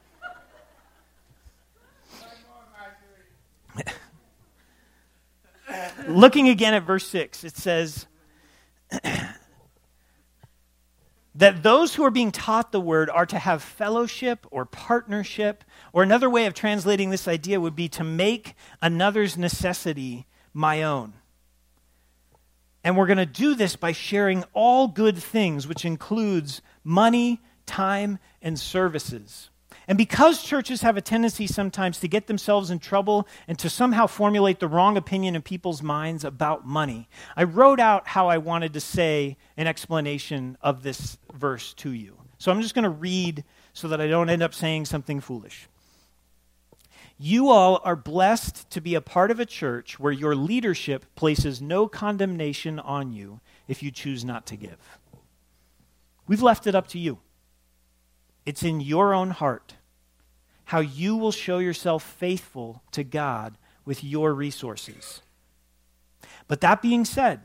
Looking 6.09 6.49
again 6.49 6.75
at 6.75 6.83
verse 6.83 7.07
6, 7.07 7.45
it 7.45 7.57
says 7.57 8.09
that 11.35 11.63
those 11.63 11.95
who 11.95 12.05
are 12.05 12.11
being 12.11 12.31
taught 12.31 12.73
the 12.73 12.81
word 12.81 13.09
are 13.09 13.27
to 13.27 13.39
have 13.39 13.63
fellowship 13.63 14.47
or 14.51 14.65
partnership, 14.65 15.65
or 15.93 16.03
another 16.03 16.29
way 16.29 16.47
of 16.47 16.55
translating 16.55 17.11
this 17.11 17.27
idea 17.27 17.61
would 17.61 17.77
be 17.77 17.89
to 17.89 18.05
make 18.05 18.55
another's 18.83 19.39
necessity 19.39 20.27
my 20.53 20.83
own. 20.83 21.15
And 22.85 22.97
we're 22.97 23.07
going 23.07 23.19
to 23.19 23.27
do 23.27 23.55
this 23.55 23.77
by 23.77 23.93
sharing 23.93 24.45
all 24.53 24.89
good 24.89 25.17
things, 25.17 25.67
which 25.67 25.85
includes 25.85 26.61
money, 26.85 27.41
time, 27.65 28.19
and 28.43 28.59
services. 28.59 29.51
And 29.89 29.99
because 29.99 30.43
churches 30.43 30.83
have 30.83 30.97
a 30.97 31.01
tendency 31.01 31.47
sometimes 31.47 31.99
to 32.01 32.09
get 32.09 32.27
themselves 32.27 32.71
in 32.71 32.79
trouble 32.79 33.27
and 33.49 33.59
to 33.59 33.69
somehow 33.69 34.07
formulate 34.07 34.61
the 34.61 34.69
wrong 34.69 34.97
opinion 34.97 35.35
in 35.35 35.43
people's 35.43 35.83
minds 35.83 36.25
about 36.25 36.67
money, 36.67 37.09
I 37.37 37.45
wrote 37.45 37.81
out 37.81 38.09
how 38.09 38.29
I 38.29 38.39
wanted 38.39 38.73
to 38.75 38.81
say 38.81 39.37
an 39.57 39.67
explanation 39.67 40.57
of 40.63 40.83
this 40.83 41.19
verse 41.35 41.75
to 41.75 41.91
you. 41.91 42.19
So 42.39 42.51
I'm 42.51 42.63
just 42.63 42.75
going 42.75 42.85
to 42.85 42.91
read 42.91 43.45
so 43.73 43.89
that 43.89 44.01
I 44.01 44.07
don't 44.07 44.31
end 44.31 44.43
up 44.43 44.55
saying 44.55 44.85
something 44.85 45.21
foolish. 45.21 45.69
You 47.19 47.51
all 47.51 47.81
are 47.85 47.95
blessed 47.97 48.69
to 48.71 48.81
be 48.81 48.95
a 48.95 49.01
part 49.01 49.31
of 49.31 49.39
a 49.39 49.47
church 49.47 50.01
where 50.01 50.13
your 50.13 50.35
leadership 50.35 51.07
places 51.15 51.63
no 51.63 51.87
condemnation 51.87 52.79
on 52.79 53.13
you 53.13 53.41
if 53.69 53.83
you 53.83 53.91
choose 53.91 54.25
not 54.25 54.45
to 54.47 54.57
give. 54.57 54.99
We've 56.27 56.43
left 56.43 56.67
it 56.67 56.75
up 56.75 56.89
to 56.89 56.99
you. 56.99 57.19
It's 58.45 58.63
in 58.63 58.81
your 58.81 59.15
own 59.15 59.31
heart 59.31 59.75
how 60.67 60.81
you 60.81 61.17
will 61.17 61.33
show 61.33 61.59
yourself 61.59 62.03
faithful 62.03 62.83
to 62.93 63.05
God 63.05 63.59
with 63.85 64.03
your 64.03 64.33
resources. 64.33 65.21
But 66.49 66.61
that 66.63 66.81
being 66.81 67.05
said, 67.05 67.41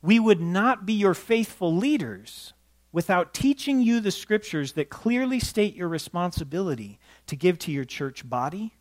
we 0.00 0.20
would 0.20 0.40
not 0.40 0.86
be 0.86 0.92
your 0.92 1.14
faithful 1.14 1.74
leaders 1.74 2.52
without 2.92 3.34
teaching 3.34 3.80
you 3.80 4.00
the 4.00 4.10
scriptures 4.10 4.72
that 4.72 4.90
clearly 4.90 5.40
state 5.40 5.74
your 5.74 5.88
responsibility 5.88 6.98
to 7.26 7.36
give 7.36 7.58
to 7.58 7.72
your 7.72 7.84
church 7.84 8.28
body, 8.28 8.74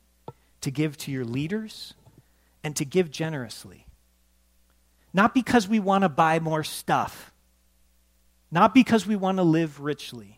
to 0.62 0.72
give 0.72 0.98
to 0.98 1.12
your 1.12 1.26
leaders, 1.26 1.94
and 2.64 2.76
to 2.76 2.86
give 2.86 3.10
generously. 3.10 3.86
Not 5.14 5.34
because 5.34 5.68
we 5.68 5.80
want 5.80 6.04
to 6.04 6.10
buy 6.10 6.40
more 6.40 6.64
stuff, 6.64 7.34
not 8.52 8.74
because 8.74 9.08
we 9.08 9.16
want 9.16 9.38
to 9.38 9.44
live 9.44 9.80
richly, 9.80 10.37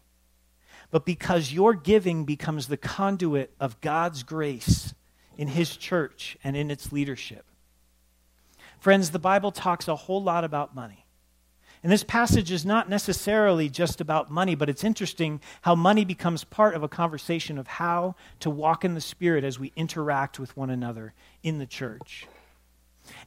but 0.91 1.05
because 1.05 1.53
your 1.53 1.73
giving 1.73 2.25
becomes 2.25 2.67
the 2.67 2.77
conduit 2.77 3.53
of 3.59 3.79
God's 3.81 4.23
grace 4.23 4.93
in 5.37 5.49
His 5.49 5.77
church 5.77 6.37
and 6.43 6.57
in 6.57 6.71
its 6.71 6.91
leadership. 6.91 7.45
Friends, 8.79 9.11
the 9.11 9.19
Bible 9.19 9.51
talks 9.51 9.87
a 9.87 9.95
whole 9.95 10.23
lot 10.23 10.43
about 10.43 10.75
money. 10.75 11.05
And 11.81 11.91
this 11.91 12.03
passage 12.03 12.51
is 12.51 12.65
not 12.65 12.89
necessarily 12.89 13.69
just 13.69 14.01
about 14.01 14.29
money, 14.29 14.53
but 14.53 14.67
it's 14.67 14.83
interesting 14.83 15.39
how 15.61 15.75
money 15.75 16.03
becomes 16.03 16.43
part 16.43 16.75
of 16.75 16.83
a 16.83 16.89
conversation 16.89 17.57
of 17.57 17.67
how 17.67 18.15
to 18.41 18.49
walk 18.49 18.83
in 18.83 18.95
the 18.95 19.01
Spirit 19.01 19.45
as 19.45 19.59
we 19.59 19.71
interact 19.77 20.39
with 20.39 20.57
one 20.57 20.69
another 20.69 21.13
in 21.41 21.57
the 21.57 21.65
church. 21.65 22.27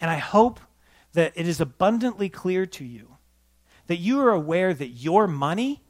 And 0.01 0.11
I 0.11 0.19
hope 0.19 0.61
that 1.15 1.33
it 1.35 1.49
is 1.49 1.61
abundantly 1.61 2.29
clear 2.29 2.67
to 2.67 2.85
you 2.85 3.17
that 3.87 3.97
you 3.97 4.21
are 4.21 4.31
aware 4.31 4.75
that 4.75 4.89
your 4.89 5.27
money 5.27 5.83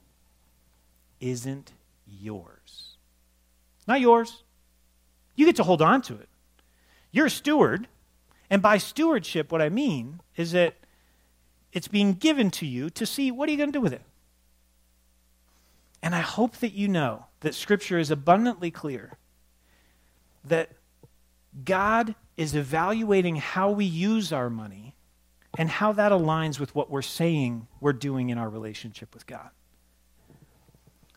isn't 1.22 1.72
yours. 2.06 2.96
Not 3.86 4.00
yours. 4.00 4.42
You 5.34 5.46
get 5.46 5.56
to 5.56 5.62
hold 5.62 5.80
on 5.80 6.02
to 6.02 6.14
it. 6.14 6.28
You're 7.10 7.26
a 7.26 7.30
steward. 7.30 7.88
And 8.50 8.60
by 8.60 8.76
stewardship, 8.76 9.50
what 9.50 9.62
I 9.62 9.70
mean 9.70 10.20
is 10.36 10.52
that 10.52 10.74
it's 11.72 11.88
being 11.88 12.12
given 12.12 12.50
to 12.52 12.66
you 12.66 12.90
to 12.90 13.06
see 13.06 13.30
what 13.30 13.48
are 13.48 13.52
you 13.52 13.58
going 13.58 13.72
to 13.72 13.78
do 13.78 13.80
with 13.80 13.94
it. 13.94 14.02
And 16.02 16.14
I 16.14 16.20
hope 16.20 16.58
that 16.58 16.72
you 16.72 16.88
know 16.88 17.26
that 17.40 17.54
Scripture 17.54 17.98
is 17.98 18.10
abundantly 18.10 18.70
clear 18.70 19.16
that 20.44 20.70
God 21.64 22.14
is 22.36 22.54
evaluating 22.54 23.36
how 23.36 23.70
we 23.70 23.84
use 23.84 24.32
our 24.32 24.50
money 24.50 24.94
and 25.56 25.68
how 25.68 25.92
that 25.92 26.12
aligns 26.12 26.58
with 26.58 26.74
what 26.74 26.90
we're 26.90 27.02
saying 27.02 27.68
we're 27.80 27.92
doing 27.92 28.30
in 28.30 28.38
our 28.38 28.48
relationship 28.48 29.14
with 29.14 29.26
God. 29.26 29.50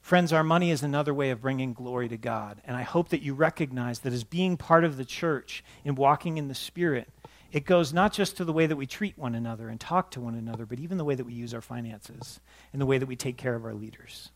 Friends, 0.05 0.31
our 0.31 0.43
money 0.43 0.69
is 0.69 0.83
another 0.83 1.15
way 1.15 1.31
of 1.31 1.41
bringing 1.41 1.73
glory 1.73 2.07
to 2.09 2.15
God. 2.15 2.61
And 2.65 2.77
I 2.77 2.83
hope 2.83 3.09
that 3.09 3.23
you 3.23 3.33
recognize 3.33 4.01
that 4.01 4.13
as 4.13 4.23
being 4.23 4.55
part 4.55 4.83
of 4.83 4.97
the 4.97 5.03
church 5.03 5.63
and 5.83 5.97
walking 5.97 6.37
in 6.37 6.47
the 6.47 6.53
Spirit, 6.53 7.09
it 7.51 7.65
goes 7.65 7.91
not 7.91 8.13
just 8.13 8.37
to 8.37 8.45
the 8.45 8.53
way 8.53 8.67
that 8.67 8.75
we 8.75 8.85
treat 8.85 9.17
one 9.17 9.33
another 9.33 9.67
and 9.67 9.79
talk 9.79 10.11
to 10.11 10.21
one 10.21 10.35
another, 10.35 10.67
but 10.67 10.77
even 10.77 10.99
the 10.99 11.03
way 11.03 11.15
that 11.15 11.25
we 11.25 11.33
use 11.33 11.55
our 11.55 11.61
finances 11.61 12.39
and 12.71 12.79
the 12.79 12.85
way 12.85 12.99
that 12.99 13.07
we 13.07 13.15
take 13.15 13.35
care 13.35 13.55
of 13.55 13.65
our 13.65 13.73
leaders. 13.73 14.29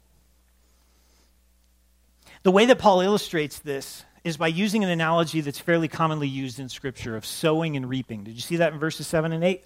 The 2.41 2.49
way 2.49 2.65
that 2.65 2.79
Paul 2.79 3.01
illustrates 3.01 3.59
this 3.59 4.05
is 4.23 4.37
by 4.37 4.47
using 4.47 4.83
an 4.83 4.89
analogy 4.89 5.41
that's 5.41 5.59
fairly 5.59 5.87
commonly 5.87 6.27
used 6.27 6.59
in 6.59 6.67
Scripture 6.67 7.15
of 7.15 7.27
sowing 7.27 7.77
and 7.77 7.87
reaping. 7.87 8.23
Did 8.23 8.33
you 8.33 8.41
see 8.41 8.55
that 8.55 8.73
in 8.73 8.79
verses 8.79 9.05
7 9.05 9.31
and 9.31 9.43
8? 9.43 9.63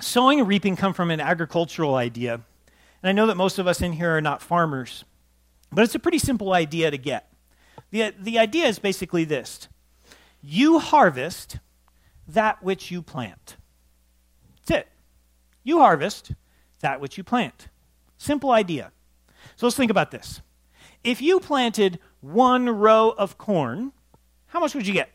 Sowing 0.00 0.40
and 0.40 0.48
reaping 0.48 0.74
come 0.74 0.94
from 0.94 1.12
an 1.12 1.20
agricultural 1.20 1.94
idea 1.94 2.40
and 3.02 3.08
I 3.08 3.12
know 3.12 3.26
that 3.26 3.36
most 3.36 3.58
of 3.58 3.66
us 3.66 3.80
in 3.80 3.92
here 3.92 4.16
are 4.16 4.20
not 4.20 4.42
farmers, 4.42 5.04
but 5.72 5.84
it's 5.84 5.94
a 5.94 5.98
pretty 5.98 6.18
simple 6.18 6.52
idea 6.52 6.90
to 6.90 6.98
get. 6.98 7.32
The, 7.90 8.14
the 8.18 8.38
idea 8.38 8.66
is 8.66 8.78
basically 8.78 9.24
this 9.24 9.68
you 10.42 10.78
harvest 10.78 11.58
that 12.26 12.62
which 12.62 12.90
you 12.90 13.02
plant. 13.02 13.56
That's 14.56 14.82
it. 14.82 14.88
You 15.62 15.78
harvest 15.78 16.32
that 16.80 17.00
which 17.00 17.18
you 17.18 17.24
plant. 17.24 17.68
Simple 18.16 18.50
idea. 18.50 18.92
So 19.56 19.66
let's 19.66 19.76
think 19.76 19.90
about 19.90 20.10
this. 20.10 20.40
If 21.02 21.20
you 21.22 21.40
planted 21.40 21.98
one 22.20 22.68
row 22.68 23.10
of 23.10 23.38
corn, 23.38 23.92
how 24.48 24.60
much 24.60 24.74
would 24.74 24.86
you 24.86 24.92
get? 24.92 25.10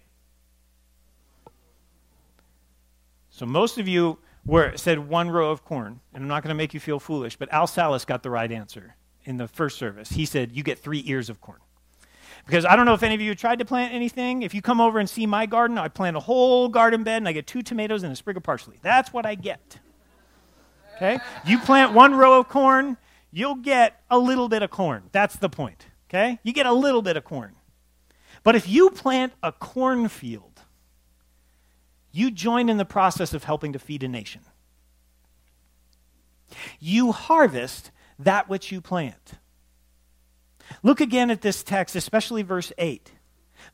So 3.29 3.45
most 3.45 3.77
of 3.77 3.87
you 3.87 4.17
where 4.45 4.69
it 4.69 4.79
said 4.79 5.09
one 5.09 5.29
row 5.29 5.51
of 5.51 5.65
corn, 5.65 5.99
and 6.13 6.23
I'm 6.23 6.27
not 6.27 6.43
going 6.43 6.49
to 6.49 6.55
make 6.55 6.73
you 6.73 6.79
feel 6.79 6.99
foolish, 6.99 7.35
but 7.35 7.51
Al 7.51 7.67
Salas 7.67 8.05
got 8.05 8.23
the 8.23 8.29
right 8.29 8.51
answer 8.51 8.95
in 9.23 9.37
the 9.37 9.47
first 9.47 9.77
service. 9.77 10.11
He 10.11 10.25
said, 10.25 10.51
You 10.51 10.63
get 10.63 10.79
three 10.79 11.03
ears 11.05 11.29
of 11.29 11.41
corn. 11.41 11.59
Because 12.45 12.63
I 12.63 12.75
don't 12.75 12.85
know 12.85 12.93
if 12.93 13.01
any 13.01 13.15
of 13.15 13.21
you 13.21 13.33
tried 13.33 13.57
to 13.59 13.65
plant 13.65 13.93
anything. 13.93 14.43
If 14.43 14.53
you 14.53 14.61
come 14.61 14.79
over 14.79 14.99
and 14.99 15.09
see 15.09 15.25
my 15.25 15.47
garden, 15.47 15.79
I 15.79 15.87
plant 15.87 16.15
a 16.15 16.19
whole 16.19 16.69
garden 16.69 17.03
bed 17.03 17.17
and 17.17 17.27
I 17.27 17.31
get 17.31 17.47
two 17.47 17.63
tomatoes 17.63 18.03
and 18.03 18.13
a 18.13 18.15
sprig 18.15 18.37
of 18.37 18.43
parsley. 18.43 18.77
That's 18.83 19.11
what 19.11 19.25
I 19.25 19.33
get. 19.33 19.79
Okay? 20.95 21.19
You 21.45 21.57
plant 21.59 21.93
one 21.93 22.13
row 22.13 22.39
of 22.39 22.47
corn, 22.47 22.97
you'll 23.31 23.55
get 23.55 23.99
a 24.11 24.19
little 24.19 24.47
bit 24.47 24.61
of 24.61 24.69
corn. 24.69 25.09
That's 25.11 25.35
the 25.37 25.49
point. 25.49 25.87
Okay? 26.07 26.39
You 26.43 26.53
get 26.53 26.67
a 26.67 26.73
little 26.73 27.01
bit 27.01 27.17
of 27.17 27.23
corn. 27.23 27.55
But 28.43 28.55
if 28.55 28.69
you 28.69 28.91
plant 28.91 29.33
a 29.41 29.51
cornfield, 29.51 30.54
you 32.15 32.31
join 32.31 32.69
in 32.69 32.77
the 32.77 32.85
process 32.85 33.33
of 33.33 33.43
helping 33.43 33.73
to 33.73 33.79
feed 33.79 34.03
a 34.03 34.07
nation. 34.07 34.41
You 36.79 37.11
harvest 37.11 37.91
that 38.19 38.47
which 38.47 38.71
you 38.71 38.79
plant. 38.79 39.33
Look 40.81 41.01
again 41.01 41.29
at 41.29 41.41
this 41.41 41.63
text, 41.63 41.95
especially 41.95 42.41
verse 42.41 42.71
8. 42.77 43.11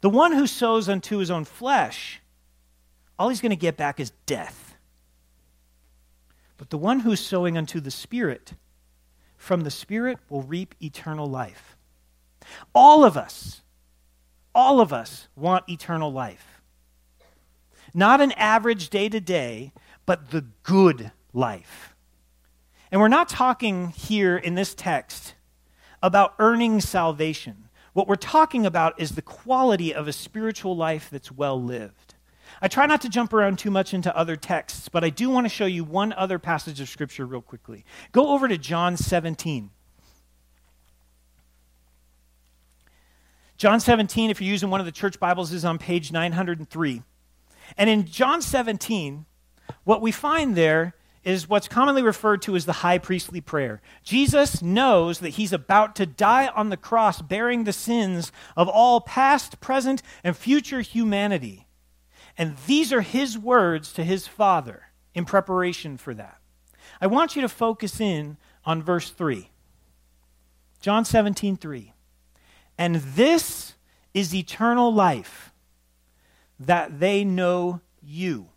The 0.01 0.09
one 0.09 0.31
who 0.31 0.47
sows 0.47 0.89
unto 0.89 1.17
his 1.17 1.29
own 1.29 1.45
flesh, 1.45 2.21
all 3.19 3.29
he's 3.29 3.41
going 3.41 3.51
to 3.51 3.55
get 3.55 3.77
back 3.77 3.99
is 3.99 4.11
death. 4.25 4.75
But 6.57 6.69
the 6.69 6.77
one 6.77 7.01
who's 7.01 7.19
sowing 7.19 7.57
unto 7.57 7.79
the 7.79 7.91
Spirit, 7.91 8.53
from 9.37 9.61
the 9.61 9.71
Spirit 9.71 10.19
will 10.29 10.43
reap 10.43 10.75
eternal 10.81 11.27
life. 11.27 11.75
All 12.73 13.03
of 13.03 13.17
us, 13.17 13.61
all 14.53 14.81
of 14.81 14.91
us 14.91 15.27
want 15.35 15.69
eternal 15.69 16.11
life. 16.11 16.50
Not 17.93 18.21
an 18.21 18.31
average 18.33 18.89
day 18.89 19.09
to 19.09 19.19
day, 19.19 19.73
but 20.05 20.31
the 20.31 20.45
good 20.63 21.11
life. 21.33 21.95
And 22.91 22.99
we're 22.99 23.07
not 23.07 23.29
talking 23.29 23.89
here 23.89 24.37
in 24.37 24.55
this 24.55 24.73
text 24.73 25.35
about 26.03 26.33
earning 26.39 26.81
salvation. 26.81 27.69
What 27.93 28.07
we're 28.07 28.15
talking 28.15 28.65
about 28.65 28.99
is 28.99 29.11
the 29.11 29.21
quality 29.21 29.93
of 29.93 30.07
a 30.07 30.13
spiritual 30.13 30.75
life 30.75 31.09
that's 31.09 31.31
well 31.31 31.61
lived. 31.61 32.15
I 32.61 32.67
try 32.67 32.85
not 32.85 33.01
to 33.01 33.09
jump 33.09 33.33
around 33.33 33.59
too 33.59 33.71
much 33.71 33.93
into 33.93 34.15
other 34.15 34.35
texts, 34.35 34.89
but 34.89 35.03
I 35.03 35.09
do 35.09 35.29
want 35.29 35.45
to 35.45 35.49
show 35.49 35.65
you 35.65 35.83
one 35.83 36.13
other 36.13 36.39
passage 36.39 36.79
of 36.79 36.89
Scripture 36.89 37.25
real 37.25 37.41
quickly. 37.41 37.85
Go 38.11 38.29
over 38.29 38.47
to 38.47 38.57
John 38.57 38.97
17. 38.97 39.69
John 43.57 43.79
17, 43.79 44.31
if 44.31 44.41
you're 44.41 44.49
using 44.49 44.69
one 44.69 44.79
of 44.79 44.85
the 44.85 44.91
church 44.91 45.19
Bibles, 45.19 45.53
is 45.53 45.63
on 45.65 45.77
page 45.77 46.11
903. 46.11 47.03
And 47.77 47.89
in 47.89 48.05
John 48.05 48.41
17, 48.41 49.25
what 49.83 50.01
we 50.01 50.11
find 50.11 50.55
there 50.55 50.95
is 51.23 51.47
what's 51.47 51.67
commonly 51.67 52.01
referred 52.01 52.41
to 52.41 52.55
as 52.55 52.65
the 52.65 52.73
high 52.73 52.97
priestly 52.97 53.41
prayer. 53.41 53.81
Jesus 54.03 54.61
knows 54.61 55.19
that 55.19 55.29
he's 55.29 55.53
about 55.53 55.95
to 55.95 56.05
die 56.05 56.47
on 56.47 56.69
the 56.69 56.77
cross, 56.77 57.21
bearing 57.21 57.63
the 57.63 57.73
sins 57.73 58.31
of 58.57 58.67
all 58.67 59.01
past, 59.01 59.59
present, 59.61 60.01
and 60.23 60.35
future 60.35 60.81
humanity. 60.81 61.67
And 62.37 62.57
these 62.65 62.91
are 62.91 63.01
his 63.01 63.37
words 63.37 63.93
to 63.93 64.03
his 64.03 64.27
Father 64.27 64.83
in 65.13 65.25
preparation 65.25 65.97
for 65.97 66.13
that. 66.15 66.37
I 66.99 67.07
want 67.07 67.35
you 67.35 67.41
to 67.41 67.49
focus 67.49 67.99
in 67.99 68.37
on 68.65 68.81
verse 68.81 69.11
3. 69.11 69.49
John 70.81 71.05
17, 71.05 71.57
3. 71.57 71.93
And 72.77 72.95
this 72.95 73.75
is 74.13 74.33
eternal 74.33 74.91
life, 74.91 75.50
that 76.65 76.99
they 76.99 77.23
know 77.23 77.81
you, 78.01 78.49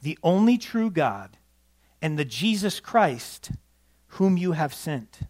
the 0.00 0.18
only 0.22 0.58
true 0.58 0.90
God 0.90 1.36
and 2.00 2.18
the 2.18 2.24
Jesus 2.24 2.80
Christ 2.80 3.52
whom 4.08 4.36
you 4.36 4.52
have 4.52 4.74
sent. 4.74 5.20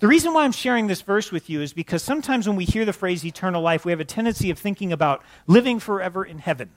The 0.00 0.08
reason 0.08 0.32
why 0.32 0.44
I'm 0.44 0.52
sharing 0.52 0.86
this 0.86 1.02
verse 1.02 1.30
with 1.30 1.50
you 1.50 1.60
is 1.60 1.72
because 1.72 2.02
sometimes 2.02 2.46
when 2.46 2.56
we 2.56 2.64
hear 2.64 2.84
the 2.84 2.92
phrase 2.92 3.24
eternal 3.24 3.60
life, 3.60 3.84
we 3.84 3.92
have 3.92 4.00
a 4.00 4.04
tendency 4.04 4.50
of 4.50 4.58
thinking 4.58 4.92
about 4.92 5.22
living 5.46 5.78
forever 5.78 6.24
in 6.24 6.38
heaven. 6.38 6.70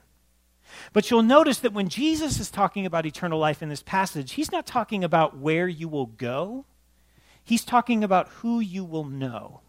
But 0.92 1.10
you'll 1.10 1.22
notice 1.22 1.58
that 1.60 1.72
when 1.72 1.88
Jesus 1.88 2.38
is 2.38 2.50
talking 2.50 2.84
about 2.84 3.06
eternal 3.06 3.38
life 3.38 3.62
in 3.62 3.70
this 3.70 3.82
passage, 3.82 4.32
he's 4.32 4.52
not 4.52 4.66
talking 4.66 5.02
about 5.02 5.38
where 5.38 5.68
you 5.68 5.88
will 5.88 6.06
go, 6.06 6.66
he's 7.42 7.64
talking 7.64 8.04
about 8.04 8.28
who 8.28 8.60
you 8.60 8.84
will 8.84 9.04
know. 9.04 9.60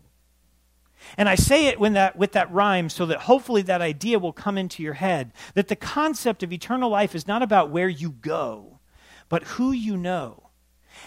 And 1.17 1.29
I 1.29 1.35
say 1.35 1.67
it 1.67 1.79
that, 1.79 2.15
with 2.15 2.31
that 2.33 2.51
rhyme 2.51 2.89
so 2.89 3.05
that 3.05 3.21
hopefully 3.21 3.61
that 3.63 3.81
idea 3.81 4.19
will 4.19 4.33
come 4.33 4.57
into 4.57 4.83
your 4.83 4.93
head 4.93 5.33
that 5.53 5.67
the 5.67 5.75
concept 5.75 6.43
of 6.43 6.53
eternal 6.53 6.89
life 6.89 7.15
is 7.15 7.27
not 7.27 7.41
about 7.41 7.69
where 7.69 7.89
you 7.89 8.11
go, 8.11 8.79
but 9.27 9.43
who 9.43 9.71
you 9.71 9.97
know. 9.97 10.49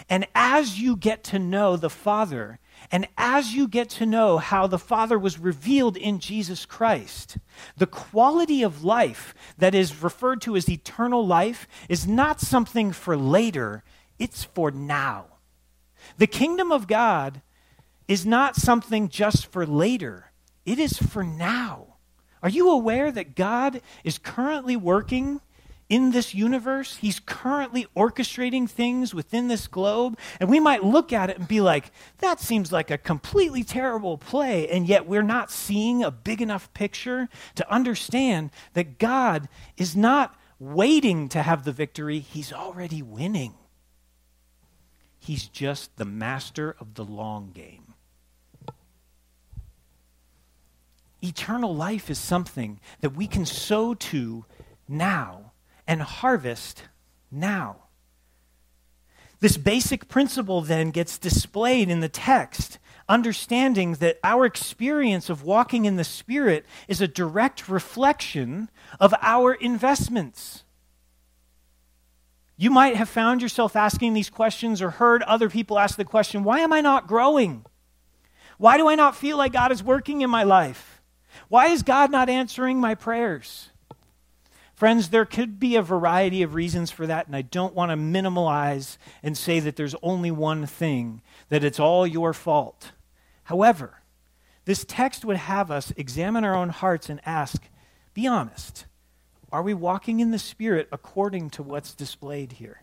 And 0.09 0.27
as 0.33 0.79
you 0.79 0.95
get 0.95 1.23
to 1.25 1.39
know 1.39 1.77
the 1.77 1.89
Father, 1.89 2.59
and 2.91 3.07
as 3.17 3.53
you 3.53 3.67
get 3.67 3.89
to 3.91 4.05
know 4.05 4.37
how 4.37 4.67
the 4.67 4.79
Father 4.79 5.17
was 5.17 5.39
revealed 5.39 5.97
in 5.97 6.19
Jesus 6.19 6.65
Christ, 6.65 7.37
the 7.77 7.87
quality 7.87 8.63
of 8.63 8.83
life 8.83 9.33
that 9.57 9.75
is 9.75 10.01
referred 10.01 10.41
to 10.41 10.55
as 10.55 10.69
eternal 10.69 11.25
life 11.25 11.67
is 11.87 12.07
not 12.07 12.41
something 12.41 12.91
for 12.91 13.15
later, 13.15 13.83
it's 14.19 14.43
for 14.43 14.71
now. 14.71 15.25
The 16.17 16.27
kingdom 16.27 16.71
of 16.71 16.87
God 16.87 17.41
is 18.07 18.25
not 18.25 18.55
something 18.55 19.09
just 19.09 19.47
for 19.47 19.65
later, 19.65 20.31
it 20.65 20.79
is 20.79 20.97
for 20.97 21.23
now. 21.23 21.87
Are 22.41 22.49
you 22.49 22.71
aware 22.71 23.11
that 23.11 23.35
God 23.35 23.81
is 24.03 24.17
currently 24.17 24.75
working 24.75 25.39
in 25.93 26.11
this 26.11 26.33
universe. 26.33 26.97
He's 26.97 27.19
currently 27.19 27.85
orchestrating 27.95 28.67
things 28.67 29.13
within 29.13 29.47
this 29.47 29.67
globe. 29.67 30.17
And 30.39 30.49
we 30.49 30.59
might 30.59 30.83
look 30.83 31.13
at 31.13 31.29
it 31.29 31.37
and 31.37 31.47
be 31.47 31.61
like, 31.61 31.91
that 32.17 32.39
seems 32.39 32.71
like 32.71 32.89
a 32.89 32.97
completely 32.97 33.63
terrible 33.63 34.17
play. 34.17 34.67
And 34.69 34.87
yet 34.87 35.05
we're 35.05 35.21
not 35.21 35.51
seeing 35.51 36.03
a 36.03 36.09
big 36.09 36.41
enough 36.41 36.73
picture 36.73 37.29
to 37.55 37.71
understand 37.71 38.49
that 38.73 38.97
God 38.97 39.47
is 39.77 39.95
not 39.95 40.35
waiting 40.57 41.29
to 41.29 41.43
have 41.43 41.63
the 41.63 41.71
victory, 41.71 42.19
He's 42.19 42.53
already 42.53 43.01
winning. 43.01 43.53
He's 45.19 45.47
just 45.47 45.97
the 45.97 46.05
master 46.05 46.75
of 46.79 46.95
the 46.95 47.05
long 47.05 47.51
game. 47.51 47.82
Eternal 51.23 51.73
life 51.73 52.09
is 52.09 52.19
something 52.19 52.79
that 52.99 53.15
we 53.15 53.27
can 53.27 53.45
sow 53.45 53.93
to 53.93 54.45
now 54.87 55.53
and 55.87 56.01
harvest 56.01 56.83
now. 57.31 57.77
This 59.39 59.57
basic 59.57 60.07
principle 60.07 60.61
then 60.61 60.91
gets 60.91 61.17
displayed 61.17 61.89
in 61.89 62.01
the 62.01 62.09
text, 62.09 62.77
understanding 63.07 63.93
that 63.95 64.19
our 64.23 64.45
experience 64.45 65.29
of 65.29 65.43
walking 65.43 65.85
in 65.85 65.95
the 65.95 66.03
Spirit 66.03 66.65
is 66.87 67.01
a 67.01 67.07
direct 67.07 67.67
reflection 67.67 68.69
of 68.99 69.13
our 69.21 69.53
investments. 69.53 70.63
You 72.55 72.69
might 72.69 72.95
have 72.95 73.09
found 73.09 73.41
yourself 73.41 73.75
asking 73.75 74.13
these 74.13 74.29
questions 74.29 74.81
or 74.81 74.91
heard 74.91 75.23
other 75.23 75.49
people 75.49 75.79
ask 75.79 75.97
the 75.97 76.05
question 76.05 76.43
why 76.43 76.59
am 76.59 76.71
I 76.71 76.81
not 76.81 77.07
growing? 77.07 77.65
Why 78.57 78.77
do 78.77 78.87
I 78.87 78.95
not 78.95 79.15
feel 79.15 79.37
like 79.37 79.53
God 79.53 79.71
is 79.71 79.83
working 79.83 80.21
in 80.21 80.29
my 80.29 80.43
life? 80.43 80.92
Why 81.53 81.67
is 81.67 81.83
God 81.83 82.09
not 82.09 82.29
answering 82.29 82.79
my 82.79 82.95
prayers? 82.95 83.69
Friends, 84.73 85.09
there 85.09 85.23
could 85.23 85.59
be 85.59 85.75
a 85.75 85.83
variety 85.83 86.41
of 86.41 86.55
reasons 86.55 86.89
for 86.89 87.05
that, 87.05 87.27
and 87.27 87.35
I 87.35 87.43
don't 87.43 87.75
want 87.75 87.91
to 87.91 87.95
minimalize 87.95 88.97
and 89.21 89.37
say 89.37 89.59
that 89.59 89.75
there's 89.75 89.93
only 90.01 90.31
one 90.31 90.65
thing, 90.65 91.21
that 91.49 91.63
it's 91.63 91.79
all 91.79 92.07
your 92.07 92.33
fault. 92.33 92.93
However, 93.43 94.01
this 94.65 94.83
text 94.83 95.25
would 95.25 95.37
have 95.37 95.69
us 95.69 95.93
examine 95.95 96.43
our 96.43 96.55
own 96.55 96.69
hearts 96.69 97.07
and 97.07 97.21
ask 97.23 97.61
be 98.15 98.25
honest, 98.25 98.85
are 99.51 99.61
we 99.61 99.75
walking 99.75 100.21
in 100.21 100.31
the 100.31 100.39
Spirit 100.39 100.87
according 100.91 101.51
to 101.51 101.61
what's 101.61 101.93
displayed 101.93 102.53
here? 102.53 102.81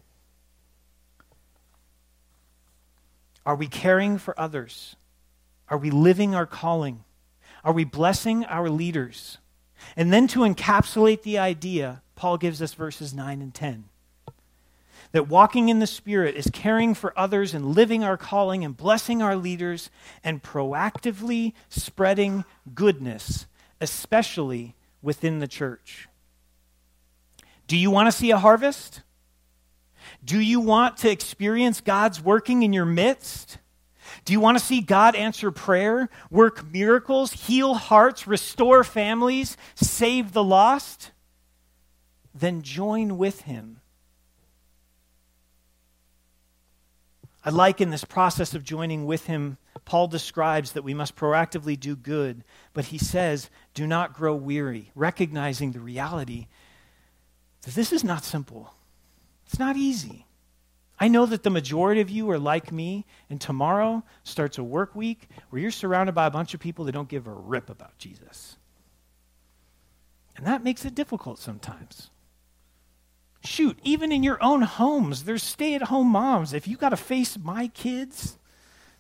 Are 3.45 3.57
we 3.57 3.67
caring 3.67 4.17
for 4.17 4.39
others? 4.39 4.95
Are 5.69 5.79
we 5.79 5.91
living 5.91 6.37
our 6.37 6.47
calling? 6.47 7.03
Are 7.65 7.73
we 7.73 7.85
blessing 7.85 8.45
our 8.47 8.69
leaders? 8.69 9.39
And 9.97 10.13
then 10.13 10.27
to 10.29 10.41
encapsulate 10.41 11.23
the 11.23 11.39
idea, 11.39 12.03
Paul 12.17 12.39
gives 12.39 12.61
us 12.61 12.75
verses 12.75 13.15
9 13.15 13.41
and 13.41 13.55
10. 13.55 13.85
That 15.13 15.29
walking 15.29 15.69
in 15.69 15.81
the 15.81 15.87
Spirit 15.87 16.37
is 16.37 16.51
caring 16.53 16.95
for 16.95 17.19
others 17.19 17.53
and 17.53 17.75
living 17.75 18.05
our 18.05 18.17
calling 18.17 18.65
and 18.65 18.77
blessing 18.77 19.23
our 19.23 19.35
leaders 19.35 19.91
and 20.23 20.43
proactively 20.43 21.53
spreading 21.69 22.45
goodness, 22.75 23.47
especially 23.81 24.77
within 25.03 25.41
the 25.41 25.49
church. 25.49 26.09
Do 27.67 27.77
you 27.77 27.91
want 27.91 28.07
to 28.07 28.13
see 28.13 28.31
a 28.31 28.39
harvest? 28.39 29.03
Do 30.25 30.39
you 30.41 30.61
want 30.61 30.99
to 30.99 31.11
experience 31.11 31.81
God's 31.81 32.23
working 32.23 32.63
in 32.63 32.73
your 32.73 32.85
midst? 32.85 33.59
Do 34.25 34.33
you 34.33 34.41
want 34.41 34.59
to 34.59 34.65
see 34.65 34.81
God 34.81 35.15
answer 35.15 35.51
prayer, 35.51 36.09
work 36.31 36.71
miracles, 36.71 37.33
heal 37.33 37.75
hearts, 37.75 38.27
restore 38.27 38.85
families, 38.85 39.57
save 39.75 40.33
the 40.33 40.45
lost? 40.45 41.13
Then 42.35 42.63
join 42.63 43.19
with 43.19 43.43
Him. 43.43 43.81
I 47.45 47.51
like 47.51 47.81
in 47.81 47.91
this 47.91 48.05
process 48.05 48.55
of 48.55 48.65
joining 48.65 49.07
with 49.07 49.27
Him, 49.27 49.57
Paul 49.91 50.07
describes 50.07 50.73
that 50.73 50.85
we 50.85 50.95
must 50.95 51.17
proactively 51.17 51.79
do 51.79 51.97
good, 51.97 52.45
but 52.73 52.87
he 52.87 52.99
says, 52.99 53.51
do 53.75 53.89
not 53.89 54.15
grow 54.15 54.37
weary, 54.37 54.93
recognizing 54.95 55.73
the 55.73 55.81
reality 55.81 56.47
that 57.63 57.75
this 57.75 57.93
is 57.93 58.05
not 58.05 58.23
simple. 58.25 58.75
It's 59.47 59.59
not 59.59 59.77
easy. 59.77 60.27
I 61.03 61.09
know 61.09 61.25
that 61.25 61.43
the 61.43 61.51
majority 61.51 62.03
of 62.03 62.11
you 62.11 62.29
are 62.31 62.39
like 62.39 62.71
me, 62.71 63.07
and 63.31 63.41
tomorrow 63.41 64.05
starts 64.23 64.59
a 64.59 64.63
work 64.63 64.95
week 64.95 65.29
where 65.49 65.63
you're 65.63 65.71
surrounded 65.71 66.15
by 66.15 66.27
a 66.27 66.31
bunch 66.31 66.53
of 66.53 66.61
people 66.61 66.85
that 66.85 66.93
don't 66.93 67.09
give 67.09 67.27
a 67.27 67.33
rip 67.33 67.71
about 67.71 67.97
Jesus. 67.97 68.59
And 70.37 70.47
that 70.47 70.63
makes 70.63 70.85
it 70.85 70.95
difficult 70.95 71.39
sometimes. 71.39 72.11
Shoot, 73.43 73.79
even 73.83 74.13
in 74.13 74.23
your 74.23 74.43
own 74.43 74.61
homes, 74.61 75.25
there's 75.25 75.43
stay 75.43 75.75
at 75.75 75.85
home 75.85 76.09
moms. 76.09 76.53
If 76.53 76.69
you 76.69 76.77
got 76.77 76.91
to 76.91 76.97
face 76.99 77.39
my 77.39 77.69
kids, 77.69 78.39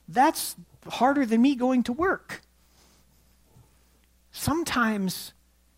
that's 0.09 0.57
harder 0.89 1.27
than 1.27 1.43
me 1.43 1.55
going 1.55 1.83
to 1.83 1.93
work. 1.93 2.41
Sometimes 4.33 5.35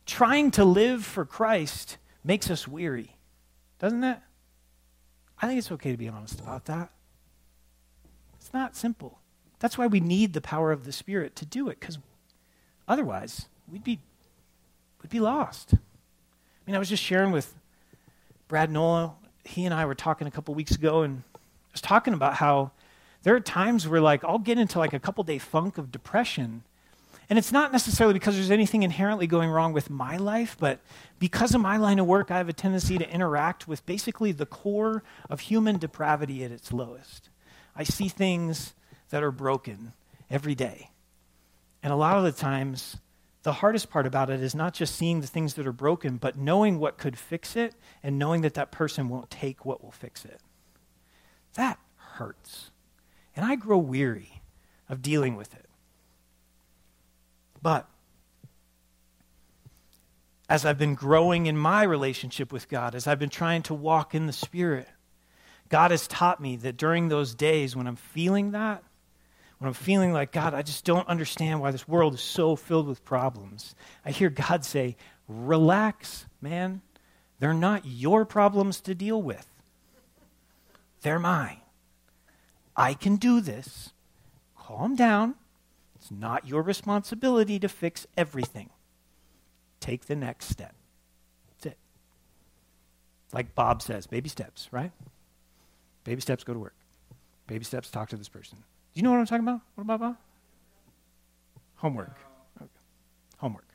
trying 0.07 0.53
to 0.53 0.65
live 0.65 1.05
for 1.05 1.25
Christ 1.25 1.97
makes 2.23 2.49
us 2.49 2.69
weary, 2.69 3.17
doesn't 3.81 4.05
it? 4.05 4.19
I 5.43 5.49
think 5.49 5.59
it's 5.59 5.73
okay 5.73 5.91
to 5.91 5.99
be 5.99 6.09
honest 6.09 6.41
about 6.41 6.67
that. 6.67 6.91
It's 8.37 8.55
not 8.55 8.77
simple. 8.77 9.19
That's 9.59 9.77
why 9.77 9.89
we 9.89 10.01
need 10.01 10.33
the 10.33 10.41
power 10.41 10.73
of 10.73 10.85
the 10.85 10.93
Spirit 10.93 11.37
to 11.37 11.45
do 11.45 11.69
it, 11.69 11.81
because 11.81 11.99
otherwise, 12.87 13.47
we'd 13.71 13.85
be, 13.85 14.01
we'd 15.03 15.11
be 15.11 15.21
lost. 15.21 15.75
I 15.75 15.79
mean, 16.67 16.77
I 16.77 16.79
was 16.79 16.89
just 16.89 17.03
sharing 17.03 17.33
with 17.33 17.55
Brad 18.49 18.71
Nola. 18.71 19.15
He 19.45 19.65
and 19.65 19.75
I 19.75 19.85
were 19.85 19.95
talking 19.95 20.27
a 20.27 20.31
couple 20.31 20.55
weeks 20.55 20.77
ago, 20.77 21.03
and 21.03 21.23
I 21.35 21.39
was 21.73 21.81
talking 21.81 22.15
about 22.15 22.35
how 22.35 22.71
there 23.25 23.35
are 23.35 23.41
times 23.41 23.89
where, 23.89 24.01
like, 24.01 24.25
I'll 24.25 24.39
get 24.39 24.59
into 24.59 24.79
like 24.79 24.93
a 24.93 25.01
couple 25.01 25.25
day 25.25 25.39
funk 25.39 25.79
of 25.79 25.91
depression. 25.91 26.63
And 27.31 27.39
it's 27.39 27.53
not 27.53 27.73
necessarily 27.73 28.15
because 28.15 28.35
there's 28.35 28.51
anything 28.51 28.83
inherently 28.83 29.27
going 29.27 29.51
wrong 29.51 29.73
with 29.73 29.89
my 29.89 30.17
life, 30.17 30.57
but 30.59 30.81
because 31.19 31.55
of 31.55 31.61
my 31.61 31.77
line 31.77 31.99
of 31.99 32.07
work, 32.07 32.31
I 32.31 32.39
have 32.39 32.49
a 32.49 32.53
tendency 32.53 32.99
to 32.99 33.09
interact 33.09 33.67
with 33.67 33.87
basically 33.87 34.33
the 34.33 34.47
core 34.47 35.03
of 35.31 35.41
human 35.41 35.79
depravity 35.79 36.45
at 36.45 36.51
its 36.51 36.73
lowest. 36.73 37.31
I 37.75 37.85
see 37.85 38.09
things 38.09 38.75
that 39.11 39.23
are 39.23 39.31
broken 39.31 39.93
every 40.31 40.55
day. 40.55 40.91
And 41.83 41.93
a 41.93 41.97
lot 41.97 42.19
of 42.19 42.25
the 42.25 42.33
times, 42.33 42.97
the 43.43 43.55
hardest 43.55 43.91
part 43.91 44.07
about 44.07 44.31
it 44.31 44.41
is 44.41 44.55
not 44.55 44.75
just 44.75 44.95
seeing 44.95 45.21
the 45.21 45.27
things 45.27 45.55
that 45.55 45.67
are 45.67 45.73
broken, 45.73 46.17
but 46.17 46.37
knowing 46.37 46.79
what 46.79 46.99
could 46.99 47.19
fix 47.19 47.57
it 47.57 47.75
and 48.03 48.19
knowing 48.19 48.43
that 48.43 48.55
that 48.55 48.71
person 48.71 49.09
won't 49.09 49.31
take 49.31 49.65
what 49.65 49.83
will 49.83 49.91
fix 49.91 50.25
it. 50.25 50.41
That 51.55 51.79
hurts. 51.97 52.71
And 53.35 53.45
I 53.45 53.57
grow 53.57 53.79
weary 53.79 54.43
of 54.89 55.03
dealing 55.03 55.37
with 55.37 55.55
it. 55.55 55.67
But 57.63 57.89
as 60.49 60.67
I've 60.67 60.79
been 60.79 60.95
growing 60.95 61.47
in 61.47 61.57
my 61.57 61.83
relationship 61.83 62.53
with 62.53 62.69
God, 62.69 62.95
as 62.95 63.07
I've 63.07 63.19
been 63.19 63.31
trying 63.31 63.63
to 63.65 63.75
walk 63.75 64.15
in 64.15 64.27
the 64.27 64.33
Spirit, 64.33 64.89
God 65.69 65.91
has 65.91 66.07
taught 66.07 66.41
me 66.41 66.57
that 66.57 66.77
during 66.77 67.09
those 67.09 67.35
days 67.35 67.75
when 67.75 67.87
I'm 67.87 67.97
feeling 67.97 68.51
that, 68.51 68.83
when 69.59 69.69
I'm 69.69 69.75
feeling 69.75 70.13
like, 70.13 70.33
God, 70.33 70.55
I 70.55 70.63
just 70.63 70.85
don't 70.85 71.09
understand 71.09 71.61
why 71.61 71.71
this 71.71 71.87
world 71.87 72.15
is 72.15 72.21
so 72.21 72.57
filled 72.57 72.89
with 72.89 73.05
problems, 73.05 73.75
I 74.05 74.11
hear 74.11 74.29
God 74.29 74.65
say, 74.65 74.97
Relax, 75.29 76.27
man. 76.41 76.83
They're 77.39 77.55
not 77.55 77.87
your 77.87 78.25
problems 78.25 78.81
to 78.83 78.95
deal 78.95 79.23
with, 79.23 79.49
they're 81.01 81.19
mine. 81.19 81.59
I 82.77 82.95
can 82.95 83.17
do 83.17 83.41
this. 83.41 83.93
Calm 84.57 84.97
down. 84.97 85.35
Not 86.19 86.47
your 86.47 86.63
responsibility 86.63 87.59
to 87.59 87.69
fix 87.69 88.07
everything. 88.17 88.71
Take 89.81 90.07
the 90.07 90.17
next 90.17 90.47
step. 90.47 90.75
That's 91.49 91.75
it. 91.75 91.79
Like 93.33 93.55
Bob 93.55 93.83
says, 93.83 94.07
baby 94.07 94.29
steps, 94.29 94.69
right? 94.71 94.93
Baby 96.05 96.21
steps 96.21 96.45
go 96.45 96.53
to 96.53 96.59
work. 96.59 96.75
Baby 97.47 97.65
steps 97.65 97.91
talk 97.91 98.09
to 98.11 98.17
this 98.17 98.29
person. 98.29 98.59
Do 98.59 98.99
you 98.99 99.03
know 99.03 99.11
what 99.11 99.19
I'm 99.19 99.27
talking 99.27 99.45
about? 99.45 99.61
What 99.75 99.83
about 99.85 100.01
Bob? 100.01 100.17
Homework. 101.77 102.17
Okay. 102.61 102.71
Homework. 103.39 103.67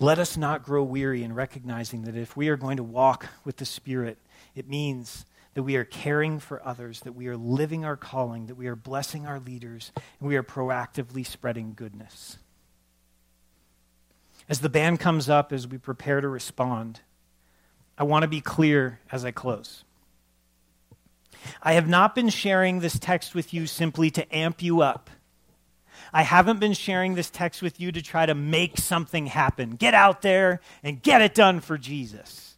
Let 0.00 0.18
us 0.18 0.36
not 0.36 0.64
grow 0.64 0.82
weary 0.82 1.22
in 1.22 1.34
recognizing 1.34 2.02
that 2.02 2.16
if 2.16 2.36
we 2.36 2.48
are 2.48 2.56
going 2.56 2.78
to 2.78 2.82
walk 2.82 3.28
with 3.44 3.58
the 3.58 3.64
Spirit, 3.64 4.18
it 4.54 4.68
means 4.68 5.24
that 5.54 5.62
we 5.62 5.76
are 5.76 5.84
caring 5.84 6.38
for 6.38 6.66
others, 6.66 7.00
that 7.00 7.14
we 7.14 7.28
are 7.28 7.36
living 7.36 7.84
our 7.84 7.96
calling, 7.96 8.46
that 8.46 8.56
we 8.56 8.66
are 8.66 8.76
blessing 8.76 9.26
our 9.26 9.38
leaders, 9.38 9.92
and 10.20 10.28
we 10.28 10.36
are 10.36 10.42
proactively 10.42 11.26
spreading 11.26 11.72
goodness. 11.74 12.38
As 14.48 14.60
the 14.60 14.68
band 14.68 15.00
comes 15.00 15.28
up, 15.28 15.52
as 15.52 15.66
we 15.66 15.78
prepare 15.78 16.20
to 16.20 16.28
respond, 16.28 17.00
I 17.96 18.04
want 18.04 18.22
to 18.22 18.28
be 18.28 18.40
clear 18.40 19.00
as 19.10 19.24
I 19.24 19.30
close. 19.30 19.84
I 21.62 21.74
have 21.74 21.88
not 21.88 22.14
been 22.14 22.28
sharing 22.28 22.80
this 22.80 22.98
text 22.98 23.34
with 23.34 23.54
you 23.54 23.66
simply 23.66 24.10
to 24.10 24.36
amp 24.36 24.62
you 24.62 24.80
up. 24.80 25.10
I 26.12 26.22
haven't 26.22 26.60
been 26.60 26.72
sharing 26.74 27.14
this 27.14 27.30
text 27.30 27.62
with 27.62 27.80
you 27.80 27.92
to 27.92 28.02
try 28.02 28.26
to 28.26 28.34
make 28.34 28.78
something 28.78 29.26
happen. 29.26 29.76
Get 29.76 29.94
out 29.94 30.22
there 30.22 30.60
and 30.82 31.02
get 31.02 31.22
it 31.22 31.34
done 31.34 31.60
for 31.60 31.78
Jesus. 31.78 32.56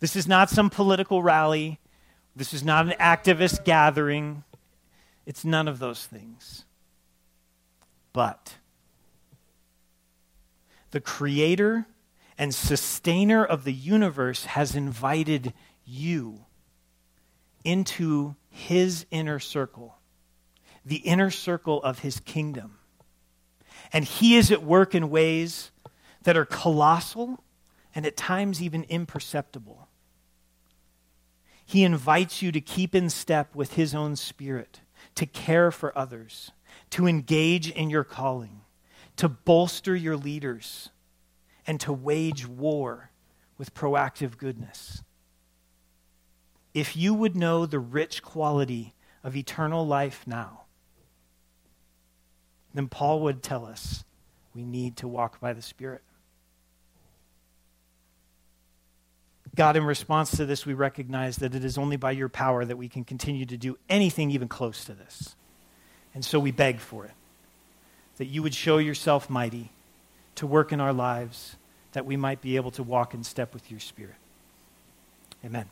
This 0.00 0.16
is 0.16 0.26
not 0.26 0.50
some 0.50 0.70
political 0.70 1.22
rally. 1.22 1.80
This 2.38 2.54
is 2.54 2.62
not 2.62 2.86
an 2.86 2.94
activist 3.00 3.64
gathering. 3.64 4.44
It's 5.26 5.44
none 5.44 5.66
of 5.66 5.80
those 5.80 6.06
things. 6.06 6.64
But 8.12 8.54
the 10.92 11.00
creator 11.00 11.86
and 12.38 12.54
sustainer 12.54 13.44
of 13.44 13.64
the 13.64 13.72
universe 13.72 14.44
has 14.44 14.76
invited 14.76 15.52
you 15.84 16.44
into 17.64 18.36
his 18.48 19.04
inner 19.10 19.40
circle, 19.40 19.96
the 20.84 20.98
inner 20.98 21.32
circle 21.32 21.82
of 21.82 21.98
his 21.98 22.20
kingdom. 22.20 22.78
And 23.92 24.04
he 24.04 24.36
is 24.36 24.52
at 24.52 24.62
work 24.62 24.94
in 24.94 25.10
ways 25.10 25.72
that 26.22 26.36
are 26.36 26.44
colossal 26.44 27.42
and 27.96 28.06
at 28.06 28.16
times 28.16 28.62
even 28.62 28.84
imperceptible. 28.84 29.87
He 31.68 31.84
invites 31.84 32.40
you 32.40 32.50
to 32.52 32.62
keep 32.62 32.94
in 32.94 33.10
step 33.10 33.54
with 33.54 33.74
his 33.74 33.94
own 33.94 34.16
spirit, 34.16 34.80
to 35.16 35.26
care 35.26 35.70
for 35.70 35.96
others, 35.96 36.50
to 36.88 37.06
engage 37.06 37.70
in 37.70 37.90
your 37.90 38.04
calling, 38.04 38.62
to 39.16 39.28
bolster 39.28 39.94
your 39.94 40.16
leaders 40.16 40.88
and 41.66 41.78
to 41.80 41.92
wage 41.92 42.46
war 42.46 43.10
with 43.58 43.74
proactive 43.74 44.38
goodness. 44.38 45.02
If 46.72 46.96
you 46.96 47.12
would 47.12 47.36
know 47.36 47.66
the 47.66 47.80
rich 47.80 48.22
quality 48.22 48.94
of 49.22 49.36
eternal 49.36 49.86
life 49.86 50.24
now, 50.26 50.62
then 52.72 52.88
Paul 52.88 53.20
would 53.20 53.42
tell 53.42 53.66
us 53.66 54.04
we 54.54 54.64
need 54.64 54.96
to 54.96 55.06
walk 55.06 55.38
by 55.38 55.52
the 55.52 55.60
Spirit. 55.60 56.00
God, 59.54 59.76
in 59.76 59.84
response 59.84 60.32
to 60.32 60.46
this, 60.46 60.66
we 60.66 60.74
recognize 60.74 61.36
that 61.36 61.54
it 61.54 61.64
is 61.64 61.78
only 61.78 61.96
by 61.96 62.12
your 62.12 62.28
power 62.28 62.64
that 62.64 62.76
we 62.76 62.88
can 62.88 63.04
continue 63.04 63.46
to 63.46 63.56
do 63.56 63.78
anything 63.88 64.30
even 64.30 64.48
close 64.48 64.84
to 64.84 64.92
this. 64.92 65.34
And 66.14 66.24
so 66.24 66.38
we 66.38 66.50
beg 66.50 66.80
for 66.80 67.04
it 67.04 67.12
that 68.18 68.26
you 68.26 68.42
would 68.42 68.54
show 68.54 68.78
yourself 68.78 69.30
mighty 69.30 69.70
to 70.34 70.46
work 70.46 70.72
in 70.72 70.80
our 70.80 70.92
lives 70.92 71.56
that 71.92 72.04
we 72.04 72.16
might 72.16 72.40
be 72.40 72.56
able 72.56 72.70
to 72.72 72.82
walk 72.82 73.14
in 73.14 73.24
step 73.24 73.54
with 73.54 73.70
your 73.70 73.80
Spirit. 73.80 74.16
Amen. 75.44 75.66